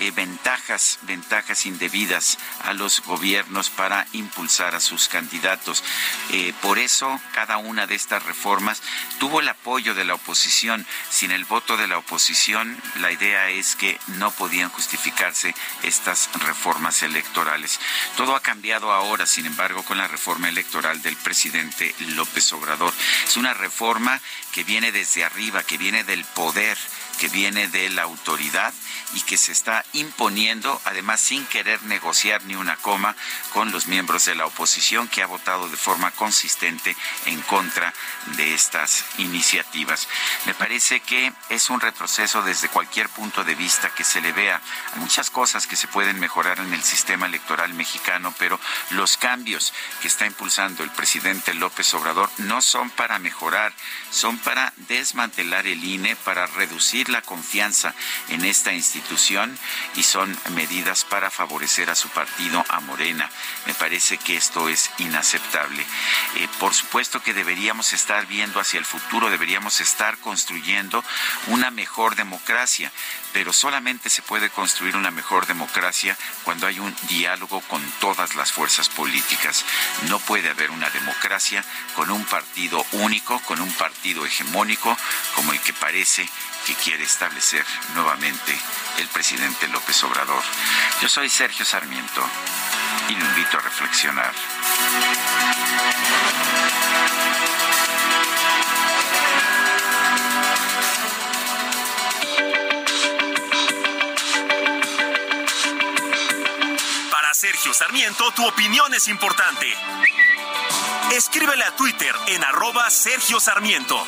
[0.00, 5.82] eh, ventajas, ventajas indebidas a los gobiernos para impulsar a sus candidatos.
[6.30, 8.82] Eh, por eso, cada una de estas reformas
[9.18, 10.86] tuvo el apoyo de la oposición.
[11.10, 17.02] Sin el voto de la oposición, la idea es que no podían justificarse estas reformas
[17.02, 17.80] electorales.
[18.16, 22.92] Todo ha cambiado ahora, sin embargo, con la reforma electoral del presidente López Obrador.
[23.26, 24.20] Es una reforma
[24.52, 26.78] que viene desde arriba, que viene del poder
[27.18, 28.72] que viene de la autoridad
[29.14, 33.16] y que se está imponiendo, además sin querer negociar ni una coma
[33.52, 37.94] con los miembros de la oposición que ha votado de forma consistente en contra
[38.36, 40.08] de estas iniciativas.
[40.44, 44.60] Me parece que es un retroceso desde cualquier punto de vista que se le vea.
[44.94, 48.60] Hay muchas cosas que se pueden mejorar en el sistema electoral mexicano, pero
[48.90, 49.72] los cambios
[50.02, 53.72] que está impulsando el presidente López Obrador no son para mejorar,
[54.10, 57.94] son para desmantelar el INE, para reducir la confianza
[58.28, 58.97] en esta institución
[59.94, 63.30] y son medidas para favorecer a su partido, a Morena.
[63.66, 65.84] Me parece que esto es inaceptable.
[66.36, 71.04] Eh, por supuesto que deberíamos estar viendo hacia el futuro, deberíamos estar construyendo
[71.48, 72.90] una mejor democracia,
[73.38, 78.50] pero solamente se puede construir una mejor democracia cuando hay un diálogo con todas las
[78.50, 79.64] fuerzas políticas.
[80.08, 84.98] No puede haber una democracia con un partido único, con un partido hegemónico
[85.36, 86.28] como el que parece
[86.66, 88.58] que quiere establecer nuevamente
[88.98, 90.42] el presidente López Obrador.
[91.00, 92.28] Yo soy Sergio Sarmiento
[93.08, 94.34] y lo invito a reflexionar.
[107.28, 109.66] Para Sergio Sarmiento, tu opinión es importante.
[111.12, 114.02] Escríbele a Twitter en arroba Sergio Sarmiento.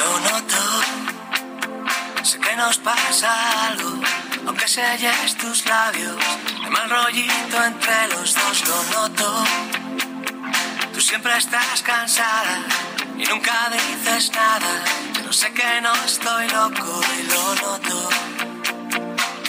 [0.00, 0.82] Lo noto,
[2.24, 4.00] sé que nos pasa algo,
[4.44, 6.16] aunque selles tus labios,
[6.64, 9.44] hay mal rollito entre los dos, lo noto.
[10.92, 14.84] Tú siempre estás cansada y nunca dices nada,
[15.14, 18.08] pero sé que no estoy loco y lo noto.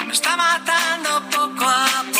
[0.05, 2.16] Me está matando poco a poco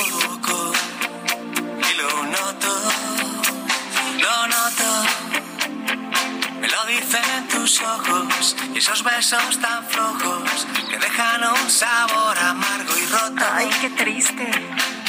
[6.68, 12.98] Me lo dicen tus ojos y esos besos tan flojos que dejan un sabor amargo
[12.98, 13.46] y roto.
[13.54, 14.52] Ay, qué triste.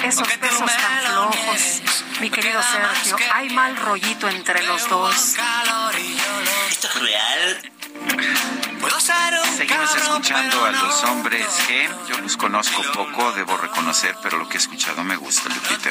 [0.05, 1.82] Esos besos tan flojos.
[2.20, 5.35] Mi querido Sergio, hay mal rollito entre los dos.
[6.70, 8.68] ¿Esto es real?
[9.56, 11.88] Seguimos escuchando a los hombres G.
[12.09, 15.90] Yo los conozco poco, debo reconocer, pero lo que he escuchado me gusta, Lupita.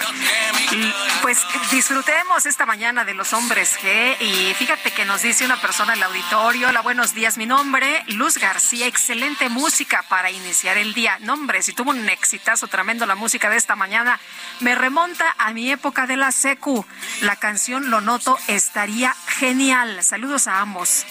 [0.71, 1.39] Y, Pues
[1.71, 5.99] disfrutemos esta mañana de los hombres G y fíjate que nos dice una persona en
[5.99, 11.17] el auditorio, hola, buenos días, mi nombre, Luz García, excelente música para iniciar el día.
[11.19, 14.19] Nombre, si tuvo un exitazo tremendo la música de esta mañana,
[14.61, 16.85] me remonta a mi época de la secu.
[17.21, 20.03] La canción Lo Noto estaría genial.
[20.03, 21.05] Saludos a ambos.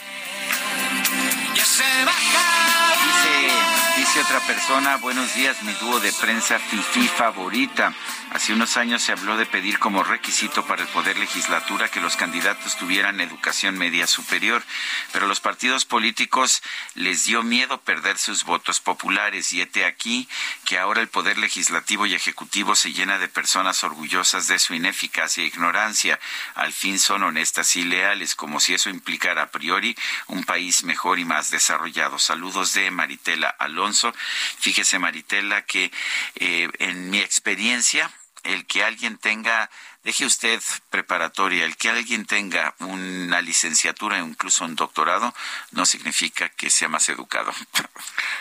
[1.57, 1.85] Dice,
[4.07, 7.93] dice otra persona, buenos días, mi dúo de prensa FIFI favorita.
[8.33, 12.17] Hace unos años se habló de pedir como requisito para el Poder Legislatura que los
[12.17, 14.63] candidatos tuvieran educación media superior,
[15.13, 16.63] pero los partidos políticos
[16.95, 20.29] les dio miedo perder sus votos populares y hete aquí
[20.65, 25.43] que ahora el Poder Legislativo y Ejecutivo se llena de personas orgullosas de su ineficacia
[25.43, 26.19] e ignorancia.
[26.55, 29.97] Al fin son honestas y leales, como si eso implicara a priori
[30.27, 32.19] un país mejor y más desarrollado.
[32.19, 33.96] Saludos de Maritela Alonso.
[34.59, 35.91] Fíjese, Maritela, que
[36.37, 38.11] eh, en mi experiencia,
[38.47, 39.71] el que alguien tenga,
[40.05, 40.61] deje usted
[40.91, 45.35] preparatoria, el que alguien tenga una licenciatura, incluso un doctorado,
[45.73, 47.53] no significa que sea más educado.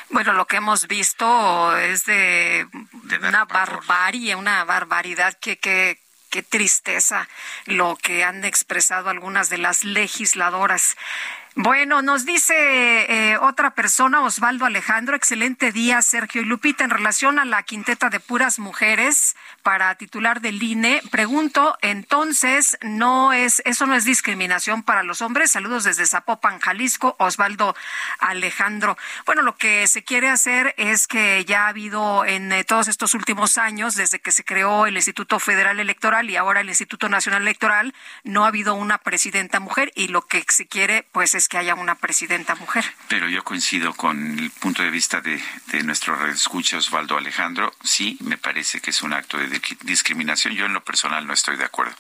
[0.10, 2.68] Bueno, lo que hemos visto es de,
[3.22, 6.00] una barbarie, una barbaridad que, que,
[6.30, 7.28] qué tristeza
[7.66, 10.96] lo que han expresado algunas de las legisladoras.
[11.58, 17.40] Bueno, nos dice eh, otra persona, Osvaldo Alejandro, excelente día, Sergio y Lupita, en relación
[17.40, 21.02] a la quinteta de puras mujeres para titular del INE.
[21.12, 25.50] Pregunto, entonces, no es, eso no es discriminación para los hombres.
[25.50, 27.74] Saludos desde Zapopan, Jalisco, Osvaldo
[28.20, 28.98] Alejandro.
[29.26, 33.14] Bueno, lo que se quiere hacer es que ya ha habido en eh, todos estos
[33.14, 37.44] últimos años, desde que se creó el Instituto Federal Electoral y ahora el Instituto Nacional
[37.44, 37.96] Electoral,
[38.26, 41.76] no ha habido una presidenta mujer y lo que se quiere, pues, es que haya
[41.76, 42.86] una presidenta mujer.
[43.08, 47.74] Pero yo coincido con el punto de vista de, de nuestro escucha Osvaldo Alejandro.
[47.84, 50.54] Sí, me parece que es un acto de discriminación.
[50.54, 51.96] Yo en lo personal no estoy de acuerdo.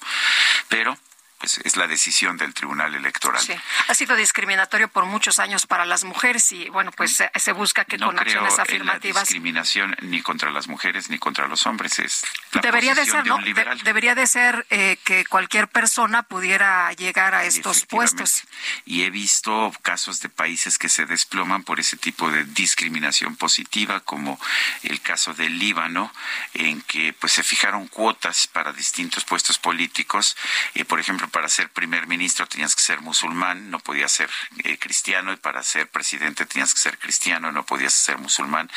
[0.70, 0.98] Pero
[1.46, 3.40] pues es la decisión del Tribunal Electoral.
[3.40, 3.54] Sí.
[3.88, 8.00] Ha sido discriminatorio por muchos años para las mujeres y bueno, pues se, busca que
[8.00, 9.16] con acciones afirmativas.
[9.16, 13.24] No discriminación ni contra las mujeres ni contra los hombres es la debería de ser,
[13.24, 13.38] de ¿no?
[13.84, 18.42] debería de ser eh, que cualquier persona pudiera llegar a estos puestos.
[18.84, 24.00] Y he visto casos de países que se desploman por ese tipo de discriminación positiva,
[24.00, 24.40] como
[24.82, 26.12] el caso del Líbano,
[26.56, 30.36] en que pues se fijaron cuotas para distintos puestos políticos,
[30.74, 34.30] eh, por ejemplo para ser primer ministro tenías que ser musulmán, no podías ser
[34.64, 38.72] eh, cristiano, y para ser presidente tenías que ser cristiano, no podías ser musulmán.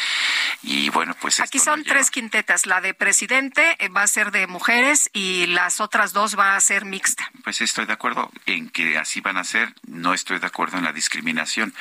[0.64, 1.39] Y bueno, pues...
[1.39, 5.80] Aquí son tres quintetas, la de presidente eh, va a ser de mujeres y las
[5.80, 7.30] otras dos va a ser mixta.
[7.44, 10.85] Pues estoy de acuerdo en que así van a ser, no estoy de acuerdo en
[10.85, 11.72] la discriminación,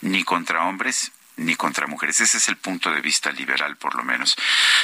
[0.00, 2.20] ni contra hombres ni contra mujeres.
[2.20, 4.36] Ese es el punto de vista liberal, por lo menos.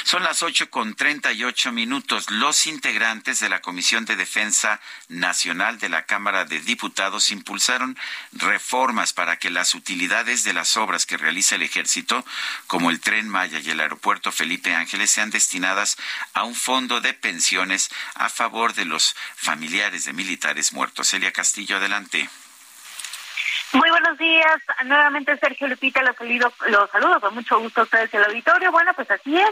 [0.03, 2.29] Son las ocho con treinta y ocho minutos.
[2.31, 7.97] Los integrantes de la Comisión de Defensa Nacional de la Cámara de Diputados impulsaron
[8.31, 12.25] reformas para que las utilidades de las obras que realiza el Ejército,
[12.67, 15.97] como el Tren Maya y el Aeropuerto Felipe Ángeles, sean destinadas
[16.33, 21.13] a un fondo de pensiones a favor de los familiares de militares muertos.
[21.13, 22.29] Elia Castillo, adelante.
[23.73, 24.61] Muy buenos días.
[24.85, 28.71] Nuevamente Sergio Lupita, los saludo, los saludo con mucho gusto a ustedes el auditorio.
[28.71, 29.51] Bueno, pues así es.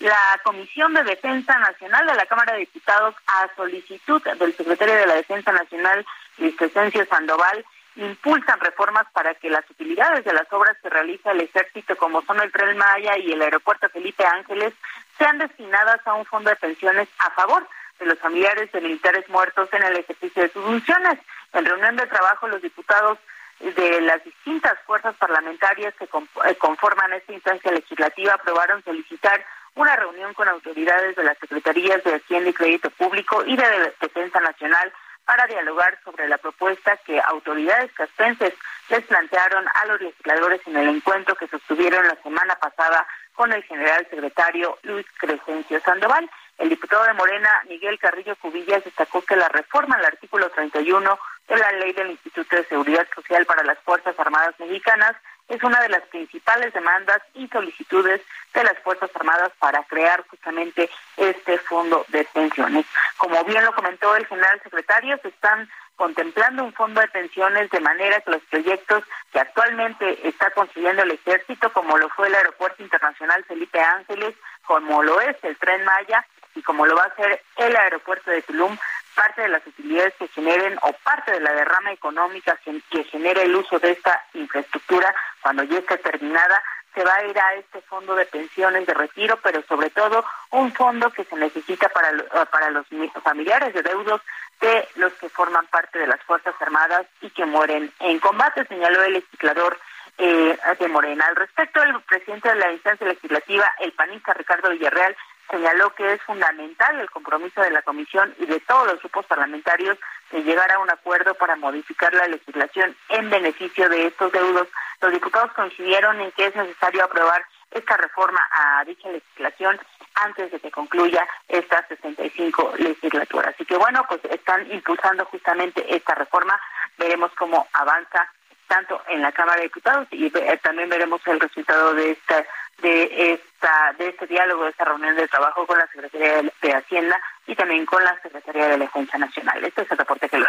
[0.00, 5.06] La Comisión de Defensa Nacional de la Cámara de Diputados, a solicitud del secretario de
[5.06, 6.06] la Defensa Nacional,
[6.38, 7.64] Luis Crescencio Sandoval,
[7.96, 12.40] impulsan reformas para que las utilidades de las obras que realiza el ejército, como son
[12.40, 14.72] el Tren Maya y el aeropuerto Felipe Ángeles,
[15.18, 17.68] sean destinadas a un fondo de pensiones a favor
[17.98, 21.18] de los familiares de militares muertos en el ejercicio de sus funciones.
[21.52, 23.18] En reunión de trabajo, los diputados
[23.60, 29.44] de las distintas fuerzas parlamentarias que eh, conforman esta instancia legislativa aprobaron solicitar
[29.74, 34.40] una reunión con autoridades de las Secretarías de Hacienda y Crédito Público y de Defensa
[34.40, 34.92] Nacional
[35.24, 38.54] para dialogar sobre la propuesta que autoridades caspenses
[38.88, 43.62] les plantearon a los legisladores en el encuentro que sostuvieron la semana pasada con el
[43.64, 46.28] general secretario Luis Crescencio Sandoval.
[46.56, 51.18] El diputado de Morena, Miguel Carrillo Cubillas, destacó que la reforma al artículo 31
[51.48, 55.16] de la ley del Instituto de Seguridad Social para las Fuerzas Armadas Mexicanas
[55.48, 58.20] es una de las principales demandas y solicitudes
[58.52, 62.84] de las Fuerzas Armadas para crear justamente este fondo de pensiones.
[63.16, 67.80] Como bien lo comentó el general secretario, se están contemplando un fondo de pensiones de
[67.80, 69.02] manera que los proyectos
[69.32, 74.34] que actualmente está construyendo el ejército, como lo fue el Aeropuerto Internacional Felipe Ángeles,
[74.66, 78.42] como lo es el Tren Maya y como lo va a ser el Aeropuerto de
[78.42, 78.76] Tulum,
[79.18, 82.56] parte de las utilidades que generen o parte de la derrama económica
[82.88, 85.12] que genere el uso de esta infraestructura
[85.42, 86.62] cuando ya esté terminada
[86.94, 90.72] se va a ir a este fondo de pensiones de retiro, pero sobre todo un
[90.72, 92.12] fondo que se necesita para,
[92.46, 92.86] para los
[93.22, 94.20] familiares de deudos
[94.60, 99.02] de los que forman parte de las Fuerzas Armadas y que mueren en combate, señaló
[99.02, 99.78] el legislador
[100.16, 101.26] eh, de Morena.
[101.26, 105.16] Al respecto, el presidente de la instancia legislativa, el panista Ricardo Villarreal,
[105.50, 109.98] señaló que es fundamental el compromiso de la Comisión y de todos los grupos parlamentarios
[110.30, 114.68] de llegar a un acuerdo para modificar la legislación en beneficio de estos deudos.
[115.00, 119.78] Los diputados coincidieron en que es necesario aprobar esta reforma a dicha legislación
[120.14, 123.50] antes de que concluya esta 65 legislatura.
[123.50, 126.60] Así que bueno, pues están impulsando justamente esta reforma.
[126.96, 128.28] Veremos cómo avanza
[128.66, 132.44] tanto en la Cámara de Diputados y eh, también veremos el resultado de esta
[132.82, 137.20] de esta de este diálogo, de esta reunión de trabajo con la Secretaría de Hacienda
[137.46, 139.64] y también con la Secretaría de Defensa Nacional.
[139.64, 140.46] Este es el reporte que lo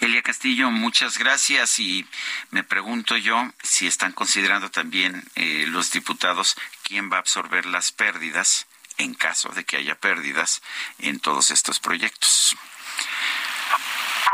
[0.00, 2.06] Elia Castillo, muchas gracias y
[2.50, 7.92] me pregunto yo si están considerando también eh, los diputados quién va a absorber las
[7.92, 8.66] pérdidas
[8.96, 10.62] en caso de que haya pérdidas
[10.98, 12.56] en todos estos proyectos.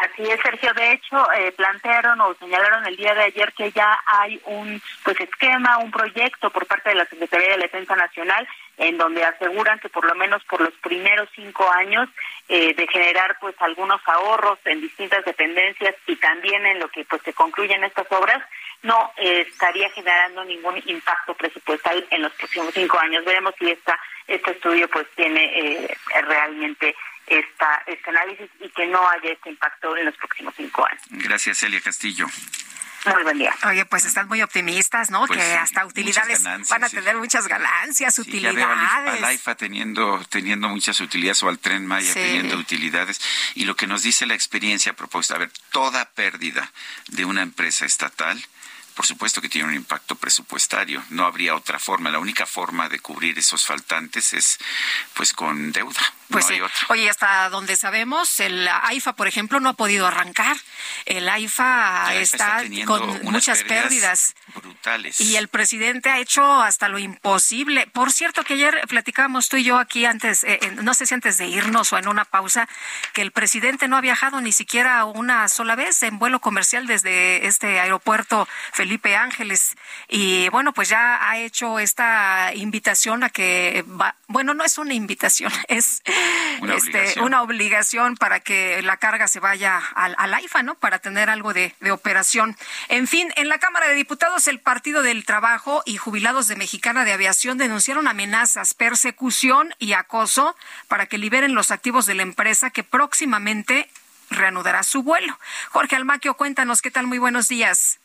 [0.01, 0.73] Así es, Sergio.
[0.75, 5.19] De hecho, eh, plantearon o señalaron el día de ayer que ya hay un pues
[5.21, 8.47] esquema, un proyecto por parte de la Secretaría de Defensa Nacional
[8.79, 12.11] en donde aseguran que por lo menos por los primeros cinco años
[12.49, 17.23] eh, de generar pues algunos ahorros en distintas dependencias y también en lo que pues
[17.23, 18.43] se concluyen estas obras
[18.83, 23.25] no eh, estaría generando ningún impacto presupuestal en los próximos cinco años.
[23.25, 23.99] Veremos si esta
[24.29, 25.89] este estudio pues tiene
[26.27, 26.95] realmente
[27.27, 31.03] esta, este análisis y que no haya este impacto en los próximos cinco años.
[31.11, 32.27] Gracias, Celia Castillo.
[33.13, 33.55] Muy buen día.
[33.69, 35.27] Oye, pues están muy optimistas, ¿no?
[35.27, 39.21] Pues que hasta utilidades van a tener muchas ganancias, utilidades.
[39.21, 43.21] Ya AIFA teniendo, teniendo muchas utilidades o al Tren Maya teniendo utilidades.
[43.55, 46.73] Y lo que nos dice la experiencia propuesta, a ver, toda pérdida
[47.09, 48.45] de una empresa estatal
[48.97, 51.05] por supuesto que tiene un impacto presupuestario.
[51.11, 52.09] No habría otra forma.
[52.09, 54.59] La única forma de cubrir esos faltantes es
[55.13, 56.59] pues con deuda Pues sí.
[56.89, 60.57] Oye, hasta donde sabemos, el AIFA, por ejemplo, no ha podido arrancar.
[61.05, 65.21] El AIFA, está, con muchas pérdidas, brutales.
[65.21, 67.87] Y el presidente ha hecho hasta lo imposible.
[67.87, 71.39] Por cierto, que ayer platicábamos tú y yo aquí antes, eh, no sé si antes
[71.39, 72.69] de irnos o en una pausa,
[73.13, 77.47] que el presidente no ha viajado ni siquiera una sola vez en vuelo comercial desde
[77.47, 79.77] este aeropuerto Felipe Ángeles.
[80.09, 84.95] Y bueno, pues ya ha hecho esta invitación a que va, bueno, no es una
[84.95, 86.03] invitación, es
[86.61, 87.25] una, este, obligación.
[87.25, 90.75] una obligación para que la carga se vaya al, al AIFA, ¿no?
[90.75, 92.57] Para tener algo de, de, operación.
[92.89, 97.05] En fin, en la Cámara de Diputados, el Partido del Trabajo y jubilados de Mexicana
[97.05, 100.57] de Aviación denunciaron amenazas, persecución y acoso
[100.89, 103.89] para que liberen los activos de la empresa que próximamente
[104.31, 105.39] reanudará su vuelo.
[105.71, 108.01] Jorge Almaquio, cuéntanos qué tal, muy buenos días.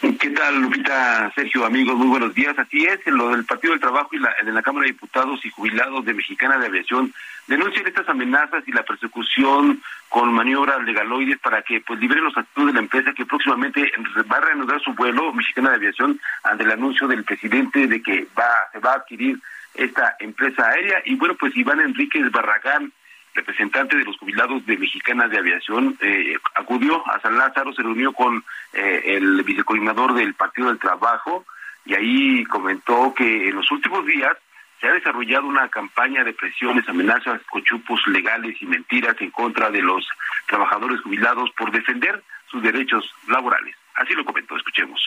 [0.00, 1.96] ¿Qué tal, Lupita, Sergio, amigos?
[1.96, 2.56] Muy buenos días.
[2.58, 5.44] Así es, en lo del Partido del Trabajo y la, en la Cámara de Diputados
[5.44, 7.14] y Jubilados de Mexicana de Aviación
[7.46, 12.68] denuncian estas amenazas y la persecución con maniobras legaloides para que pues liberen los activos
[12.68, 13.92] de la empresa que próximamente
[14.30, 18.26] va a reanudar su vuelo Mexicana de Aviación ante el anuncio del presidente de que
[18.38, 19.38] va se va a adquirir
[19.74, 21.02] esta empresa aérea.
[21.04, 22.92] Y bueno pues Iván Enríquez Barragán
[23.36, 28.12] representante de los jubilados de Mexicana de Aviación, eh, acudió a San Lázaro, se reunió
[28.12, 28.42] con
[28.72, 31.44] eh, el vicecoordinador del Partido del Trabajo
[31.84, 34.36] y ahí comentó que en los últimos días
[34.86, 40.06] ha desarrollado una campaña de presiones, amenazas, cochupos legales y mentiras en contra de los
[40.46, 43.76] trabajadores jubilados por defender sus derechos laborales.
[43.94, 45.00] Así lo comentó, escuchemos.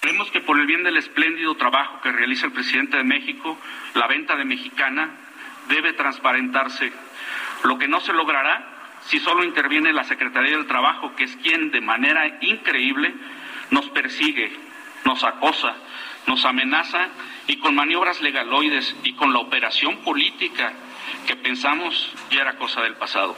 [0.00, 3.58] Creemos que por el bien del espléndido trabajo que realiza el presidente de México,
[3.94, 5.10] la venta de Mexicana
[5.68, 6.92] debe transparentarse
[7.64, 11.70] lo que no se logrará si solo interviene la Secretaría del Trabajo, que es quien
[11.70, 13.14] de manera increíble
[13.70, 14.52] nos persigue,
[15.04, 15.74] nos acosa,
[16.26, 17.08] nos amenaza
[17.50, 20.72] y con maniobras legaloides y con la operación política
[21.26, 23.36] que pensamos ya era cosa del pasado.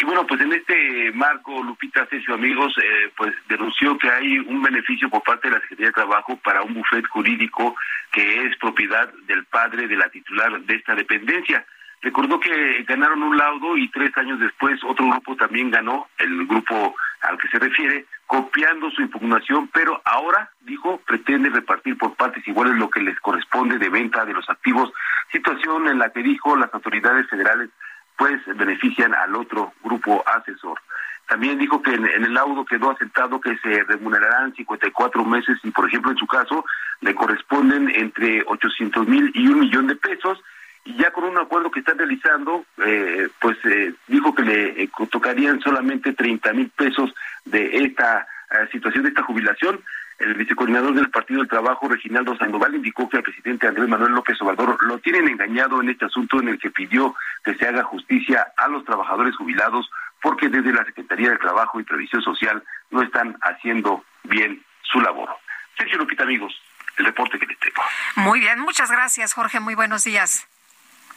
[0.00, 4.62] Y bueno, pues en este marco, Lupita Cesio, amigos, eh, pues denunció que hay un
[4.62, 7.76] beneficio por parte de la Secretaría de Trabajo para un bufet jurídico
[8.10, 11.66] que es propiedad del padre de la titular de esta dependencia.
[12.00, 16.96] Recordó que ganaron un laudo y tres años después otro grupo también ganó, el grupo
[17.20, 22.74] al que se refiere, copiando su impugnación, pero ahora, dijo, pretende repartir por partes iguales
[22.76, 24.92] lo que les corresponde de venta de los activos,
[25.30, 27.70] situación en la que dijo las autoridades federales
[28.16, 30.80] pues benefician al otro grupo asesor.
[31.28, 35.88] También dijo que en, el laudo quedó aceptado que se remunerarán 54 meses y, por
[35.88, 36.64] ejemplo, en su caso,
[37.00, 40.38] le corresponden entre 800 mil y un millón de pesos
[40.84, 44.90] y ya con un acuerdo que están realizando, eh, pues eh, dijo que le eh,
[45.10, 48.26] tocarían solamente 30 mil pesos de esta
[48.70, 49.80] situación, de esta jubilación.
[50.18, 54.40] El vicecoordinador del Partido del Trabajo, Reginaldo Sandoval, indicó que el presidente Andrés Manuel López
[54.42, 58.46] Obrador lo tienen engañado en este asunto en el que pidió que se haga justicia
[58.56, 59.90] a los trabajadores jubilados
[60.22, 65.30] porque desde la Secretaría del Trabajo y Previsión Social no están haciendo bien su labor.
[65.76, 66.54] Sergio Lupita, amigos,
[66.96, 67.82] el reporte que les tengo.
[68.16, 69.58] Muy bien, muchas gracias, Jorge.
[69.58, 70.46] Muy buenos días.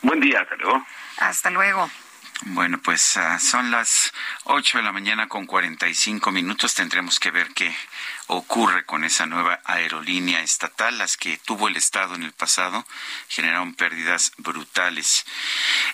[0.01, 0.85] Buen día, hasta luego.
[1.17, 1.89] Hasta luego.
[2.45, 4.13] Bueno, pues uh, son las
[4.43, 6.75] 8 de la mañana con 45 minutos.
[6.75, 7.75] Tendremos que ver qué
[8.27, 10.97] ocurre con esa nueva aerolínea estatal.
[10.97, 12.85] Las que tuvo el Estado en el pasado
[13.29, 15.25] generaron pérdidas brutales.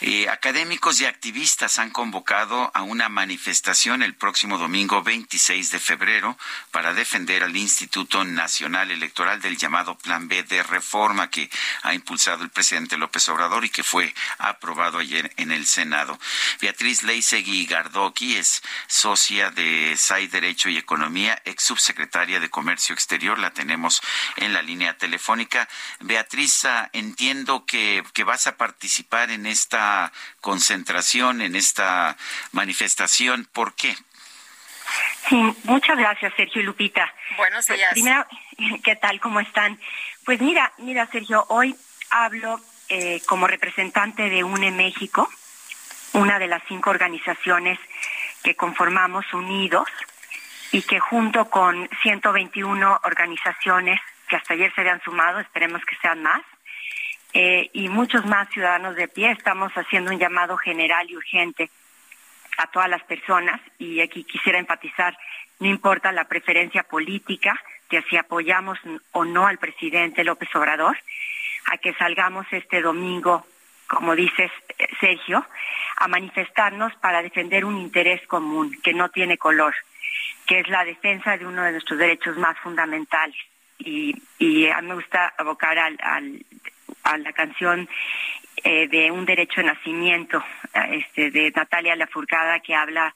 [0.01, 6.37] Eh, académicos y activistas han convocado a una manifestación el próximo domingo 26 de febrero
[6.71, 11.49] para defender al Instituto Nacional Electoral del llamado Plan B de reforma que
[11.83, 16.19] ha impulsado el presidente López Obrador y que fue aprobado ayer en el Senado.
[16.59, 23.37] Beatriz Leisegui Gardoki es socia de SAI Derecho y Economía, ex subsecretaria de Comercio Exterior.
[23.37, 24.01] La tenemos
[24.37, 25.67] en la línea telefónica.
[25.99, 32.15] Beatriz, entiendo que, que vas a participar en esta concentración, en esta
[32.51, 33.47] manifestación.
[33.51, 33.95] ¿Por qué?
[35.27, 37.13] Sí, muchas gracias, Sergio y Lupita.
[37.37, 37.91] Buenos Pues, días.
[37.91, 38.25] primero,
[38.83, 39.19] ¿qué tal?
[39.19, 39.79] ¿Cómo están?
[40.25, 41.75] Pues mira, mira, Sergio, hoy
[42.09, 42.59] hablo
[42.89, 45.29] eh, como representante de UNE México,
[46.13, 47.79] una de las cinco organizaciones
[48.43, 49.87] que conformamos Unidos
[50.73, 56.23] y que junto con 121 organizaciones que hasta ayer se habían sumado, esperemos que sean
[56.23, 56.41] más,
[57.31, 61.69] eh, y muchos más ciudadanos de pie, estamos haciendo un llamado general y urgente
[62.57, 65.15] a todas las personas y aquí quisiera enfatizar,
[65.59, 67.55] no importa la preferencia política,
[67.87, 68.79] que si apoyamos
[69.11, 70.97] o no al presidente López Obrador,
[71.71, 73.45] a que salgamos este domingo,
[73.85, 75.45] como dices eh, Sergio,
[75.97, 79.75] a manifestarnos para defender un interés común que no tiene color,
[80.59, 83.35] es la defensa de uno de nuestros derechos más fundamentales.
[83.79, 84.13] Y,
[84.69, 85.97] a mí me gusta abocar al,
[87.03, 87.89] a la canción
[88.63, 90.43] eh, de un derecho de nacimiento
[90.89, 93.13] este, de Natalia Lafourcada que habla,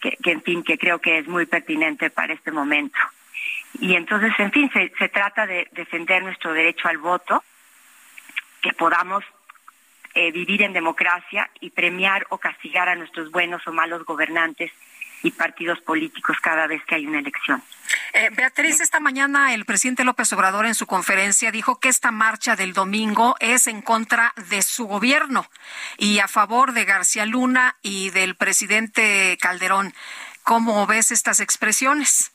[0.00, 2.98] que, en fin, que creo que es muy pertinente para este momento.
[3.80, 7.42] Y entonces, en fin, se, se trata de defender nuestro derecho al voto,
[8.62, 9.24] que podamos
[10.14, 14.72] eh, vivir en democracia y premiar o castigar a nuestros buenos o malos gobernantes
[15.22, 17.62] y partidos políticos cada vez que hay una elección.
[18.12, 22.56] Eh, Beatriz, esta mañana el presidente López Obrador en su conferencia dijo que esta marcha
[22.56, 25.46] del domingo es en contra de su gobierno
[25.96, 29.94] y a favor de García Luna y del presidente Calderón.
[30.42, 32.32] ¿Cómo ves estas expresiones?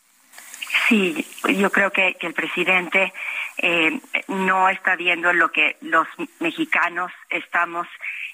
[0.88, 3.14] Sí, yo creo que, el presidente
[3.58, 6.08] eh, no está viendo lo que los
[6.40, 7.88] mexicanos estamos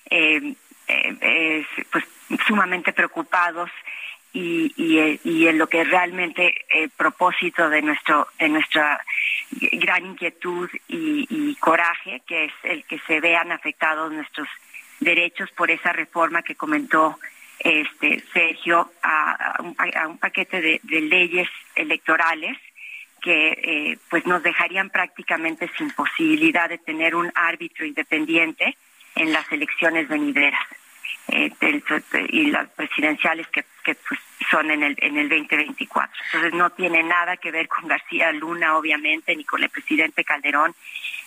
[0.09, 0.55] eh,
[1.91, 2.05] pues,
[2.47, 3.69] sumamente preocupados
[4.31, 4.73] y,
[5.23, 9.03] y, en lo que realmente el eh, propósito de nuestro de nuestra
[9.51, 14.47] gran inquietud y, coraje que es el que se vean afectados nuestros
[14.99, 17.17] derechos por esa reforma que comentó
[17.59, 22.57] este Sergio a, un, paquete de, leyes electorales
[23.21, 28.77] que eh, pues nos dejarían prácticamente sin posibilidad de tener un árbitro independiente
[29.15, 30.65] en las elecciones venideras.
[31.27, 31.51] Eh,
[32.29, 34.19] y las presidenciales que, que pues,
[34.49, 36.11] son en el, en el 2024.
[36.25, 40.73] Entonces no tiene nada que ver con García Luna, obviamente, ni con el presidente Calderón,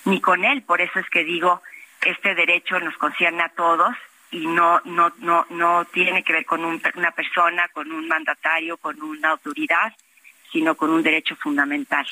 [0.05, 0.63] ni con él.
[0.63, 1.63] Por eso es que digo,
[2.05, 3.95] este derecho nos concierne a todos
[4.33, 9.01] y no no no no tiene que ver con una persona, con un mandatario, con
[9.03, 9.93] una autoridad,
[10.53, 12.07] sino con un derecho fundamental.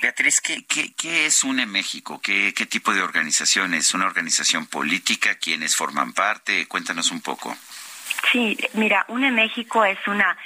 [0.00, 2.20] Beatriz, ¿qué, qué, es UNE México?
[2.22, 3.92] ¿Qué, ¿Qué tipo de organización es?
[3.94, 5.34] ¿Una organización política?
[5.34, 6.66] ¿Quiénes forman parte?
[6.66, 7.56] Cuéntanos un poco.
[8.30, 10.36] Sí, mira, UNE México es una,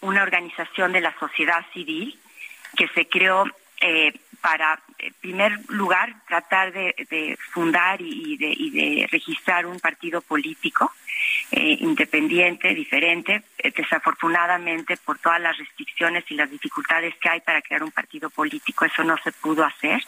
[0.00, 2.18] una organización de la sociedad civil
[2.76, 3.44] que se creó
[3.80, 10.20] eh, para, en primer lugar, tratar de, fundar y de, y de, registrar un partido
[10.20, 10.92] político
[11.52, 13.42] eh, independiente, diferente.
[13.58, 18.30] Eh, desafortunadamente, por todas las restricciones y las dificultades que hay para crear un partido
[18.30, 20.00] político, eso no se pudo hacer.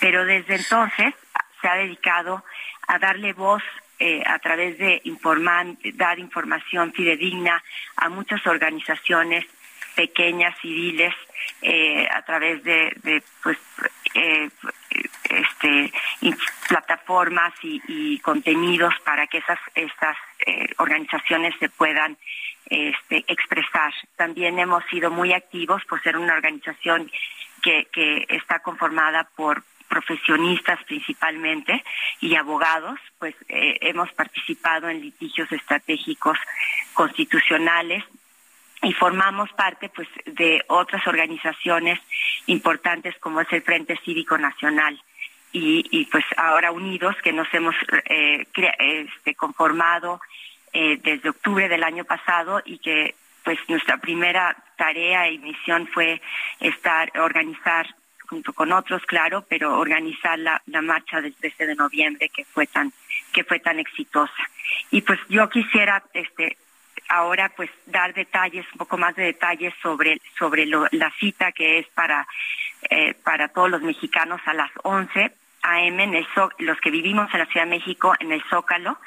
[0.00, 1.14] Pero desde entonces
[1.60, 2.44] se ha dedicado
[2.88, 3.62] a darle voz
[4.00, 7.62] eh, a través de informar, dar información fidedigna
[7.96, 9.46] a muchas organizaciones
[9.94, 11.14] pequeñas, civiles,
[12.10, 13.58] a través de, pues,
[15.30, 15.92] eh, este,
[16.68, 20.16] plataformas y, contenidos para que esas estas
[20.78, 22.16] organizaciones se puedan
[22.66, 23.92] este, expresar.
[24.16, 27.10] También hemos sido muy activos por ser una organización
[27.62, 29.62] que, que está conformada por
[29.94, 31.84] profesionistas principalmente
[32.20, 36.36] y abogados, pues eh, hemos participado en litigios estratégicos
[36.94, 38.02] constitucionales
[38.82, 42.00] y formamos parte pues de otras organizaciones
[42.46, 45.00] importantes como es el Frente Cívico Nacional
[45.56, 47.76] y, pues ahora unidos que nos hemos
[48.10, 48.44] eh,
[48.78, 50.20] este, conformado
[50.72, 53.14] eh, desde octubre del año pasado y que
[53.44, 56.20] pues nuestra primera tarea y misión fue
[56.58, 57.86] estar organizar
[58.26, 62.66] junto con otros, claro, pero organizar la, la marcha del 13 de noviembre que fue
[62.66, 62.92] tan
[63.32, 64.32] que fue tan exitosa.
[64.90, 66.56] Y pues yo quisiera este
[67.08, 71.86] ahora pues dar detalles, un poco más de detalles sobre sobre la cita que es
[71.88, 72.26] para
[72.90, 76.02] eh, para todos los mexicanos a las 11 a.m.
[76.02, 76.26] en el
[76.58, 78.98] los que vivimos en la Ciudad de México en el Zócalo,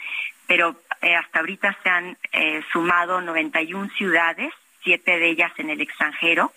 [0.48, 4.52] pero eh, hasta ahorita se han eh, sumado 91 ciudades,
[4.84, 6.52] siete de ellas en el extranjero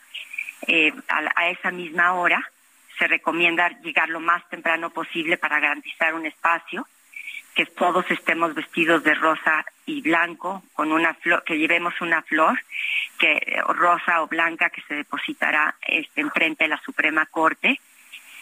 [0.66, 2.50] eh, a, esa misma hora.
[2.98, 6.86] Se recomienda llegar lo más temprano posible para garantizar un espacio,
[7.54, 12.58] que todos estemos vestidos de rosa y blanco, con una flor, que llevemos una flor,
[13.18, 17.80] que rosa o blanca que se depositará este, enfrente de la Suprema Corte,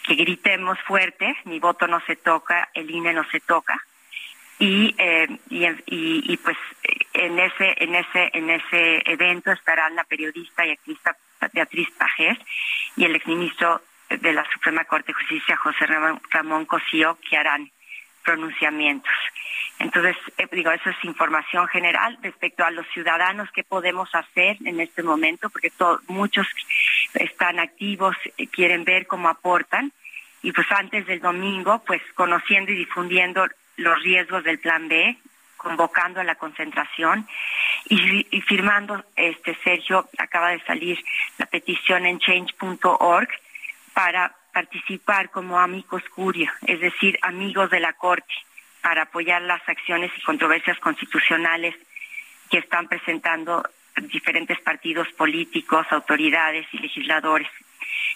[0.09, 3.79] que gritemos fuerte, mi voto no se toca, el INE no se toca,
[4.57, 6.57] y, eh, y, pues
[7.13, 11.15] en ese en ese en ese evento estarán la periodista y activista
[11.53, 12.39] Beatriz Pajés
[12.97, 15.85] y el exministro de la Suprema Corte de Justicia, José
[16.31, 17.69] Ramón Cosío, que harán
[18.23, 19.13] pronunciamientos.
[19.77, 24.81] Entonces, eh, digo, eso es información general respecto a los ciudadanos, qué podemos hacer en
[24.81, 25.71] este momento, porque
[26.07, 26.47] muchos
[27.13, 29.93] están activos, eh, quieren ver cómo aportan.
[30.41, 33.47] Y pues antes del domingo, pues conociendo y difundiendo
[33.77, 35.17] los riesgos del plan B,
[35.57, 37.27] convocando a la concentración
[37.85, 41.03] y, firmando, este Sergio, acaba de salir
[41.37, 43.29] la petición en change.org
[43.93, 48.33] para participar como amigos curia, es decir, amigos de la Corte,
[48.81, 51.75] para apoyar las acciones y controversias constitucionales
[52.49, 53.63] que están presentando
[54.07, 57.49] diferentes partidos políticos, autoridades y legisladores.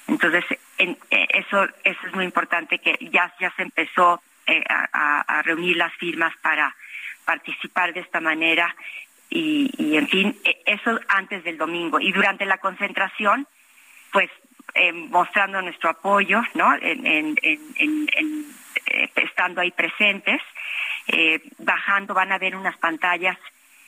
[0.07, 0.43] Entonces,
[0.77, 5.77] en, eh, eso, eso es muy importante que ya, ya se empezó eh, a, reunir
[5.77, 6.75] las firmas para
[7.25, 8.75] participar de esta manera
[9.29, 11.99] y, en fin, e, eso antes del domingo.
[11.99, 13.47] Y durante la concentración,
[14.11, 14.29] pues
[14.75, 16.73] eh, mostrando nuestro apoyo, ¿no?
[19.15, 20.41] Estando ahí presentes,
[21.57, 23.37] bajando van a ver unas pantallas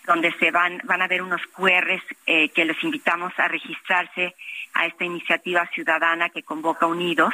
[0.05, 4.35] donde se van, van a ver unos QRs que les invitamos a registrarse
[4.73, 7.33] a esta iniciativa ciudadana que convoca Unidos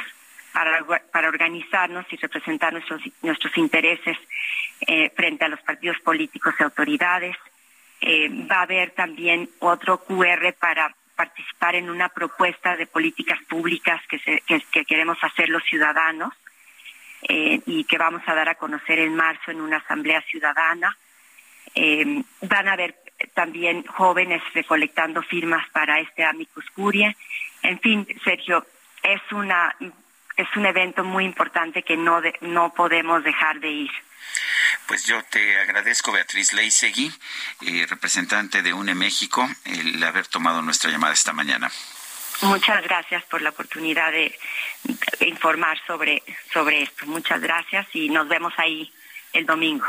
[0.52, 4.16] para, para organizarnos y representar nuestros, nuestros intereses
[4.86, 7.36] eh, frente a los partidos políticos y autoridades.
[8.00, 14.00] Eh, va a haber también otro QR para participar en una propuesta de políticas públicas
[14.08, 14.18] que,
[14.72, 16.32] que, queremos hacer los ciudadanos
[17.28, 20.96] eh, y que vamos a dar a conocer en marzo en una asamblea ciudadana.
[22.42, 22.96] Van a haber
[23.34, 27.16] también jóvenes recolectando firmas para este Amicus Curie.
[27.62, 28.66] En fin, Sergio,
[29.02, 29.74] es una
[30.36, 33.90] es un evento muy importante que no no podemos dejar de ir.
[34.86, 37.12] Pues yo te agradezco, Beatriz Leisegui,
[37.62, 41.70] eh, representante de UNE México, el haber tomado nuestra llamada esta mañana.
[42.42, 44.36] Muchas gracias por la oportunidad de,
[45.20, 46.22] de informar sobre,
[46.52, 47.06] sobre esto.
[47.06, 48.92] Muchas gracias y nos vemos ahí
[49.32, 49.86] el domingo.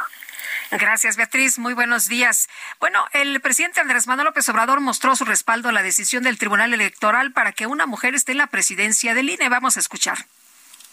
[0.71, 1.59] Gracias, Beatriz.
[1.59, 2.47] Muy buenos días.
[2.79, 6.73] Bueno, el presidente Andrés Manuel López Obrador mostró su respaldo a la decisión del Tribunal
[6.73, 9.49] Electoral para que una mujer esté en la presidencia del INE.
[9.49, 10.25] Vamos a escuchar.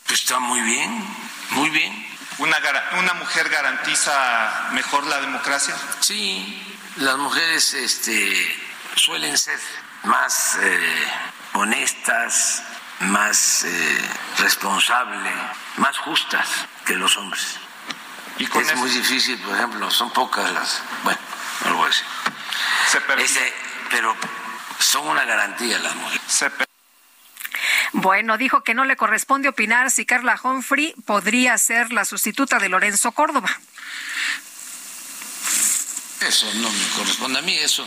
[0.06, 1.04] Pues está muy bien,
[1.50, 2.06] muy bien.
[2.38, 2.56] ¿Una,
[2.98, 5.74] una mujer garantiza mejor la democracia?
[6.00, 6.62] Sí,
[6.96, 8.58] las mujeres este,
[8.96, 9.58] suelen ser
[10.04, 11.12] más eh,
[11.54, 12.62] honestas,
[13.00, 13.98] más eh,
[14.38, 15.34] responsables,
[15.76, 16.48] más justas
[16.86, 17.58] que los hombres
[18.44, 20.82] es muy difícil, por ejemplo, son pocas las.
[21.04, 21.20] Bueno,
[21.64, 23.52] no lo voy a decir.
[23.90, 24.16] pero
[24.78, 26.44] son una garantía las mujeres.
[27.92, 32.68] bueno, dijo que no le corresponde opinar si Carla Humphrey podría ser la sustituta de
[32.68, 33.50] Lorenzo Córdoba.
[36.20, 37.86] Eso no me corresponde a mí, eso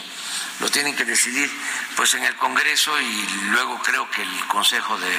[0.59, 1.51] lo tienen que decidir
[1.95, 5.11] pues en el Congreso y luego creo que el Consejo de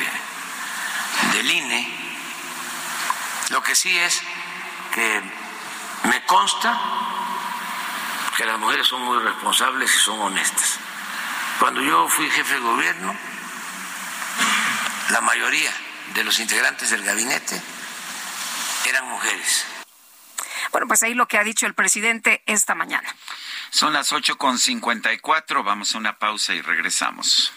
[1.32, 1.88] del INE.
[3.50, 4.22] Lo que sí es
[4.94, 5.22] que
[6.04, 6.80] me consta
[8.36, 10.78] que las mujeres son muy responsables y son honestas.
[11.58, 13.14] Cuando yo fui jefe de gobierno,
[15.10, 15.70] la mayoría
[16.14, 17.60] de los integrantes del gabinete
[18.88, 19.66] eran mujeres.
[20.70, 23.14] Bueno, pues ahí lo que ha dicho el presidente esta mañana.
[23.70, 25.64] Son las ocho con cincuenta y cuatro.
[25.64, 27.52] Vamos a una pausa y regresamos.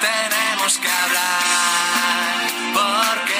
[0.00, 3.39] tenemos que hablar porque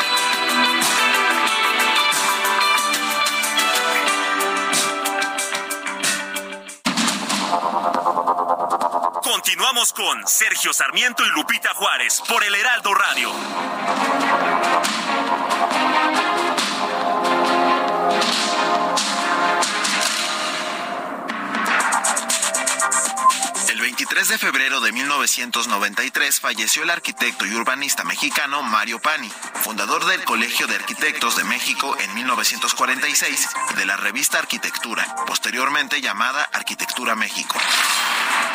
[9.51, 13.29] Continuamos con Sergio Sarmiento y Lupita Juárez por el Heraldo Radio.
[23.67, 30.05] El 23 de febrero de 1993 falleció el arquitecto y urbanista mexicano Mario Pani, fundador
[30.05, 36.41] del Colegio de Arquitectos de México en 1946 y de la revista Arquitectura, posteriormente llamada
[36.53, 37.57] Arquitectura México.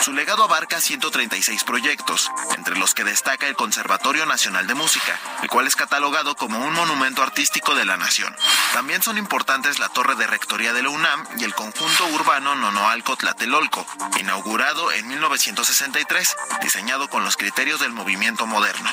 [0.01, 5.49] Su legado abarca 136 proyectos, entre los que destaca el Conservatorio Nacional de Música, el
[5.49, 8.35] cual es catalogado como un monumento artístico de la nación.
[8.73, 13.17] También son importantes la Torre de Rectoría de la UNAM y el conjunto urbano Nonoalco
[13.17, 13.87] Tlatelolco,
[14.21, 18.91] inaugurado en 1963, diseñado con los criterios del movimiento moderno.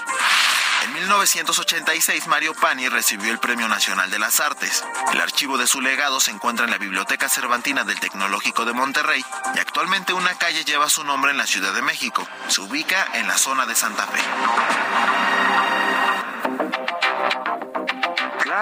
[0.83, 4.83] En 1986, Mario Pani recibió el Premio Nacional de las Artes.
[5.13, 9.23] El archivo de su legado se encuentra en la Biblioteca Cervantina del Tecnológico de Monterrey
[9.55, 12.23] y actualmente una calle lleva su nombre en la Ciudad de México.
[12.49, 14.21] Se ubica en la zona de Santa Fe.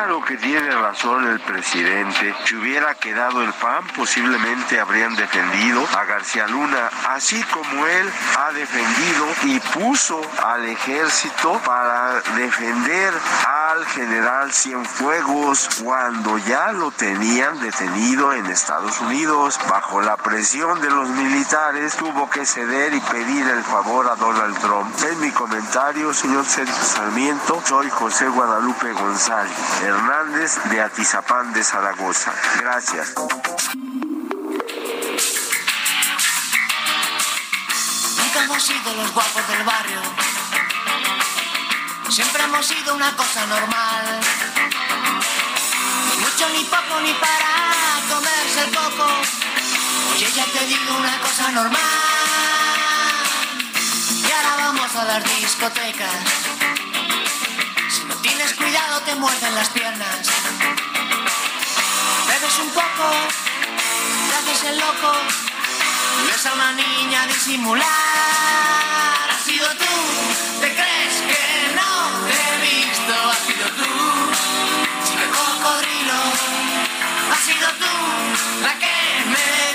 [0.01, 2.33] Claro que tiene razón el presidente.
[2.45, 8.51] Si hubiera quedado el PAN, posiblemente habrían defendido a García Luna, así como él ha
[8.51, 13.13] defendido y puso al ejército para defender
[13.47, 19.59] al general Cienfuegos cuando ya lo tenían detenido en Estados Unidos.
[19.69, 24.57] Bajo la presión de los militares tuvo que ceder y pedir el favor a Donald
[24.61, 24.95] Trump.
[25.11, 32.31] En mi comentario, señor Sergio Sarmiento, soy José Guadalupe González Hernández de Atizapán de Zaragoza.
[32.61, 33.13] Gracias.
[38.17, 40.01] Nunca hemos sido los guapos del barrio.
[42.09, 44.19] Siempre hemos sido una cosa normal.
[46.09, 49.07] Ni mucho, ni poco, ni para comerse el coco.
[50.13, 51.81] Oye, ya te digo una cosa normal.
[54.25, 56.41] Y ahora vamos a las discotecas.
[58.21, 60.27] Tienes cuidado, te muerden las piernas.
[62.27, 63.09] Bebes un poco,
[64.29, 65.11] te haces el loco.
[66.27, 67.85] Ves a una niña disimular.
[69.31, 73.13] Has sido tú, te crees que no te he visto.
[73.31, 73.89] Has sido tú,
[75.05, 76.21] chico cocodrilo.
[77.31, 77.93] Has sido tú,
[78.61, 79.70] la que me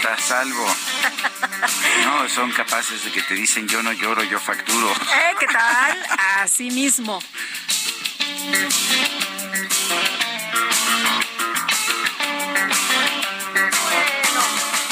[0.00, 0.66] está a salvo.
[2.04, 4.90] No, son capaces de que te dicen yo no lloro, yo facturo.
[4.90, 5.34] ¿Eh?
[5.38, 6.06] ¿Qué tal?
[6.38, 7.18] Así mismo.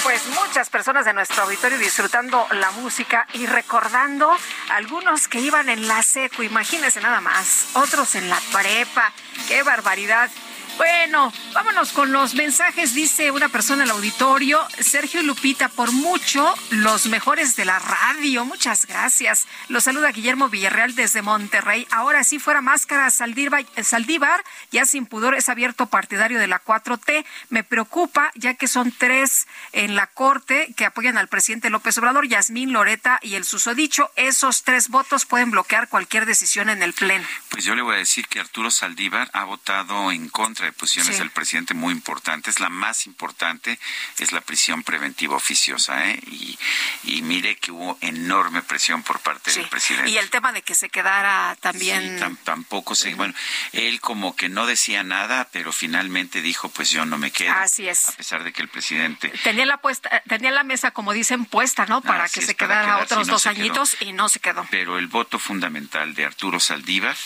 [0.03, 4.37] Pues muchas personas de nuestro auditorio disfrutando la música y recordando
[4.71, 9.13] algunos que iban en la seco, imagínense nada más, otros en la prepa,
[9.47, 10.31] qué barbaridad.
[10.79, 17.07] Bueno, vámonos con los mensajes, dice una persona al auditorio, Sergio Lupita, por mucho, los
[17.07, 19.49] mejores de la radio, muchas gracias.
[19.69, 21.85] Los saluda Guillermo Villarreal desde Monterrey.
[21.91, 27.25] Ahora sí fuera máscara, Saldívar, ya sin pudor es abierto partidario de la 4T.
[27.49, 32.29] Me preocupa, ya que son tres en la Corte que apoyan al presidente López Obrador,
[32.29, 34.13] Yasmín Loreta y el susodicho.
[34.15, 37.27] Esos tres votos pueden bloquear cualquier decisión en el Pleno.
[37.49, 41.15] Pues yo le voy a decir que Arturo Saldívar ha votado en contra de posiciones
[41.17, 41.21] Sí.
[41.21, 42.61] del presidente muy importantes.
[42.61, 43.79] La más importante
[44.19, 46.21] es la prisión preventiva oficiosa, ¿eh?
[46.27, 46.59] Y,
[47.05, 50.11] y mire que hubo enorme presión por parte del presidente.
[50.11, 52.19] Y el tema de que se quedara también...
[52.19, 53.35] Tam- tampoco sé, bueno,
[53.73, 57.53] él como que no decía nada, pero finalmente dijo, pues yo no me quedo.
[57.55, 58.09] Así es.
[58.09, 61.87] A pesar de que el presidente Tenía la, puesta, tenía la mesa, como dicen, puesta,
[61.87, 62.01] ¿no?
[62.03, 63.61] Para Así que se quedara otros no dos se quedó.
[63.61, 64.67] añitos y no se quedó.
[64.71, 67.17] pero el voto fundamental de Arturo Saldívar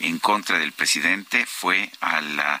[0.00, 2.60] en contra del presidente fue a la-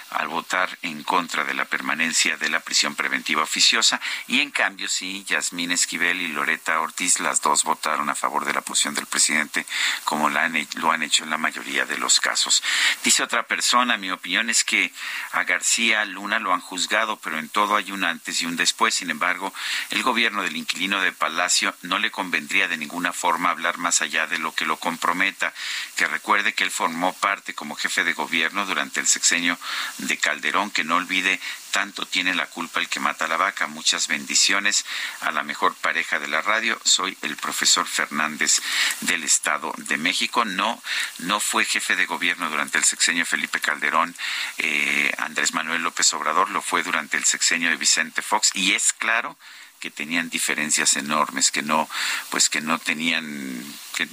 [0.11, 4.87] al votar en contra de la permanencia de la prisión preventiva oficiosa y en cambio
[4.87, 9.05] sí, Yasmín Esquivel y Loreta Ortiz, las dos votaron a favor de la posición del
[9.05, 9.65] presidente
[10.03, 12.61] como la han lo han hecho en la mayoría de los casos.
[13.03, 14.91] Dice otra persona, mi opinión es que
[15.31, 18.95] a García Luna lo han juzgado, pero en todo hay un antes y un después.
[18.95, 19.53] Sin embargo,
[19.89, 24.27] el gobierno del inquilino de Palacio no le convendría de ninguna forma hablar más allá
[24.27, 25.53] de lo que lo comprometa.
[25.95, 29.57] Que recuerde que él formó parte como jefe de gobierno durante el sexenio
[30.01, 31.39] de Calderón, que no olvide
[31.71, 33.67] tanto tiene la culpa el que mata a la vaca.
[33.67, 34.85] Muchas bendiciones
[35.21, 36.79] a la mejor pareja de la radio.
[36.83, 38.61] Soy el profesor Fernández
[39.01, 40.45] del Estado de México.
[40.45, 40.81] No,
[41.19, 44.15] no fue jefe de gobierno durante el sexenio Felipe Calderón.
[44.57, 48.51] eh, Andrés Manuel López Obrador lo fue durante el sexenio de Vicente Fox.
[48.53, 49.37] Y es claro
[49.79, 51.89] que tenían diferencias enormes, que no,
[52.29, 53.63] pues que no tenían,
[53.95, 54.07] que,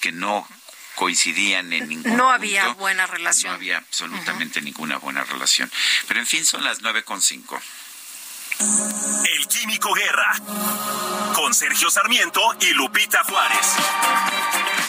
[0.00, 0.46] que no
[0.98, 3.52] coincidían en ningún No había buena relación.
[3.52, 5.70] No había absolutamente ninguna buena relación.
[6.08, 7.60] Pero en fin, son las nueve con cinco.
[8.58, 10.32] El Químico Guerra.
[11.34, 13.66] Con Sergio Sarmiento y Lupita Juárez.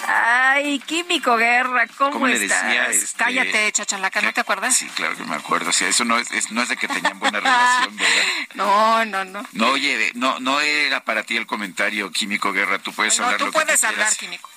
[0.07, 2.63] Ay, Químico Guerra, ¿cómo, ¿Cómo le estás?
[2.63, 4.75] decía, este, Cállate, chachalaca, ¿no te acuerdas?
[4.75, 5.69] Sí, claro que me acuerdo.
[5.69, 8.23] O sea, eso no es, es- no es de que tenían buena relación, ¿verdad?
[8.55, 9.45] No, no, no.
[9.51, 12.79] No, oye, no, no era para ti el comentario, Químico Guerra.
[12.79, 14.17] Tú puedes No, hablar tú lo que tú puedes hablar, quieras.
[14.17, 14.49] Químico.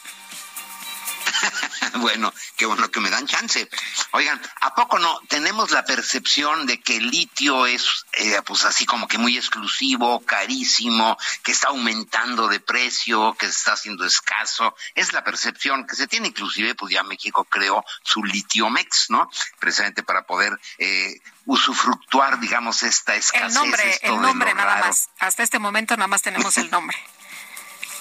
[1.95, 3.69] bueno, qué bueno que me dan chance.
[4.13, 5.21] Oigan, ¿a poco no?
[5.29, 10.21] Tenemos la percepción de que el litio es, eh, pues así como que muy exclusivo,
[10.21, 14.75] carísimo, que está aumentando de precio, que se está haciendo escaso.
[14.95, 19.31] Es la percepción que se tiene, inclusive, pues ya México creó su litiomex, ¿no?
[19.59, 23.49] Precisamente para poder eh, usufructuar, digamos, esta escasez.
[23.49, 24.87] El nombre, esto el nombre nada raro.
[24.87, 25.09] más.
[25.19, 26.97] Hasta este momento nada más tenemos el nombre.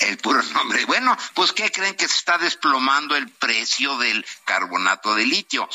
[0.02, 0.86] El puro nombre.
[0.86, 5.70] Bueno, pues ¿qué creen que se está desplomando el precio del carbonato de litio?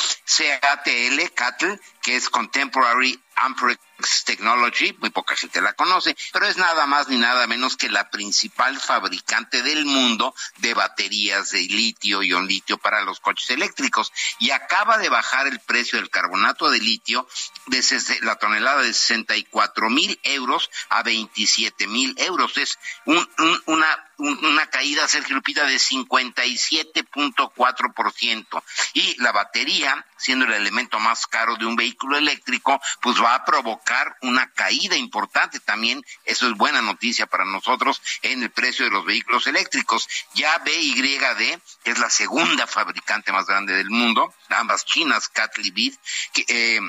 [0.61, 3.81] CATL, CATL, que es Contemporary Amperage
[4.25, 8.11] Technology, muy poca gente la conoce, pero es nada más ni nada menos que la
[8.11, 14.13] principal fabricante del mundo de baterías de litio y un litio para los coches eléctricos
[14.39, 17.27] y acaba de bajar el precio del carbonato de litio
[17.67, 22.57] desde la tonelada de 64 mil euros a 27 mil euros.
[22.59, 28.63] Es una una caída, Sergio Lupita, de 57.4%.
[28.95, 33.45] Y la batería, siendo el elemento más caro de un vehículo eléctrico, pues va a
[33.45, 36.05] provocar una caída importante también.
[36.25, 40.09] Eso es buena noticia para nosotros en el precio de los vehículos eléctricos.
[40.35, 45.95] Ya BYD, que es la segunda fabricante más grande del mundo, ambas chinas, Catlibid,
[46.33, 46.45] que...
[46.49, 46.81] Eh,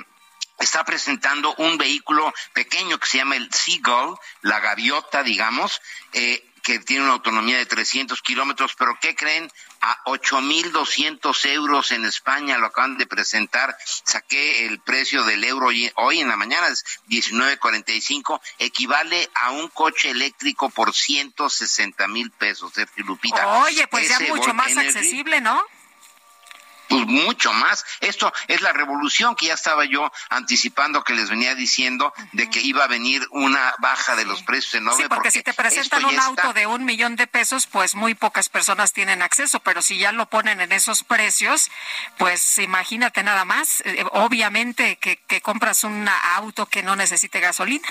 [0.59, 5.79] está presentando un vehículo pequeño que se llama el Seagull, la gaviota, digamos,
[6.13, 9.49] eh, que tiene una autonomía de 300 kilómetros, pero ¿qué creen?
[9.79, 13.77] A 8.200 euros en España lo acaban de presentar.
[13.85, 20.09] Saqué el precio del euro hoy en la mañana, es 19.45, equivale a un coche
[20.09, 23.47] eléctrico por 160 mil pesos, Sergio Lupita.
[23.63, 25.63] Oye, pues ya mucho más accesible, ¿no?
[26.87, 27.85] Pues mucho más.
[27.99, 32.61] Esto es la revolución que ya estaba yo anticipando que les venía diciendo de que
[32.61, 36.19] iba a venir una baja de los precios en Sí, porque, si te presentan un
[36.19, 40.11] auto de un millón de pesos, pues muy pocas personas tienen acceso, pero si ya
[40.11, 41.69] lo ponen en esos precios,
[42.17, 43.81] pues imagínate nada más.
[43.85, 47.87] Eh, obviamente que, que compras un auto que no necesite gasolina.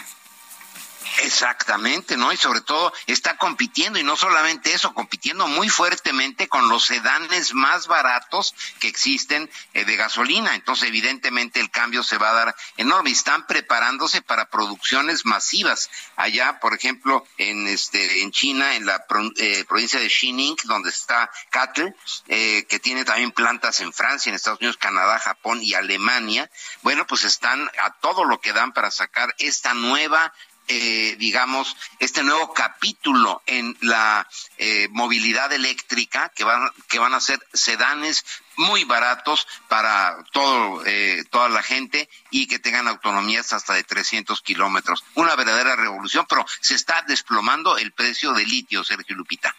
[1.23, 2.33] Exactamente, ¿no?
[2.33, 7.55] Y sobre todo está compitiendo, y no solamente eso, compitiendo muy fuertemente con los sedanes
[7.55, 10.55] más baratos que existen eh, de gasolina.
[10.55, 13.11] Entonces, evidentemente, el cambio se va a dar enorme.
[13.11, 15.91] Están preparándose para producciones masivas.
[16.17, 19.05] Allá, por ejemplo, en este, en China, en la
[19.37, 21.95] eh, provincia de Xining, donde está Cattle,
[22.29, 26.51] eh, que tiene también plantas en Francia, en Estados Unidos, Canadá, Japón y Alemania.
[26.83, 30.33] Bueno, pues están a todo lo que dan para sacar esta nueva
[30.69, 34.29] eh, digamos, este nuevo capítulo en la
[34.59, 38.25] eh, movilidad eléctrica, que van, que van a ser sedanes
[38.57, 44.41] muy baratos para todo, eh, toda la gente y que tengan autonomías hasta de 300
[44.43, 45.05] kilómetros.
[45.15, 49.55] Una verdadera revolución, pero se está desplomando el precio del litio, Sergio Lupita.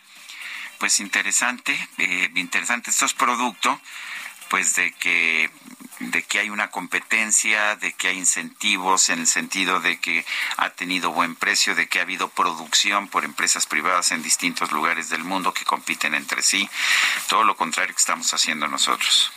[0.79, 2.91] Pues interesante, eh, interesante.
[2.91, 3.81] Esto es producto,
[4.49, 5.49] pues, de que
[5.99, 10.25] de que hay una competencia, de que hay incentivos en el sentido de que
[10.57, 15.09] ha tenido buen precio, de que ha habido producción por empresas privadas en distintos lugares
[15.09, 16.69] del mundo que compiten entre sí.
[17.27, 19.31] Todo lo contrario que estamos haciendo nosotros.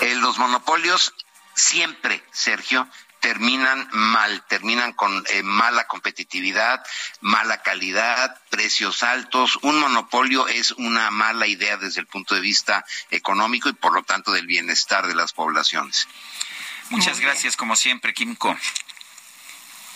[0.00, 1.14] Los monopolios
[1.54, 2.88] siempre, Sergio,
[3.20, 6.84] terminan mal, terminan con eh, mala competitividad,
[7.20, 9.58] mala calidad, precios altos.
[9.62, 14.02] Un monopolio es una mala idea desde el punto de vista económico y por lo
[14.02, 16.08] tanto del bienestar de las poblaciones.
[16.88, 18.56] Muchas gracias, como siempre, Kimco.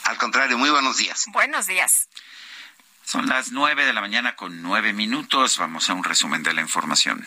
[0.05, 1.25] Al contrario, muy buenos días.
[1.29, 2.09] Buenos días.
[3.05, 5.59] Son las nueve de la mañana con nueve minutos.
[5.59, 7.27] Vamos a un resumen de la información.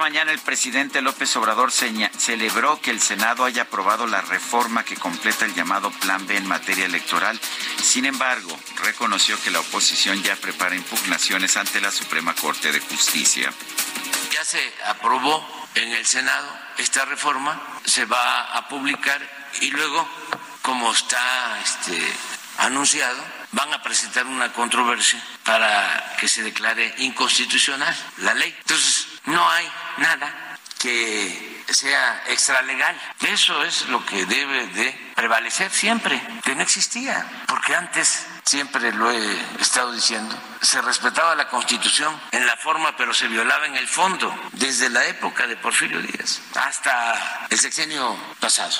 [0.00, 5.44] Mañana el presidente López Obrador celebró que el Senado haya aprobado la reforma que completa
[5.44, 7.38] el llamado Plan B en materia electoral.
[7.82, 13.52] Sin embargo, reconoció que la oposición ya prepara impugnaciones ante la Suprema Corte de Justicia.
[14.32, 16.48] Ya se aprobó en el Senado
[16.78, 19.20] esta reforma, se va a publicar
[19.60, 20.08] y luego,
[20.62, 22.00] como está este,
[22.56, 23.22] anunciado,
[23.52, 28.56] van a presentar una controversia para que se declare inconstitucional la ley.
[28.60, 32.98] Entonces, no hay nada que sea extralegal.
[33.20, 39.10] Eso es lo que debe de prevalecer siempre, que no existía, porque antes, siempre lo
[39.10, 43.86] he estado diciendo, se respetaba la Constitución en la forma, pero se violaba en el
[43.86, 48.74] fondo, desde la época de Porfirio Díaz hasta el sexenio pasado.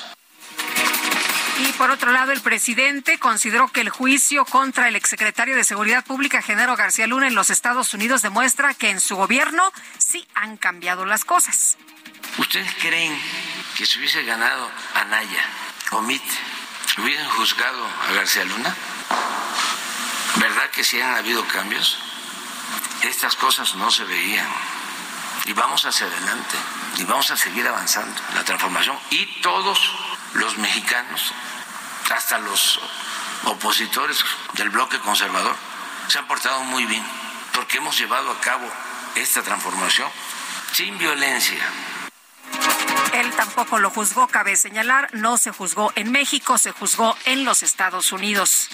[1.59, 6.03] Y por otro lado, el presidente consideró que el juicio contra el exsecretario de Seguridad
[6.03, 10.57] Pública, Genaro García Luna, en los Estados Unidos demuestra que en su gobierno sí han
[10.57, 11.77] cambiado las cosas.
[12.37, 13.17] ¿Ustedes creen
[13.77, 15.45] que si hubiese ganado Anaya
[15.91, 16.23] o MIT,
[16.97, 18.75] hubieran juzgado a García Luna?
[20.37, 21.97] ¿Verdad que sí han habido cambios?
[23.03, 24.47] Estas cosas no se veían.
[25.45, 26.55] Y vamos hacia adelante.
[26.97, 28.97] Y vamos a seguir avanzando la transformación.
[29.09, 29.79] Y todos
[30.33, 31.33] los mexicanos
[32.13, 32.79] hasta los
[33.45, 35.55] opositores del bloque conservador
[36.07, 37.03] se han portado muy bien,
[37.53, 38.69] porque hemos llevado a cabo
[39.15, 40.09] esta transformación
[40.73, 41.63] sin violencia.
[43.13, 47.61] Él tampoco lo juzgó, cabe señalar, no se juzgó en México, se juzgó en los
[47.61, 48.69] Estados Unidos.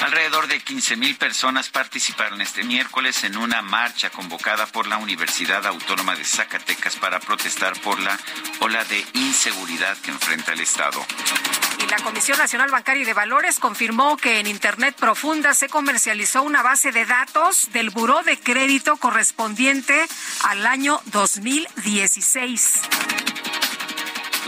[0.00, 5.66] Alrededor de 15 mil personas participaron este miércoles en una marcha convocada por la Universidad
[5.66, 8.18] Autónoma de Zacatecas para protestar por la
[8.60, 11.04] ola de inseguridad que enfrenta el Estado.
[11.78, 16.42] Y la Comisión Nacional Bancaria y de Valores confirmó que en Internet Profunda se comercializó
[16.42, 20.06] una base de datos del Buró de Crédito correspondiente
[20.44, 22.80] al año 2016.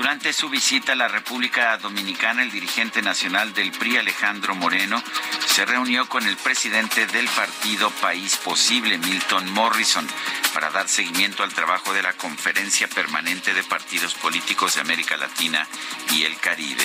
[0.01, 5.03] Durante su visita a la República Dominicana, el dirigente nacional del PRI, Alejandro Moreno,
[5.45, 10.09] se reunió con el presidente del partido País Posible, Milton Morrison,
[10.55, 15.69] para dar seguimiento al trabajo de la Conferencia Permanente de Partidos Políticos de América Latina
[16.13, 16.85] y el Caribe.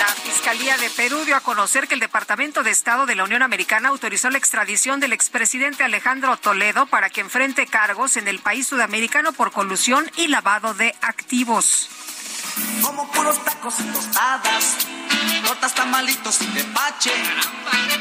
[0.00, 3.44] La Fiscalía de Perú dio a conocer que el Departamento de Estado de la Unión
[3.44, 8.66] Americana autorizó la extradición del expresidente Alejandro Toledo para que enfrente cargos en el país
[8.66, 11.88] sudamericano por colusión y lavado de activos
[12.82, 14.76] como puros tacos y tostadas,
[15.46, 17.12] tortas, tamalitos y tepache,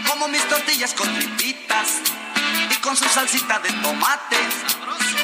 [0.07, 2.01] como mis tortillas con tripitas
[2.71, 4.37] y con su salsita de tomate.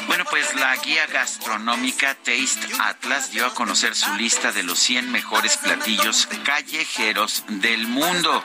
[0.06, 5.10] Bueno, pues la guía gastronómica Taste Atlas dio a conocer su lista de los 100
[5.10, 8.44] mejores platillos callejeros del mundo.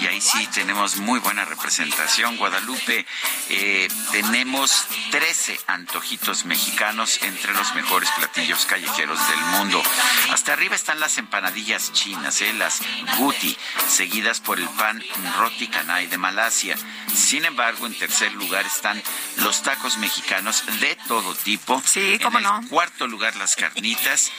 [0.00, 2.36] Y ahí sí tenemos muy buena representación.
[2.36, 3.06] Guadalupe,
[3.48, 9.82] eh, tenemos 13 antojitos mexicanos entre los mejores platillos callejeros del mundo.
[10.30, 12.80] Hasta arriba están las empanadillas chinas, eh, las
[13.18, 13.56] guti,
[13.88, 15.02] seguidas por el pan
[15.38, 16.76] roti canai de Malasia.
[17.14, 19.02] Sin embargo, en tercer lugar están
[19.36, 21.82] los tacos mexicanos de todo tipo.
[21.84, 24.30] Sí, cómo en el cuarto lugar, las carnitas.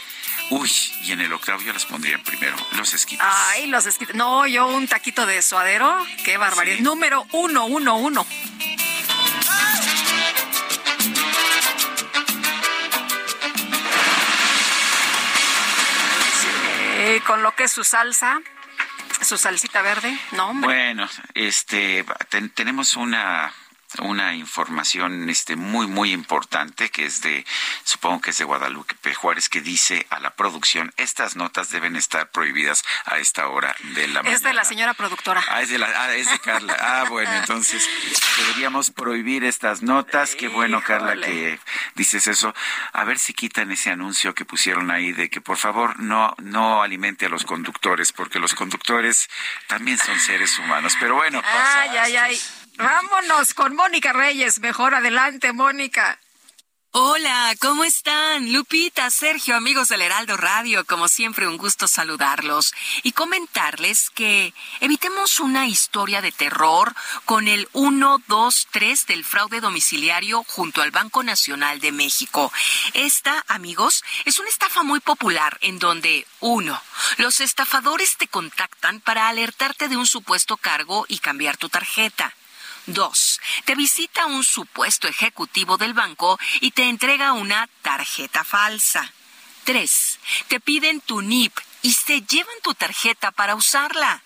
[0.52, 0.72] Uy,
[1.04, 3.26] y en el octavo yo las pondría primero, los esquites.
[3.52, 4.16] Ay, los esquites.
[4.16, 5.96] No, yo un taquito de suadero.
[6.26, 6.80] Qué barbaridad.
[6.80, 8.26] Número uno, uno, uno.
[16.42, 18.40] Sí, con lo que es su salsa,
[19.22, 20.50] su salsita verde, ¿no?
[20.50, 20.68] Hombre?
[20.68, 23.52] Bueno, este, ten- tenemos una
[24.02, 27.46] una información este muy muy importante que es de
[27.84, 32.30] supongo que es de Guadalupe Juárez que dice a la producción estas notas deben estar
[32.32, 34.36] prohibidas a esta hora de la mañana.
[34.36, 35.44] Es de la señora productora.
[35.50, 36.76] Ah, es de, la, ah, es de Carla.
[36.80, 37.88] Ah, bueno, entonces
[38.38, 40.36] deberíamos prohibir estas notas.
[40.36, 41.60] Qué bueno, Carla, que
[41.96, 42.54] dices eso.
[42.94, 46.82] A ver si quitan ese anuncio que pusieron ahí de que por favor no, no
[46.82, 49.30] alimente a los conductores, porque los conductores
[49.68, 50.96] también son seres humanos.
[51.00, 51.42] Pero bueno.
[51.46, 52.42] Ay, ay, ay.
[52.80, 54.62] Vámonos con Mónica Reyes.
[54.62, 56.18] Mejor adelante, Mónica.
[56.92, 58.54] Hola, ¿cómo están?
[58.54, 62.74] Lupita, Sergio, amigos del Heraldo Radio, como siempre un gusto saludarlos
[63.04, 66.96] y comentarles que evitemos una historia de terror
[67.26, 72.50] con el 123 del fraude domiciliario junto al Banco Nacional de México.
[72.94, 76.82] Esta, amigos, es una estafa muy popular en donde, uno,
[77.18, 82.34] los estafadores te contactan para alertarte de un supuesto cargo y cambiar tu tarjeta.
[82.86, 89.12] Dos, te visita un supuesto ejecutivo del banco y te entrega una tarjeta falsa.
[89.64, 94.24] Tres, te piden tu NIP y se llevan tu tarjeta para usarla.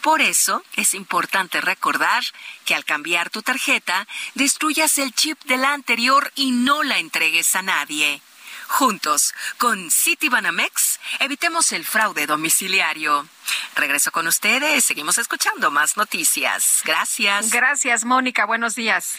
[0.00, 2.24] Por eso es importante recordar
[2.64, 7.54] que al cambiar tu tarjeta, destruyas el chip de la anterior y no la entregues
[7.54, 8.22] a nadie.
[8.68, 13.28] Juntos, con Citibanamex, evitemos el fraude domiciliario.
[13.74, 16.82] Regreso con ustedes, seguimos escuchando más noticias.
[16.84, 17.50] Gracias.
[17.50, 18.44] Gracias, Mónica.
[18.44, 19.14] Buenos días.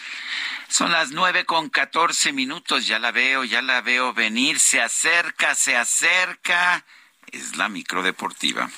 [0.67, 5.55] Son las nueve con catorce minutos, ya la veo, ya la veo venir, se acerca,
[5.55, 6.83] se acerca.
[7.31, 8.69] Es la microdeportiva.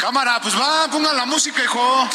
[0.00, 2.10] Cámara, pues va, pongan la música, hijo.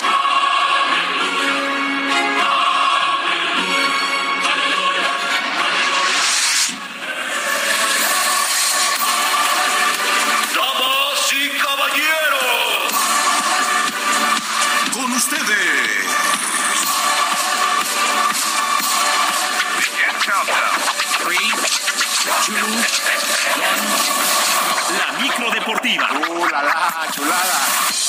[25.62, 26.08] Deportiva.
[26.12, 28.01] Uh, la, la, chulada.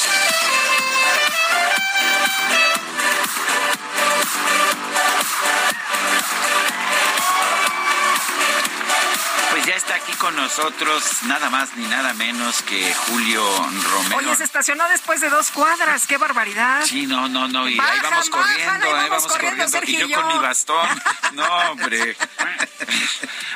[9.73, 13.43] Ya está aquí con nosotros nada más ni nada menos que Julio
[13.91, 14.17] Romero.
[14.19, 16.07] Oye, se estacionó después de dos cuadras.
[16.07, 16.85] ¡Qué barbaridad!
[16.85, 20.11] Sí, no, no, no, y ahí vamos corriendo, ahí ahí vamos vamos corriendo, corriendo, y
[20.11, 21.03] yo con mi bastón.
[21.33, 22.15] No, hombre.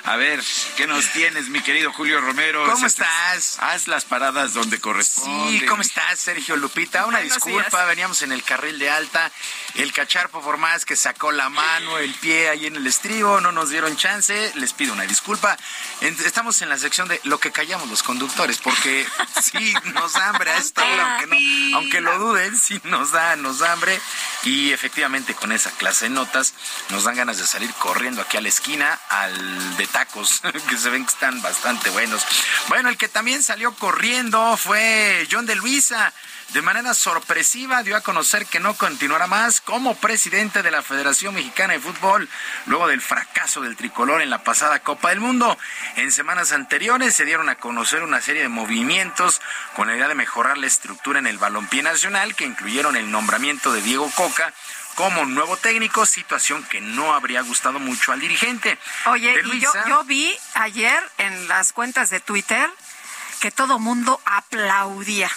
[0.05, 0.43] A ver,
[0.79, 2.65] ¿qué nos tienes, mi querido Julio Romero?
[2.65, 3.59] ¿Cómo Se- estás?
[3.61, 5.59] Haz las paradas donde corresponde.
[5.59, 7.05] Sí, ¿cómo estás, Sergio Lupita?
[7.05, 7.89] Una Buenos disculpa, días.
[7.89, 9.31] veníamos en el carril de alta.
[9.75, 13.53] El cacharpo por más que sacó la mano, el pie ahí en el estribo, no
[13.53, 14.53] nos dieron chance.
[14.55, 15.59] Les pido una disculpa.
[16.07, 19.05] Estamos en la sección de lo que callamos los conductores, porque
[19.43, 21.27] sí nos da hambre a esta hora, aunque,
[21.71, 24.01] no- aunque lo duden, sí nos da, nos da hambre.
[24.45, 26.55] Y efectivamente con esa clase de notas
[26.91, 30.91] nos dan ganas de salir corriendo aquí a la esquina al de tacos, que se
[30.91, 32.25] ven que están bastante buenos.
[32.69, 36.13] Bueno, el que también salió corriendo fue John de Luisa
[36.51, 41.35] de manera sorpresiva dio a conocer que no continuará más como presidente de la Federación
[41.35, 42.29] Mexicana de Fútbol
[42.67, 45.59] luego del fracaso del tricolor en la pasada Copa del Mundo.
[45.97, 49.41] En semanas anteriores se dieron a conocer una serie de movimientos
[49.75, 53.73] con la idea de mejorar la estructura en el balompié nacional que incluyeron el nombramiento
[53.73, 54.53] de Diego Coca
[54.95, 58.79] como nuevo técnico, situación que no habría gustado mucho al dirigente.
[59.07, 62.71] Oye, y yo, yo vi ayer en las cuentas de Twitter
[63.41, 65.31] que todo mundo aplaudía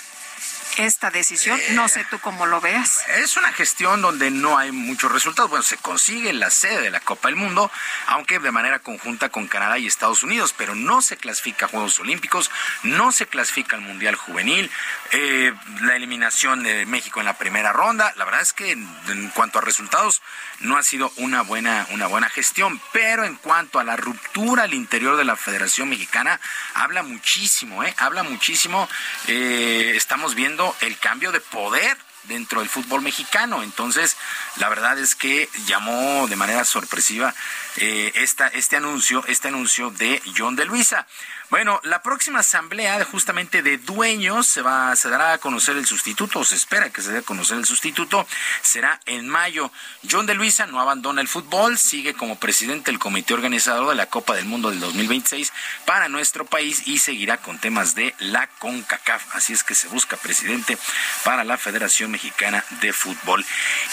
[0.85, 1.59] esta decisión.
[1.71, 3.01] No sé tú cómo lo veas.
[3.17, 5.49] Es una gestión donde no hay muchos resultados.
[5.49, 7.71] Bueno, se consigue la sede de la Copa del Mundo,
[8.07, 11.99] aunque de manera conjunta con Canadá y Estados Unidos, pero no se clasifica a Juegos
[11.99, 12.51] Olímpicos,
[12.83, 14.71] no se clasifica al Mundial Juvenil,
[15.11, 18.13] eh, la eliminación de México en la primera ronda.
[18.15, 20.21] La verdad es que en, cuanto a resultados
[20.61, 24.73] no ha sido una buena, una buena gestión, pero en cuanto a la ruptura al
[24.73, 26.39] interior de la Federación Mexicana,
[26.73, 27.93] habla muchísimo, ¿eh?
[27.97, 28.87] habla muchísimo.
[29.27, 33.63] Eh, estamos viendo el cambio de poder dentro del fútbol mexicano.
[33.63, 34.17] Entonces,
[34.57, 37.33] la verdad es que llamó de manera sorpresiva
[37.77, 41.07] eh, esta, este anuncio, este anuncio de John de Luisa.
[41.49, 46.39] Bueno, la próxima asamblea justamente de dueños se va, se dará a conocer el sustituto,
[46.39, 48.27] o se espera que se dé a conocer el sustituto,
[48.61, 49.71] será en mayo.
[50.09, 54.05] John de Luisa no abandona el fútbol, sigue como presidente del comité organizador de la
[54.05, 55.51] Copa del Mundo del 2026
[55.85, 59.35] para nuestro país y seguirá con temas de la CONCACAF.
[59.35, 60.77] Así es que se busca presidente
[61.23, 63.43] para la Federación Mexicana de Fútbol.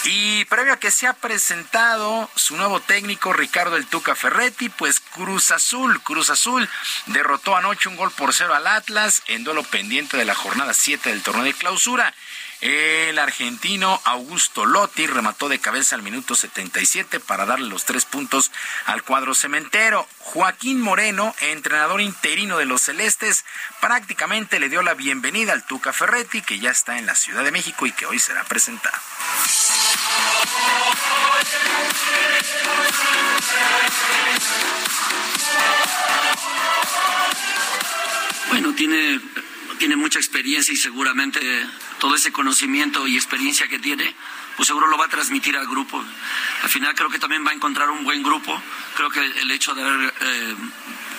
[0.03, 4.99] Y previo a que se ha presentado su nuevo técnico, Ricardo El Tuca Ferretti, pues
[4.99, 6.69] Cruz Azul, Cruz Azul
[7.07, 11.09] derrotó anoche un gol por cero al Atlas en duelo pendiente de la jornada 7
[11.09, 12.13] del torneo de clausura.
[12.59, 18.51] El argentino Augusto Lotti remató de cabeza al minuto 77 para darle los tres puntos
[18.85, 20.07] al cuadro cementero.
[20.19, 23.45] Joaquín Moreno, entrenador interino de los Celestes,
[23.79, 27.51] prácticamente le dio la bienvenida al Tuca Ferretti, que ya está en la Ciudad de
[27.51, 28.97] México y que hoy será presentado.
[38.49, 39.19] Bueno, tiene,
[39.77, 41.39] tiene mucha experiencia y seguramente
[41.99, 44.15] todo ese conocimiento y experiencia que tiene,
[44.55, 46.03] pues seguro lo va a transmitir al grupo.
[46.63, 48.61] Al final creo que también va a encontrar un buen grupo.
[48.95, 50.55] Creo que el hecho de haber eh,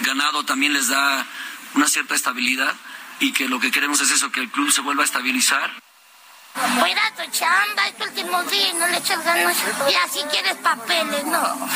[0.00, 1.26] ganado también les da
[1.74, 2.74] una cierta estabilidad
[3.20, 5.70] y que lo que queremos es eso, que el club se vuelva a estabilizar.
[6.54, 9.56] Cuida chamba, es último día, no le echas ganas.
[9.88, 11.68] Y así quieres papeles, no.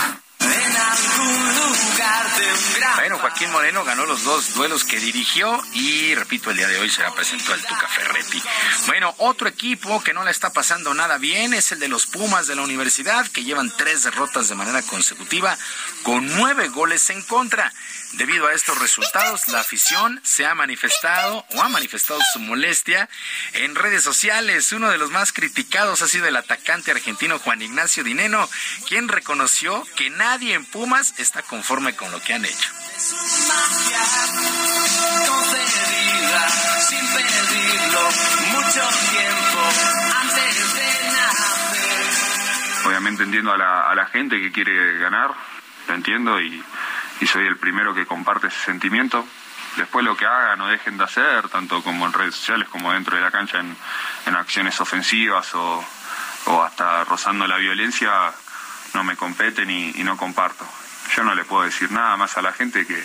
[2.96, 6.88] Bueno, Joaquín Moreno ganó los dos duelos que dirigió y, repito, el día de hoy
[6.88, 8.42] será presentó al Tuca Ferretti.
[8.86, 12.46] Bueno, otro equipo que no le está pasando nada bien es el de los Pumas
[12.46, 15.56] de la universidad, que llevan tres derrotas de manera consecutiva
[16.02, 17.72] con nueve goles en contra.
[18.12, 23.08] Debido a estos resultados, la afición se ha manifestado o ha manifestado su molestia
[23.54, 24.70] en redes sociales.
[24.72, 28.48] Uno de los más criticados ha sido el atacante argentino Juan Ignacio Dineno,
[28.86, 32.70] quien reconoció que nadie en Pumas está conforme con lo que han hecho.
[42.84, 45.30] Obviamente entiendo a la, a la gente que quiere ganar,
[45.88, 46.62] lo entiendo y
[47.22, 49.24] y soy el primero que comparte ese sentimiento.
[49.76, 53.14] Después lo que hagan o dejen de hacer, tanto como en redes sociales como dentro
[53.16, 55.84] de la cancha en, acciones ofensivas o,
[56.64, 58.10] hasta rozando la violencia,
[58.94, 60.66] no me competen y, no comparto.
[61.16, 63.00] Yo no le puedo decir nada más a la gente que,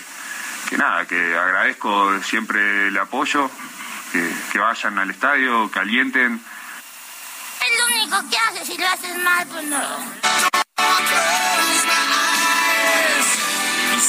[0.67, 3.51] que nada, que agradezco siempre el apoyo,
[4.11, 6.41] que, que vayan al estadio, que alienten.
[7.61, 9.77] Es lo único que haces, si lo haces mal, pues no.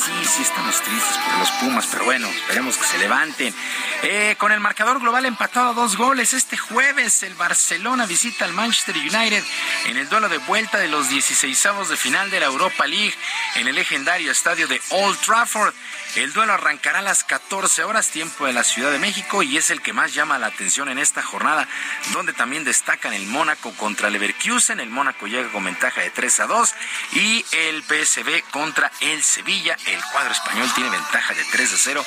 [0.09, 3.55] Sí, sí estamos tristes por los Pumas, pero bueno, esperemos que se levanten.
[4.03, 8.53] Eh, con el marcador global empatado a dos goles, este jueves el Barcelona visita al
[8.53, 9.43] Manchester United
[9.87, 11.59] en el duelo de vuelta de los 16
[11.89, 13.15] de final de la Europa League
[13.57, 15.75] en el legendario estadio de Old Trafford.
[16.17, 19.71] El duelo arrancará a las 14 horas tiempo de la Ciudad de México y es
[19.71, 21.69] el que más llama la atención en esta jornada,
[22.13, 24.81] donde también destacan el Mónaco contra Leverkusen.
[24.81, 26.75] El Mónaco llega con ventaja de 3 a 2
[27.13, 29.77] y el PSV contra el Sevilla.
[30.13, 32.07] Cuadro español tiene ventaja de 3 a 0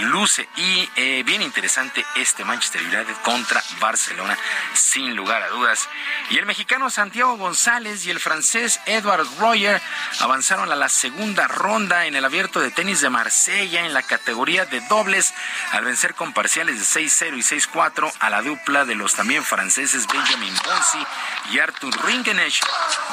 [0.00, 0.48] luce.
[0.56, 4.36] Y eh, bien interesante este Manchester United contra Barcelona,
[4.74, 5.88] sin lugar a dudas.
[6.30, 9.80] Y el mexicano Santiago González y el francés Edward Royer
[10.20, 14.64] avanzaron a la segunda ronda en el abierto de tenis de Marsella en la categoría
[14.64, 15.34] de dobles
[15.72, 20.06] al vencer con parciales de 6-0 y 6-4 a la dupla de los también franceses
[20.06, 21.06] Benjamin Bonsi
[21.52, 22.60] y Arthur Ringenech.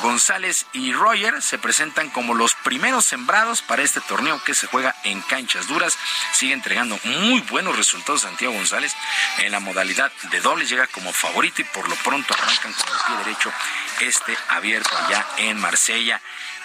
[0.02, 4.96] González y Royer se presentan como los primeros sembrados para este torneo que se juega
[5.04, 5.98] en canchas duras.
[6.34, 8.94] Sigue entregando muy buenos resultados Santiago González
[9.38, 10.68] en la modalidad de dobles.
[10.68, 13.54] Llega como favorito y por lo pronto arrancan con el pie derecho
[14.02, 16.20] este abierto allá en Marsella.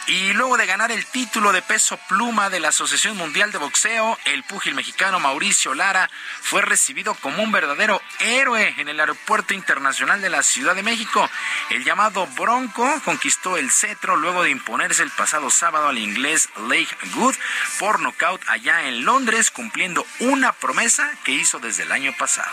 [0.06, 4.18] Y luego de ganar el título de peso pluma de la Asociación Mundial de Boxeo,
[4.26, 6.10] el púgil mexicano Mauricio Lara
[6.42, 11.30] fue recibido como un verdadero héroe en el Aeropuerto Internacional de la Ciudad de México.
[11.70, 16.94] El llamado Bronco conquistó el cetro luego de imponerse el pasado sábado al inglés Lake
[17.14, 17.34] Good
[17.78, 22.52] por nocaut allá en Londres, cumpliendo una promesa que hizo desde el año pasado.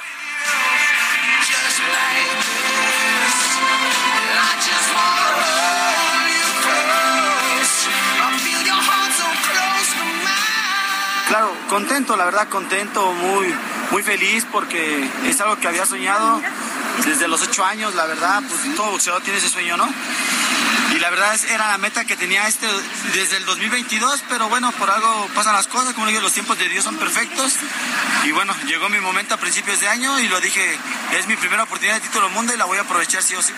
[11.32, 13.56] Claro, contento, la verdad contento, muy,
[13.92, 16.42] muy feliz porque es algo que había soñado
[17.06, 19.88] desde los ocho años, la verdad, pues todo boxeador tiene ese sueño, ¿no?
[20.94, 22.68] Y la verdad era la meta que tenía este
[23.14, 26.68] desde el 2022, pero bueno, por algo pasan las cosas, como digo, los tiempos de
[26.68, 27.54] Dios son perfectos.
[28.26, 30.78] Y bueno, llegó mi momento a principios de año y lo dije,
[31.18, 33.54] es mi primera oportunidad de título mundo y la voy a aprovechar sí o sí.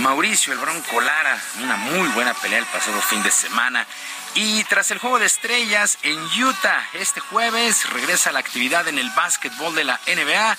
[0.00, 3.86] Mauricio El Bronco Lara, una muy buena pelea el pasado fin de semana.
[4.34, 9.10] Y tras el juego de estrellas en Utah, este jueves regresa la actividad en el
[9.10, 10.56] básquetbol de la NBA.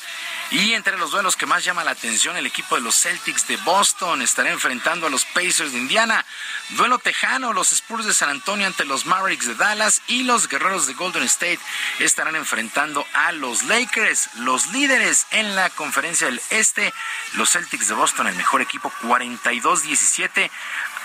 [0.51, 3.55] Y entre los duelos que más llama la atención, el equipo de los Celtics de
[3.57, 6.25] Boston estará enfrentando a los Pacers de Indiana.
[6.71, 10.87] Duelo tejano, los Spurs de San Antonio ante los Mavericks de Dallas y los Guerreros
[10.87, 11.59] de Golden State
[11.99, 16.93] estarán enfrentando a los Lakers, los líderes en la conferencia del Este.
[17.35, 20.51] Los Celtics de Boston, el mejor equipo, 42-17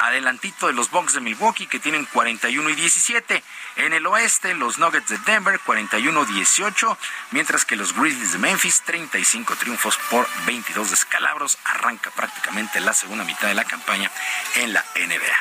[0.01, 3.43] adelantito de los Bucks de Milwaukee que tienen 41 y 17.
[3.77, 6.97] En el oeste, los Nuggets de Denver 41-18,
[7.33, 11.59] mientras que los Grizzlies de Memphis 35 triunfos por 22 descalabros.
[11.65, 14.11] Arranca prácticamente la segunda mitad de la campaña
[14.57, 15.37] en la NBA.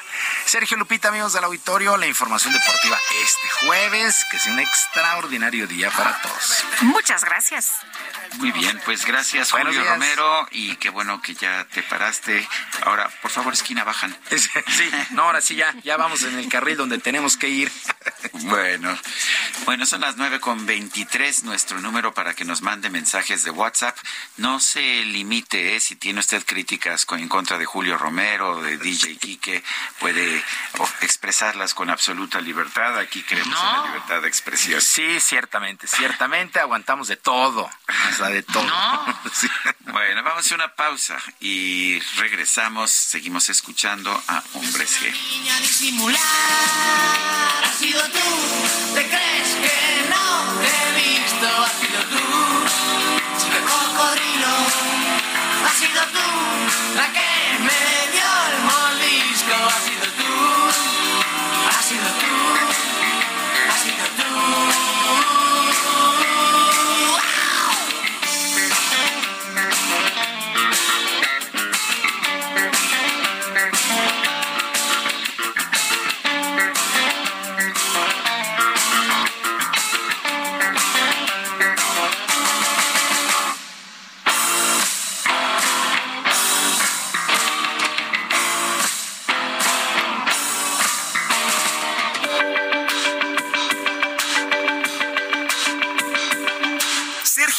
[0.46, 5.90] Sergio Lupita, amigos del auditorio, la información deportiva este jueves, que es un extraordinario día
[5.92, 6.64] para todos.
[6.82, 7.72] Muchas gracias.
[8.38, 12.48] Muy bien, pues gracias Julio Romero y qué bueno que ya te paraste.
[12.84, 14.16] Ahora, por favor, esquina bajan.
[14.76, 17.72] Sí, no, ahora sí ya, ya vamos en el carril donde tenemos que ir.
[18.46, 18.96] Bueno,
[19.66, 23.98] bueno, son las nueve con veintitrés, nuestro número para que nos mande mensajes de WhatsApp.
[24.38, 25.80] No se limite, ¿eh?
[25.80, 29.64] si tiene usted críticas con, en contra de Julio Romero, de DJ Quique,
[30.00, 30.44] puede
[31.02, 32.98] expresarlas con absoluta libertad.
[33.00, 34.82] Aquí creemos en la libertad de expresión.
[34.82, 37.70] Sí, ciertamente, ciertamente aguantamos de todo,
[38.26, 38.66] sea, de todo.
[39.96, 45.14] Bueno, vamos a hacer una pausa y regresamos, seguimos escuchando a Hombres G.
[47.64, 51.48] Ha sido tú, ¿te crees que no te he visto?
[51.48, 52.24] Ha sido tú,
[53.40, 54.54] chica cocodrilo.
[55.66, 56.28] Ha sido tú,
[56.98, 57.30] la que
[57.60, 57.82] me
[58.12, 59.56] dio el molisco.
[59.56, 60.34] Ha sido tú,
[61.70, 62.25] ha sido tú,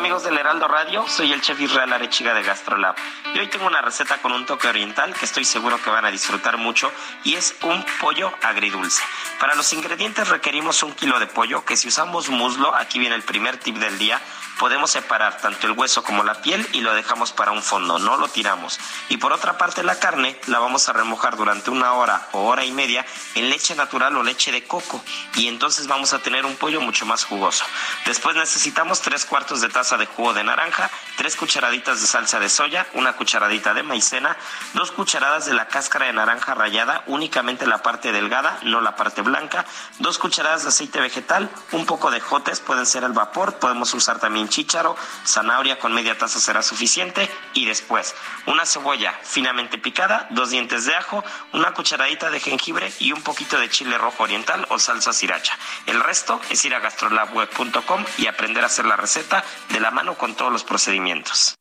[0.00, 1.06] Amigos del Heraldo Radio?
[1.06, 2.94] Soy el chef Israel Arechiga de Gastrolab
[3.34, 6.10] y hoy tengo una receta con un toque oriental que estoy seguro que van a
[6.10, 6.90] disfrutar mucho
[7.22, 9.02] y es un pollo agridulce.
[9.38, 13.22] Para los ingredientes requerimos un kilo de pollo que si usamos muslo, aquí viene el
[13.22, 14.18] primer tip del día,
[14.60, 18.18] podemos separar tanto el hueso como la piel y lo dejamos para un fondo, no
[18.18, 18.78] lo tiramos.
[19.08, 22.62] Y por otra parte la carne la vamos a remojar durante una hora o hora
[22.66, 25.02] y media en leche natural o leche de coco
[25.34, 27.64] y entonces vamos a tener un pollo mucho más jugoso.
[28.04, 32.50] Después necesitamos tres cuartos de taza de jugo de naranja, tres cucharaditas de salsa de
[32.50, 34.36] soya, una cucharadita de maicena,
[34.74, 39.22] dos cucharadas de la cáscara de naranja rallada, únicamente la parte delgada, no la parte
[39.22, 39.64] blanca,
[40.00, 44.18] dos cucharadas de aceite vegetal, un poco de jotes, pueden ser al vapor, podemos usar
[44.18, 48.14] también chícharo, zanahoria con media taza será suficiente y después
[48.46, 53.58] una cebolla finamente picada, dos dientes de ajo, una cucharadita de jengibre y un poquito
[53.58, 55.56] de chile rojo oriental o salsa sriracha.
[55.86, 60.18] El resto es ir a gastrolabweb.com y aprender a hacer la receta de la mano
[60.18, 61.54] con todos los procedimientos.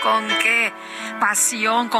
[0.00, 0.28] Con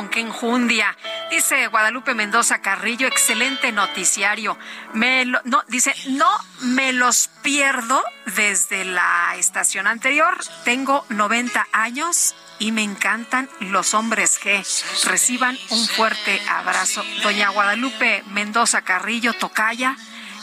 [0.08, 0.96] qué enjundia.
[1.30, 4.58] Dice Guadalupe Mendoza Carrillo, excelente noticiario.
[4.94, 6.28] Me no, dice, no
[6.60, 10.38] me los pierdo desde la estación anterior.
[10.64, 14.64] Tengo 90 años y me encantan los hombres G.
[15.04, 17.02] Reciban un fuerte abrazo.
[17.22, 19.96] Doña Guadalupe Mendoza Carrillo, Tocaya,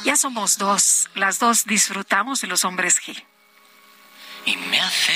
[0.03, 1.09] ya somos dos.
[1.15, 3.23] Las dos disfrutamos de los hombres G.
[4.45, 5.11] Y me hace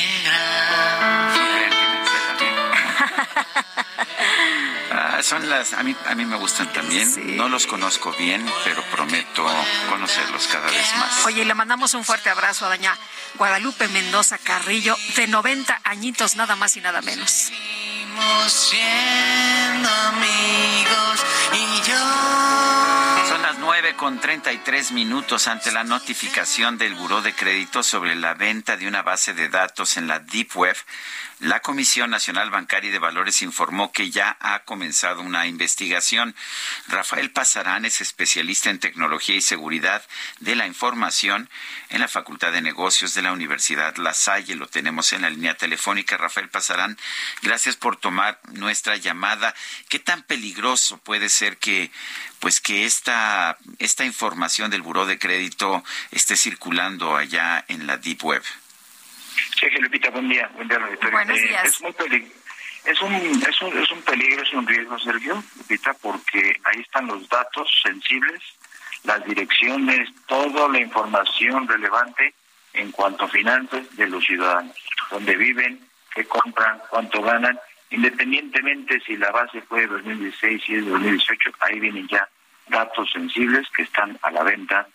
[4.93, 7.37] Ah, son las, a mí, a mí me gustan también.
[7.37, 9.45] No los conozco bien, pero prometo
[9.89, 11.25] conocerlos cada vez más.
[11.25, 12.97] Oye, le mandamos un fuerte abrazo a doña
[13.35, 17.51] Guadalupe Mendoza Carrillo, de 90 añitos, nada más y nada menos.
[19.85, 23.27] amigos y yo.
[23.29, 28.33] Son las nueve con 33 minutos ante la notificación del Buró de Crédito sobre la
[28.33, 30.75] venta de una base de datos en la Deep Web
[31.41, 36.35] la Comisión Nacional Bancaria y de Valores informó que ya ha comenzado una investigación.
[36.87, 40.05] Rafael Pasarán es especialista en tecnología y seguridad
[40.39, 41.49] de la información
[41.89, 44.53] en la Facultad de Negocios de la Universidad La Salle.
[44.53, 46.15] Lo tenemos en la línea telefónica.
[46.15, 46.95] Rafael Pasarán,
[47.41, 49.55] gracias por tomar nuestra llamada.
[49.89, 51.89] ¿Qué tan peligroso puede ser que
[52.39, 58.23] pues que esta, esta información del Buró de Crédito esté circulando allá en la Deep
[58.23, 58.43] Web?
[59.59, 60.49] Sí, Lupita, buen día.
[60.55, 60.79] Buen día,
[61.11, 61.65] Buenos eh, días.
[61.65, 61.93] Es, muy
[62.85, 67.07] es, un, es, un, es un peligro, es un riesgo, Sergio, Lupita, porque ahí están
[67.07, 68.41] los datos sensibles,
[69.03, 72.33] las direcciones, toda la información relevante
[72.73, 74.75] en cuanto a finanzas de los ciudadanos,
[75.09, 75.79] dónde viven,
[76.13, 77.59] qué compran, cuánto ganan,
[77.89, 82.27] independientemente si la base fue de 2016 y es de 2018, ahí vienen ya
[82.67, 84.87] datos sensibles que están a la venta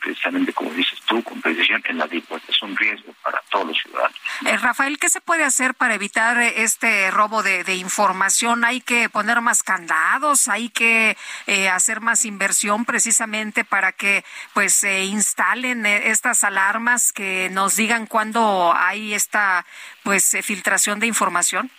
[0.00, 2.40] precisamente como dices tú, con precisión en la DIPO.
[2.48, 4.16] Es un riesgo para todos los ciudadanos.
[4.46, 8.64] Eh, Rafael, ¿qué se puede hacer para evitar este robo de, información?
[8.64, 10.48] ¿Hay que poner más candados?
[10.48, 11.16] ¿Hay que
[11.46, 14.24] eh, hacer más inversión precisamente para que
[14.54, 19.66] pues se instalen eh, estas alarmas que nos digan cuándo hay esta
[20.02, 21.70] pues filtración de información?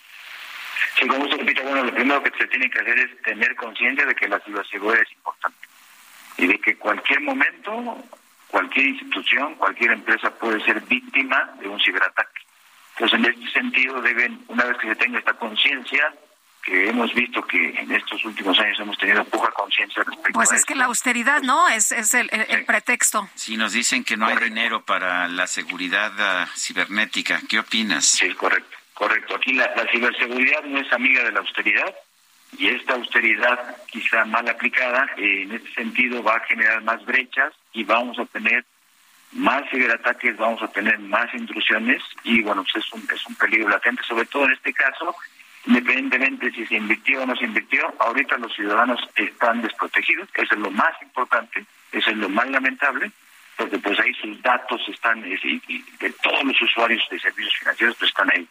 [0.99, 4.05] Sí, como usted repite, bueno, lo primero que se tiene que hacer es tener conciencia
[4.05, 5.66] de que la ciberseguridad es importante
[6.37, 7.97] y de que cualquier momento,
[8.47, 12.41] cualquier institución, cualquier empresa puede ser víctima de un ciberataque.
[12.95, 16.13] Entonces, en este sentido, deben, una vez que se tenga esta conciencia,
[16.63, 20.65] que hemos visto que en estos últimos años hemos tenido poca conciencia respecto pues es
[20.65, 21.67] que la austeridad, ¿no?
[21.69, 22.29] Es, es el,
[22.65, 23.29] pretexto.
[23.35, 27.39] Sí, nos dicen que no hay dinero para la seguridad ah, cibernética.
[27.47, 28.05] ¿Qué opinas?
[28.05, 29.35] Sí, correcto, correcto.
[29.35, 31.95] Aquí la ciberseguridad no es amiga de la austeridad
[32.57, 37.53] y esta austeridad quizá mal aplicada eh, en este sentido va a generar más brechas
[37.73, 38.65] y vamos a tener
[39.33, 43.69] más ciberataques, vamos a tener más intrusiones y bueno, pues es un, es un peligro
[43.69, 45.15] latente, sobre todo en este caso,
[45.65, 50.59] independientemente si se invirtió o no se invirtió, ahorita los ciudadanos están desprotegidos, eso es
[50.59, 53.11] lo más importante, eso es lo más lamentable,
[53.57, 58.29] porque pues ahí sus datos están, de todos los usuarios de servicios financieros, pues están
[58.31, 58.47] ahí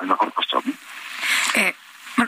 [0.00, 0.62] al, mejor postor.
[1.56, 1.74] Eh,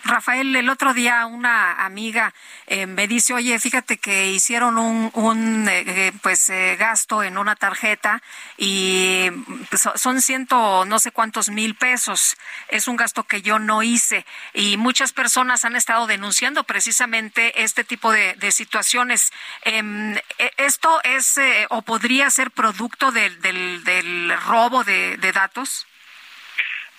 [0.05, 2.33] Rafael, el otro día una amiga
[2.67, 7.57] eh, me dice, oye, fíjate que hicieron un, un eh, eh, pues gasto en una
[7.57, 8.23] tarjeta
[8.57, 9.31] y
[9.69, 12.37] pues, son ciento no sé cuántos mil pesos.
[12.69, 17.83] Es un gasto que yo no hice y muchas personas han estado denunciando precisamente este
[17.83, 19.33] tipo de, situaciones.
[19.62, 21.41] Em, e, ¿Esto es
[21.71, 25.87] o podría ser producto del, del robo de datos?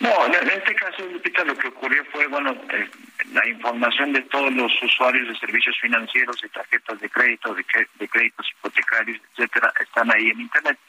[0.01, 2.89] No, en este caso, Lupita, lo que ocurrió fue, bueno, eh,
[3.33, 8.47] la información de todos los usuarios de servicios financieros, de tarjetas de crédito, de, créditos
[8.49, 10.79] hipotecarios, etcétera, están ahí en Internet.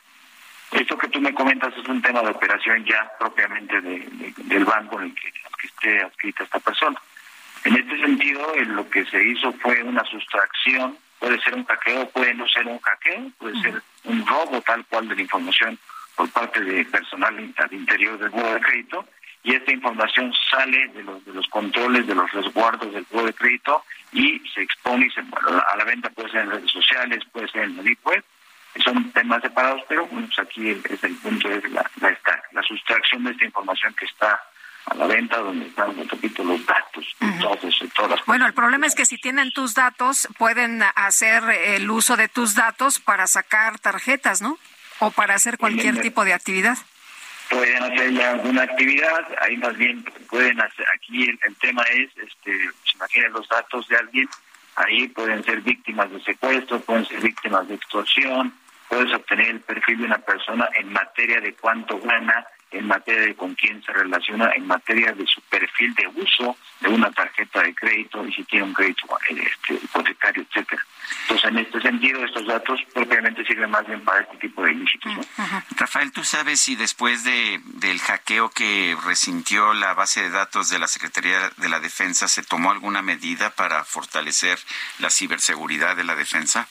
[0.70, 5.08] Esto que tú me comentas es un tema de operación ya propiamente del banco en
[5.08, 5.30] el que,
[5.62, 6.98] esté adscrita esta persona.
[7.64, 12.32] En este sentido, lo que se hizo fue una sustracción, puede ser un hackeo, puede
[12.32, 15.78] no ser un hackeo, puede ser un robo tal cual de la información
[16.22, 19.04] por parte de personal al interior del Buro de Crédito
[19.42, 23.34] y esta información sale de los, de los controles, de los resguardos del Buro de
[23.34, 23.82] Crédito
[24.12, 27.76] y se expone se, a la venta, puede ser en redes sociales, puede ser en
[27.76, 28.24] la deep web.
[28.84, 32.16] Son temas separados, pero pues aquí es el punto de la, la,
[32.52, 34.40] la sustracción de esta información que está
[34.86, 37.16] a la venta donde están, repito, los datos.
[37.94, 42.28] todas bueno, el problema es que si tienen tus datos, pueden hacer el uso de
[42.28, 44.56] tus datos para sacar tarjetas, ¿no?
[45.02, 46.78] O para hacer cualquier tipo de actividad.
[47.50, 52.52] Pueden hacer ya alguna actividad, ahí más bien pueden hacer, aquí el, tema es, este,
[52.84, 54.28] se imaginen los datos de alguien,
[54.76, 58.54] ahí pueden ser víctimas de secuestro, pueden ser víctimas de extorsión,
[58.88, 63.34] puedes obtener el perfil de una persona en materia de cuánto gana, en materia de
[63.34, 67.74] con quién se relaciona, en materia de su perfil de uso de una tarjeta de
[67.74, 70.84] crédito y si tiene un crédito este, hipotecario, etcétera.
[71.22, 75.12] Entonces, en este sentido, estos datos propiamente sirven más bien para este tipo de ilícitos.
[75.76, 80.78] Rafael, ¿tú sabes si después de, del hackeo que resintió la base de datos de
[80.78, 84.58] la Secretaría de la Defensa se tomó alguna medida para fortalecer
[84.98, 86.68] la ciberseguridad de la defensa?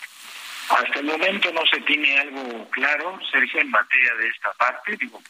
[0.70, 4.96] Hasta el momento no se tiene algo claro, Sergio, en materia de esta parte.
[4.98, 5.22] Digo,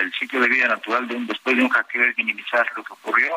[0.00, 2.92] el ciclo de vida natural de un, después de un hackeo es minimizar lo que
[2.92, 3.36] ocurrió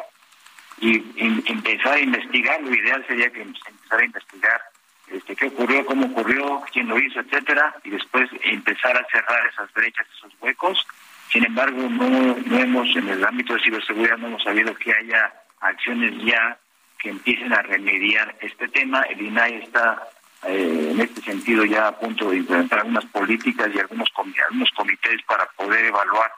[0.80, 1.03] y,
[1.51, 2.61] empezar a investigar.
[2.61, 4.61] Lo ideal sería que empezar a investigar
[5.07, 9.72] este, qué ocurrió, cómo ocurrió, quién lo hizo, etcétera, y después empezar a cerrar esas
[9.73, 10.85] brechas, esos huecos.
[11.30, 15.34] Sin embargo, no, no hemos, en el ámbito de ciberseguridad, no hemos sabido que haya
[15.60, 16.57] acciones ya
[16.99, 19.01] que empiecen a remediar este tema.
[19.03, 20.07] El INAI está
[20.45, 25.22] eh, en este sentido ya a punto de implementar algunas políticas y algunos, algunos comités
[25.24, 26.32] para poder evaluar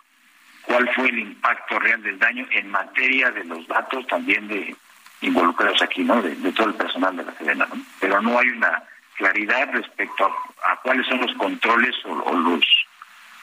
[0.64, 4.76] cuál fue el impacto real del daño en materia de los datos también de
[5.22, 6.22] involucrados aquí, ¿no?
[6.22, 7.82] De, todo el personal de la Sedena, ¿no?
[7.99, 8.84] Pero no hay una
[9.15, 10.26] claridad respecto
[10.65, 12.65] a, cuáles son los controles o, los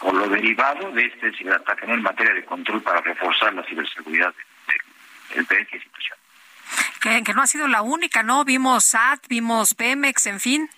[0.01, 1.94] o lo derivado de este ciberataque, ¿no?
[1.94, 6.22] En materia de control para reforzar la ciberseguridad de, de, de esta institución
[7.01, 8.44] que, no ha sido la única, ¿no?
[8.44, 10.70] Vimos SAT, vimos Pemex, en fin.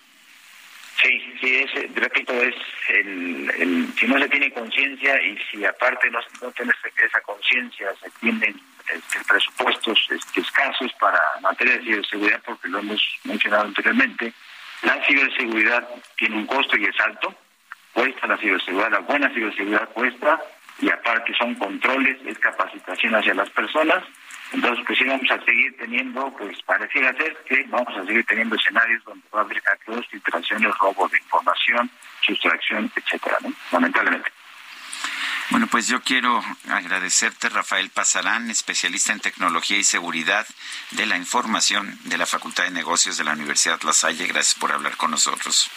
[1.03, 2.55] Sí, sí, es, repito, es
[2.89, 8.09] el, si no se tiene conciencia y si aparte no, no tienes esa conciencia, se
[8.21, 14.33] tienen este, presupuestos este, escasos para materia de ciberseguridad, porque lo hemos mencionado anteriormente,
[14.83, 17.35] la ciberseguridad tiene un costo y es alto,
[17.93, 20.41] cuesta la ciberseguridad, la buena ciberseguridad cuesta,
[20.81, 24.05] y aparte son controles, es capacitación hacia las personas,
[24.55, 28.55] entonces, pues sí vamos a seguir teniendo, pues pareciera ser que vamos a seguir teniendo
[28.55, 31.91] escenarios donde va a haber hackeos, filtraciones, robo de información,
[32.25, 33.53] sustracción, etcétera, ¿no?
[33.73, 34.31] Lamentablemente.
[35.51, 40.47] Bueno, pues yo quiero agradecerte, Rafael Pasarán, especialista en tecnología y seguridad
[40.93, 44.27] de la información de la Facultad de Negocios de la Universidad La Salle.
[44.29, 45.69] Gracias por hablar con nosotros.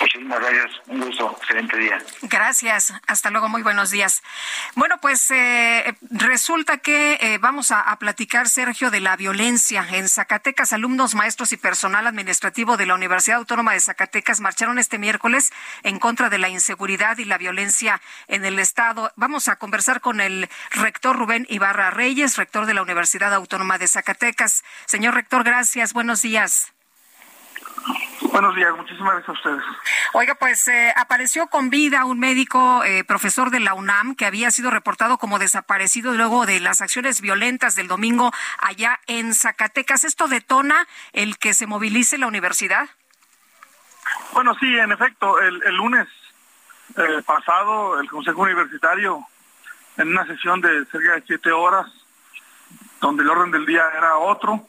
[0.00, 0.70] Muchísimas gracias.
[0.86, 1.36] Un gusto.
[1.40, 1.98] Excelente día.
[2.22, 2.92] Gracias.
[3.06, 3.48] Hasta luego.
[3.48, 4.22] Muy buenos días.
[4.74, 9.86] Bueno, pues eh, resulta que eh, vamos a, platicar, Sergio, de la violencia.
[9.90, 14.98] En Zacatecas, alumnos, maestros y personal administrativo de la Universidad Autónoma de Zacatecas marcharon este
[14.98, 15.52] miércoles
[15.82, 19.12] en contra de la inseguridad y la violencia en el Estado.
[19.16, 23.88] Vamos a conversar con el rector Rubén Ibarra Reyes, rector de la Universidad Autónoma de
[23.88, 24.64] Zacatecas.
[24.86, 25.92] Señor rector, gracias.
[25.92, 26.72] Buenos días.
[28.32, 29.62] Buenos días, muchísimas gracias a ustedes.
[30.12, 34.50] Oiga, pues eh, apareció con vida un médico eh, profesor de la UNAM que había
[34.50, 40.04] sido reportado como desaparecido luego de las acciones violentas del domingo allá en Zacatecas.
[40.04, 42.88] ¿Esto detona el que se movilice la universidad?
[44.32, 46.08] Bueno, sí, en efecto, el, el lunes
[46.96, 49.26] eh, pasado el Consejo Universitario,
[49.96, 51.86] en una sesión de cerca de siete horas,
[53.00, 54.66] donde el orden del día era otro,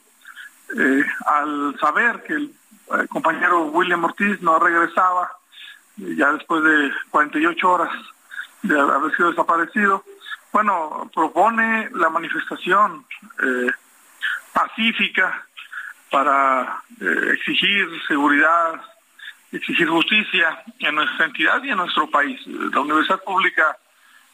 [0.76, 2.54] eh, al saber que el
[2.92, 5.30] eh, compañero William Ortiz no regresaba,
[5.96, 7.90] ya después de 48 horas
[8.62, 10.04] de haber sido desaparecido,
[10.52, 13.06] bueno, propone la manifestación
[14.52, 15.46] pacífica
[16.10, 16.82] para
[17.32, 18.80] exigir seguridad,
[19.52, 22.40] exigir justicia en nuestra entidad y en nuestro país.
[22.46, 23.76] La universidad pública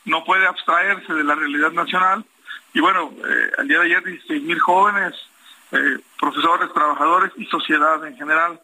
[0.07, 2.25] no puede abstraerse de la realidad nacional
[2.77, 5.15] y bueno, eh, al día de ayer 16 mil jóvenes,
[5.77, 8.61] eh, profesores, trabajadores y sociedad en general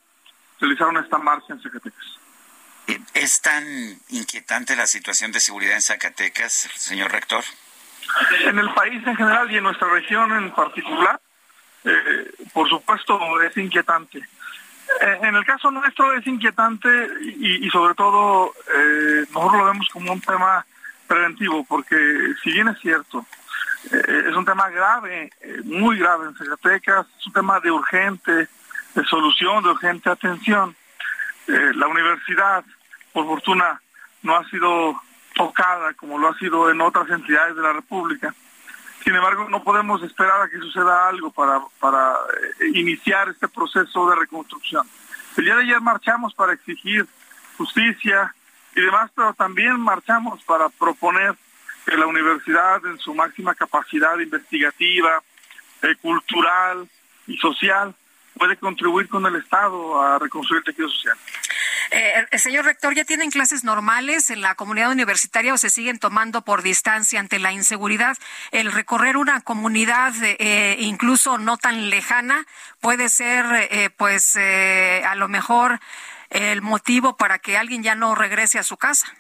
[0.61, 2.19] realizaron esta marcha en Zacatecas.
[3.15, 3.65] ¿Es tan
[4.09, 7.45] inquietante la situación de seguridad en Zacatecas, señor rector?
[8.45, 11.21] En el país en general y en nuestra región en particular,
[11.85, 14.19] eh, por supuesto es inquietante.
[14.19, 16.89] Eh, en el caso nuestro es inquietante
[17.39, 20.67] y, sobre todo eh, nosotros lo vemos como un tema
[21.07, 21.97] preventivo, porque
[22.43, 23.25] si bien es cierto,
[23.91, 25.31] eh, es un tema grave,
[25.65, 28.49] muy grave en Zacatecas, es un tema de urgente
[28.95, 30.77] de solución, de urgente atención.
[31.47, 32.65] la universidad,
[33.13, 33.81] por fortuna,
[34.23, 35.01] no ha sido
[35.35, 38.35] tocada como lo ha sido en otras entidades de la República.
[39.05, 42.13] Sin embargo, no podemos esperar a que suceda algo para, para
[42.61, 44.87] eh, iniciar este proceso de reconstrucción.
[45.37, 47.07] El día de ayer marchamos para exigir
[47.57, 48.35] justicia
[48.77, 51.35] y demás, pero también marchamos para proponer
[51.85, 55.23] que la universidad en su máxima capacidad investigativa,
[55.83, 56.89] eh, cultural
[57.27, 57.95] y social
[58.37, 61.17] puede contribuir con el Estado a reconstruir el tejido social.
[61.91, 66.43] Eh, señor rector, ¿ya tienen clases normales en la comunidad universitaria o se siguen tomando
[66.43, 68.17] por distancia ante la inseguridad?
[68.51, 72.47] El recorrer una comunidad eh, incluso no tan lejana
[72.81, 75.81] puede ser, eh, pues, eh, a lo mejor
[76.31, 79.15] el motivo para que alguien ya no regrese a su casa.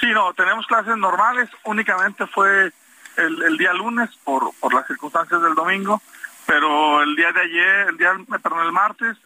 [0.00, 2.72] Sí, no, tenemos clases normales, únicamente fue
[3.16, 6.00] el, día lunes por, por las circunstancias del domingo,
[6.46, 9.16] pero el día de ayer, el día, perdón, el martes,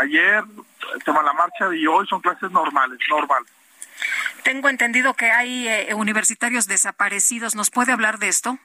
[0.00, 0.42] ayer,
[1.04, 3.50] toma la marcha y hoy son clases normales, normales.
[4.42, 7.54] Tengo entendido que hay eh, universitarios desaparecidos.
[7.54, 8.58] ¿Nos puede hablar de esto?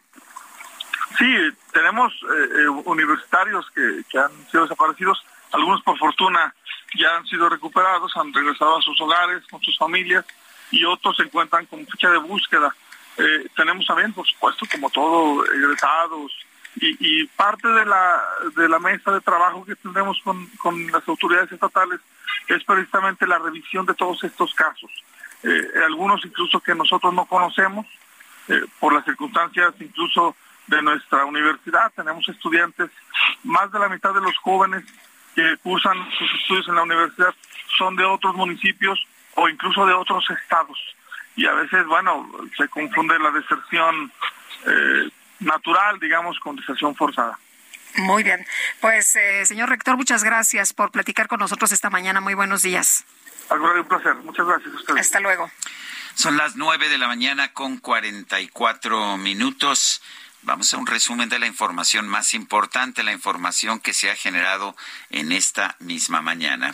[1.17, 1.35] Sí,
[1.73, 5.23] tenemos eh, eh, universitarios que, que, han sido desaparecidos.
[5.51, 6.53] Algunos, por fortuna,
[6.95, 10.25] ya han sido recuperados, han regresado a sus hogares con sus familias
[10.71, 12.73] y otros se encuentran con fecha de búsqueda.
[13.55, 16.31] tenemos también, por supuesto, como todo, egresados,
[16.77, 18.23] y, parte de la,
[18.55, 21.99] de la mesa de trabajo que tendremos con, con las autoridades estatales
[22.47, 24.89] es precisamente la revisión de todos estos casos.
[25.43, 27.85] Eh, algunos incluso que nosotros no conocemos,
[28.47, 30.35] eh, por las circunstancias incluso
[30.67, 31.91] de nuestra universidad.
[31.95, 32.89] Tenemos estudiantes,
[33.43, 34.83] más de la mitad de los jóvenes
[35.35, 37.33] que cursan sus estudios en la universidad
[37.77, 38.99] son de otros municipios
[39.35, 40.77] o incluso de otros estados.
[41.35, 44.11] Y a veces, bueno, se confunde la deserción
[44.65, 47.37] eh, natural, digamos, con condensación forzada.
[47.95, 48.45] Muy bien.
[48.79, 52.21] Pues, eh, señor rector, muchas gracias por platicar con nosotros esta mañana.
[52.21, 53.05] Muy buenos días.
[53.49, 54.15] Un placer.
[54.15, 55.01] Muchas gracias a ustedes.
[55.01, 55.51] Hasta luego.
[56.15, 60.01] Son las nueve de la mañana con cuarenta y cuatro minutos.
[60.43, 64.75] Vamos a un resumen de la información más importante, la información que se ha generado
[65.09, 66.73] en esta misma mañana.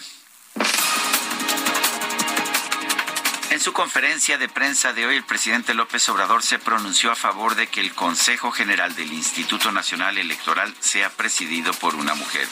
[3.58, 7.56] En su conferencia de prensa de hoy, el presidente López Obrador se pronunció a favor
[7.56, 12.48] de que el Consejo General del Instituto Nacional Electoral sea presidido por una mujer.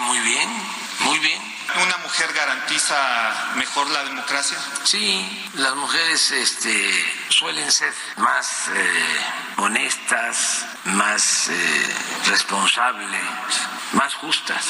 [0.00, 0.50] Muy bien,
[0.98, 1.40] muy bien.
[1.82, 4.58] ¿Una mujer garantiza mejor la democracia?
[4.84, 9.16] Sí, las mujeres este, suelen ser más eh,
[9.56, 11.94] honestas, más eh,
[12.26, 13.22] responsables,
[13.94, 14.62] más justas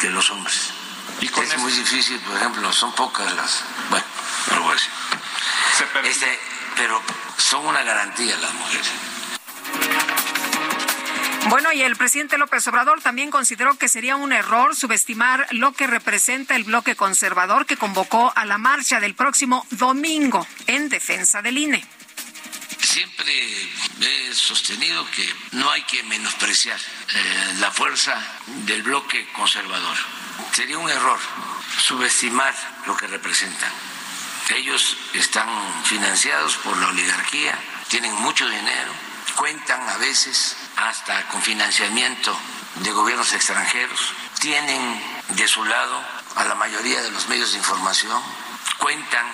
[0.00, 0.72] que los hombres.
[1.20, 3.62] ¿Y es muy difícil, por ejemplo, son pocas las...
[3.90, 4.04] Bueno,
[4.50, 4.88] algo así.
[6.04, 6.38] Este,
[6.76, 7.00] pero
[7.36, 8.90] son una garantía las mujeres.
[11.48, 15.86] Bueno, y el presidente López Obrador también consideró que sería un error subestimar lo que
[15.86, 21.58] representa el bloque conservador que convocó a la marcha del próximo domingo en defensa del
[21.58, 21.84] INE.
[22.80, 23.68] Siempre
[24.00, 28.16] he sostenido que no hay que menospreciar eh, la fuerza
[28.64, 29.96] del bloque conservador.
[30.52, 31.18] Sería un error
[31.78, 32.54] subestimar
[32.86, 33.70] lo que representan.
[34.50, 35.48] Ellos están
[35.84, 38.92] financiados por la oligarquía, tienen mucho dinero,
[39.36, 42.36] cuentan a veces hasta con financiamiento
[42.76, 44.00] de gobiernos extranjeros,
[44.40, 46.02] tienen de su lado
[46.36, 48.22] a la mayoría de los medios de información,
[48.78, 49.26] cuentan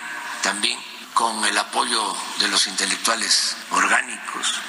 [0.43, 0.79] también
[1.15, 4.61] con el apoyo de los intelectuales orgánicos.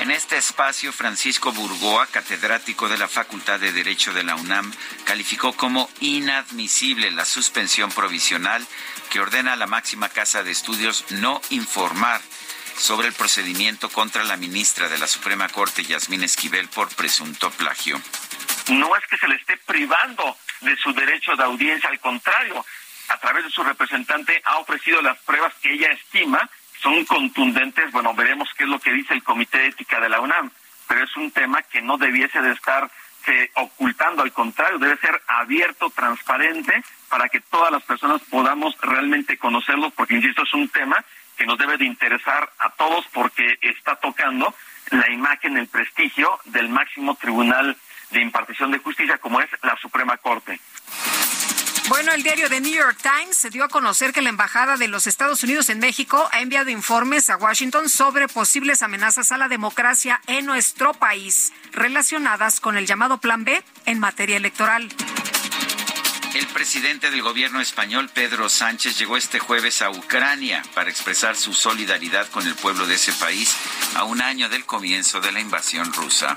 [0.00, 4.72] En este espacio, Francisco Burgoa, catedrático de la Facultad de Derecho de la UNAM,
[5.04, 8.66] calificó como inadmisible la suspensión provisional
[9.10, 12.20] que ordena a la máxima casa de estudios no informar
[12.76, 18.00] sobre el procedimiento contra la ministra de la Suprema Corte, Yasmín Esquivel, por presunto plagio.
[18.68, 22.64] No es que se le esté privando de su derecho de audiencia, al contrario,
[23.08, 26.50] a través de su representante ha ofrecido las pruebas que ella estima
[26.84, 27.90] son contundentes.
[27.92, 30.50] Bueno, veremos qué es lo que dice el Comité de Ética de la UNAM,
[30.86, 32.88] pero es un tema que no debiese de estar
[33.54, 39.88] ocultando, al contrario, debe ser abierto, transparente, para que todas las personas podamos realmente conocerlo,
[39.90, 41.02] porque, insisto, es un tema
[41.34, 44.54] que nos debe de interesar a todos porque está tocando
[44.90, 47.74] la imagen, el prestigio del máximo tribunal
[48.10, 50.60] de impartición de justicia como es la Suprema Corte.
[51.88, 54.88] Bueno, el diario The New York Times se dio a conocer que la Embajada de
[54.88, 59.48] los Estados Unidos en México ha enviado informes a Washington sobre posibles amenazas a la
[59.48, 64.88] democracia en nuestro país relacionadas con el llamado Plan B en materia electoral.
[66.34, 71.52] El presidente del gobierno español, Pedro Sánchez, llegó este jueves a Ucrania para expresar su
[71.52, 73.54] solidaridad con el pueblo de ese país
[73.94, 76.36] a un año del comienzo de la invasión rusa.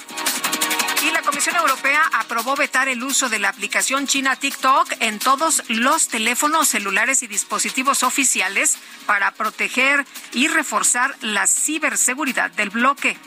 [1.04, 5.64] Y la Comisión Europea aprobó vetar el uso de la aplicación china TikTok en todos
[5.68, 13.18] los teléfonos celulares y dispositivos oficiales para proteger y reforzar la ciberseguridad del bloque.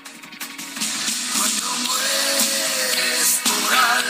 [3.70, 4.09] La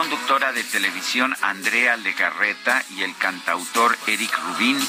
[0.00, 4.80] conductora de televisión Andrea Legarreta y el cantautor Eric Rubin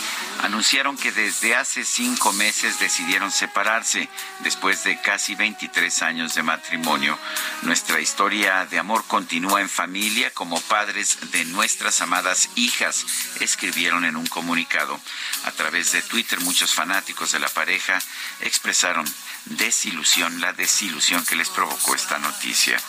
[0.42, 4.08] anunciaron que desde hace cinco meses decidieron separarse
[4.40, 7.20] después de casi 23 años de matrimonio.
[7.64, 13.06] Nuestra historia de amor continúa en familia como padres de nuestras amadas hijas,
[13.42, 14.98] escribieron en un comunicado.
[15.44, 18.00] A través de Twitter muchos fanáticos de la pareja
[18.40, 19.06] expresaron
[19.44, 22.82] desilusión, la desilusión que les provocó esta noticia.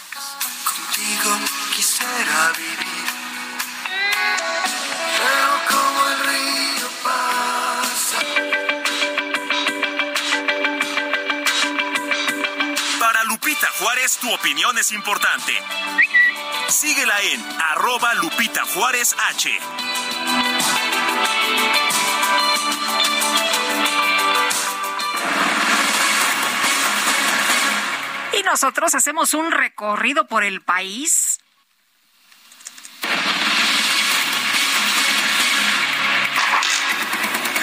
[0.64, 1.38] Contigo
[1.74, 3.06] quisiera vivir,
[5.18, 8.18] pero como el río pasa.
[12.98, 15.52] Para Lupita Juárez, tu opinión es importante.
[16.68, 19.58] Síguela en arroba Lupita Juárez H.
[28.38, 31.38] Y nosotros hacemos un recorrido por el país.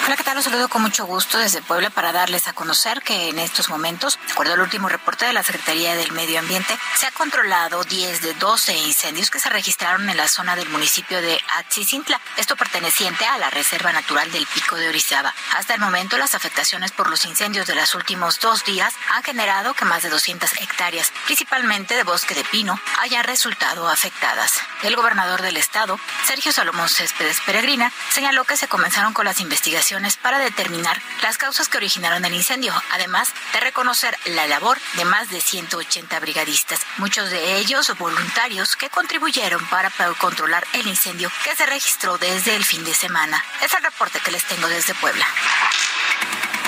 [0.06, 0.36] Hola, ¿qué tal?
[0.36, 4.18] Los saludo con mucho gusto desde Puebla para darles a conocer que en estos momentos,
[4.26, 8.22] de acuerdo al último reporte de la Secretaría del Medio Ambiente, se ha controlado 10
[8.22, 13.24] de 12 incendios que se registraron en la zona del municipio de Atzicintla, esto perteneciente
[13.26, 15.34] a la Reserva Natural del Pico de Orizaba.
[15.56, 19.74] Hasta el momento, las afectaciones por los incendios de los últimos dos días han generado
[19.74, 24.60] que más de 200 hectáreas, principalmente de bosque de pino, hayan resultado afectadas.
[24.82, 30.16] El gobernador del estado, Sergio Salomón Céspedes Peregrina, señaló que se comenzaron con las investigaciones
[30.22, 35.30] para determinar las causas que originaron el incendio, además de reconocer la labor de más
[35.30, 41.66] de 180 brigadistas, muchos de ellos voluntarios que contribuyeron para controlar el incendio que se
[41.66, 43.42] registró desde el fin de semana.
[43.62, 45.26] Es el reporte que les tengo desde Puebla.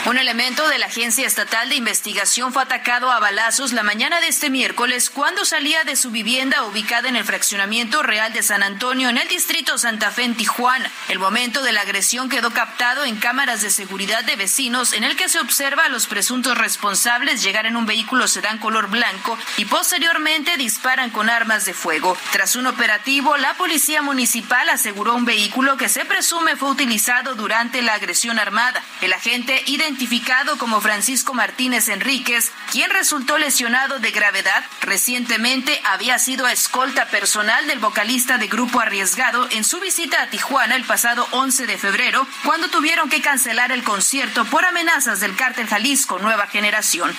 [0.05, 4.26] Un elemento de la Agencia Estatal de Investigación fue atacado a balazos la mañana de
[4.26, 9.10] este miércoles cuando salía de su vivienda ubicada en el fraccionamiento Real de San Antonio
[9.10, 10.90] en el distrito Santa Fe en Tijuana.
[11.08, 15.14] El momento de la agresión quedó captado en cámaras de seguridad de vecinos en el
[15.14, 19.66] que se observa a los presuntos responsables llegar en un vehículo sedán color blanco y
[19.66, 22.18] posteriormente disparan con armas de fuego.
[22.32, 27.82] Tras un operativo, la policía municipal aseguró un vehículo que se presume fue utilizado durante
[27.82, 28.82] la agresión armada.
[29.00, 36.18] El agente identificó identificado como Francisco Martínez Enríquez, quien resultó lesionado de gravedad, recientemente había
[36.18, 41.28] sido escolta personal del vocalista de Grupo Arriesgado en su visita a Tijuana el pasado
[41.32, 46.46] 11 de febrero, cuando tuvieron que cancelar el concierto por amenazas del cártel Jalisco Nueva
[46.46, 47.14] Generación.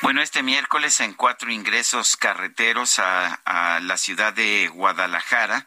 [0.00, 5.66] Bueno, este miércoles en cuatro ingresos carreteros a, a la ciudad de Guadalajara,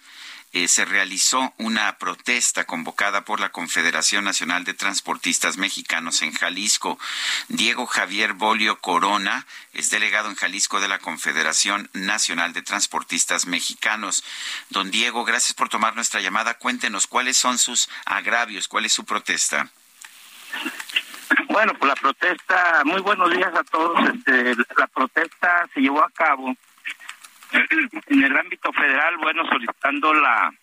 [0.54, 7.00] eh, se realizó una protesta convocada por la Confederación Nacional de Transportistas Mexicanos en Jalisco.
[7.48, 14.24] Diego Javier Bolio Corona es delegado en Jalisco de la Confederación Nacional de Transportistas Mexicanos.
[14.70, 16.56] Don Diego, gracias por tomar nuestra llamada.
[16.56, 19.70] Cuéntenos cuáles son sus agravios, cuál es su protesta.
[21.50, 23.98] Bueno, pues la protesta, muy buenos días a todos.
[24.10, 26.56] Este, la protesta se llevó a cabo
[27.52, 30.54] en el ámbito federal, bueno, solicitando la,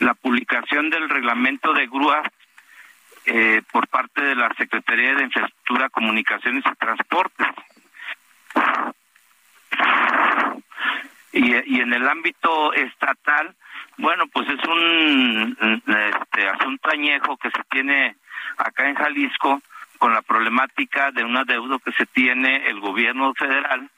[0.00, 2.26] la publicación del reglamento de grúas
[3.26, 7.48] eh, por parte de la Secretaría de Infraestructura, Comunicaciones y Transportes.
[11.32, 13.54] Y, y en el ámbito estatal,
[13.98, 15.56] bueno, pues es un
[15.86, 18.16] este, asunto añejo que se tiene
[18.58, 19.60] acá en Jalisco
[19.98, 23.90] con la problemática de un adeudo que se tiene el gobierno federal,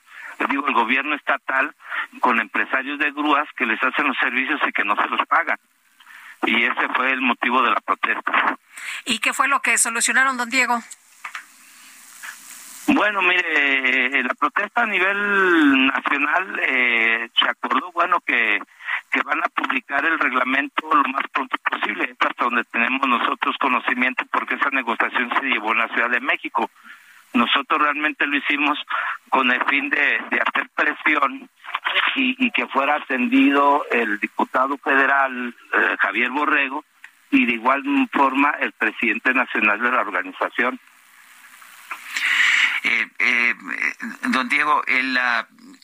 [0.47, 1.75] digo el gobierno estatal,
[2.21, 5.59] con empresarios de grúas que les hacen los servicios y que no se los pagan.
[6.47, 8.57] Y ese fue el motivo de la protesta.
[9.05, 10.79] ¿Y qué fue lo que solucionaron, don Diego?
[12.87, 18.61] Bueno, mire, la protesta a nivel nacional eh, se acordó, bueno, que
[19.11, 24.25] que van a publicar el reglamento lo más pronto posible, hasta donde tenemos nosotros conocimiento
[24.31, 26.71] porque esa negociación se llevó en la Ciudad de México.
[27.33, 28.79] Nosotros realmente lo hicimos
[29.29, 30.17] con el fin de,
[30.47, 31.49] hacer presión
[32.17, 36.85] y, que fuera atendido el diputado federal eh, Javier Borrego
[37.31, 37.83] y de igual
[38.13, 40.81] forma el presidente nacional de la organización.
[42.85, 43.55] Eh, eh,
[44.29, 45.19] don Diego, el,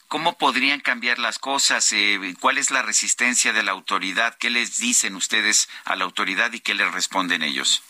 [0.09, 1.93] ¿cómo podrían cambiar las cosas?
[1.93, 4.37] Eh, ¿Cuál es la resistencia de la autoridad?
[4.39, 7.83] ¿Qué les dicen ustedes a la autoridad y qué les responden ellos?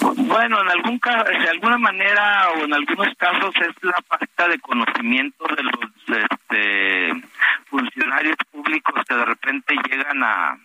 [0.00, 5.44] Bueno, en algún de alguna manera o en algunos casos es la falta de conocimiento
[5.56, 7.12] de los este,
[7.66, 10.58] funcionarios públicos que de repente llegan a,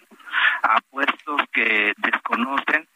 [0.63, 2.87] a puestos que desconocen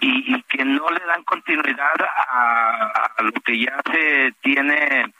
[0.00, 1.94] y, que no le dan continuidad
[2.28, 5.12] a, lo que ya se tiene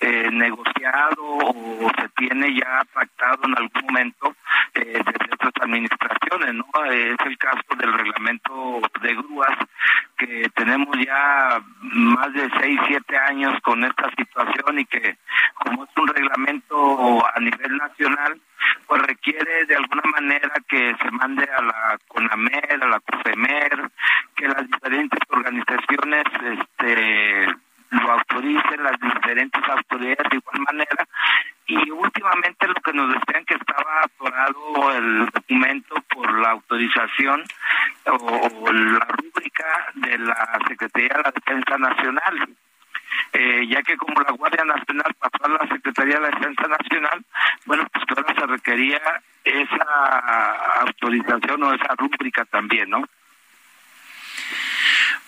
[0.00, 4.34] eh, negociado o se tiene ya pactado en algún momento
[4.74, 6.84] eh, desde otras administraciones, ¿no?
[6.86, 9.58] Es el caso del reglamento de grúas
[10.16, 15.16] que tenemos ya más de seis, siete años con esta situación y que
[15.54, 18.40] como es un reglamento a nivel nacional,
[18.86, 23.90] pues requiere de alguna manera que se mande a la CONAMER, a la COFEMER,
[24.34, 27.46] que las diferentes organizaciones este
[27.90, 31.06] lo autoricen las diferentes autoridades de igual manera
[31.66, 37.44] y últimamente lo que nos decían que estaba atorado el documento por la autorización
[38.06, 42.48] o, la rúbrica de la Secretaría de la Defensa Nacional.
[43.32, 47.24] Eh, ya que como la Guardia Nacional pasó a la Secretaría de la Defensa Nacional,
[47.66, 49.00] bueno, pues ahora se requería
[49.44, 53.02] esa autorización o esa rúbrica también, ¿no?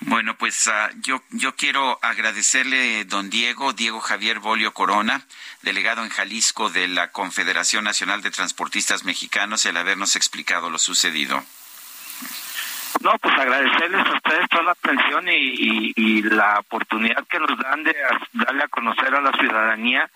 [0.06, 5.22] Bueno, pues ah, yo, yo quiero agradecerle, don Diego, Diego Javier Bolio Corona,
[5.62, 11.44] delegado en Jalisco de la Confederación Nacional de Transportistas Mexicanos, el habernos explicado lo sucedido.
[13.00, 17.94] No, pues agradecerles a ustedes toda la atención y, la oportunidad que nos dan de
[18.32, 20.08] darle a conocer a la ciudadanía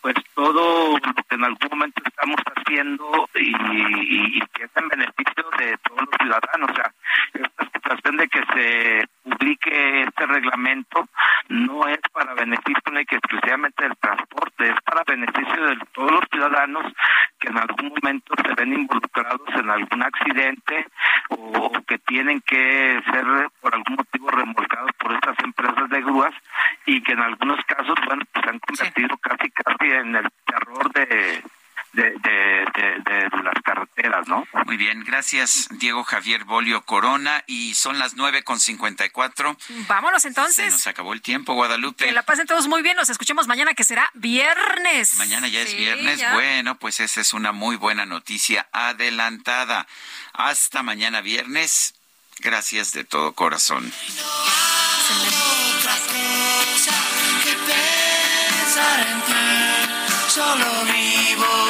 [0.00, 5.44] pues todo lo que en algún momento estamos haciendo y, y, que es en beneficio
[5.58, 6.70] de todos los ciudadanos.
[6.70, 6.92] O sea,
[7.34, 11.08] esta situación de que se publique este reglamento
[11.48, 16.24] no es para beneficio ni que exclusivamente del transporte, es para beneficio de todos los
[16.30, 16.92] ciudadanos
[17.38, 20.86] que en algún momento se ven involucrados en algún accidente
[21.30, 23.26] o, que tienen que ser
[23.60, 26.34] por algún motivo remolcados por estas empresas de grúas
[26.86, 31.42] y que en algunos casos, bueno, pues han convertido casi casi en el terror de,
[31.92, 34.46] de, las carreteras, ¿no?
[34.66, 39.56] Muy bien, gracias Diego Javier Bolio Corona y son las nueve con cincuenta y cuatro.
[39.88, 40.66] Vámonos entonces.
[40.66, 42.06] Se nos acabó el tiempo, Guadalupe.
[42.06, 45.16] Que la pasen todos muy bien, nos escuchemos mañana que será viernes.
[45.16, 49.86] Mañana ya es viernes, bueno, pues esa es una muy buena noticia adelantada.
[50.32, 51.94] Hasta mañana viernes,
[52.38, 53.92] gracias de todo corazón.
[60.30, 61.69] Solo vivo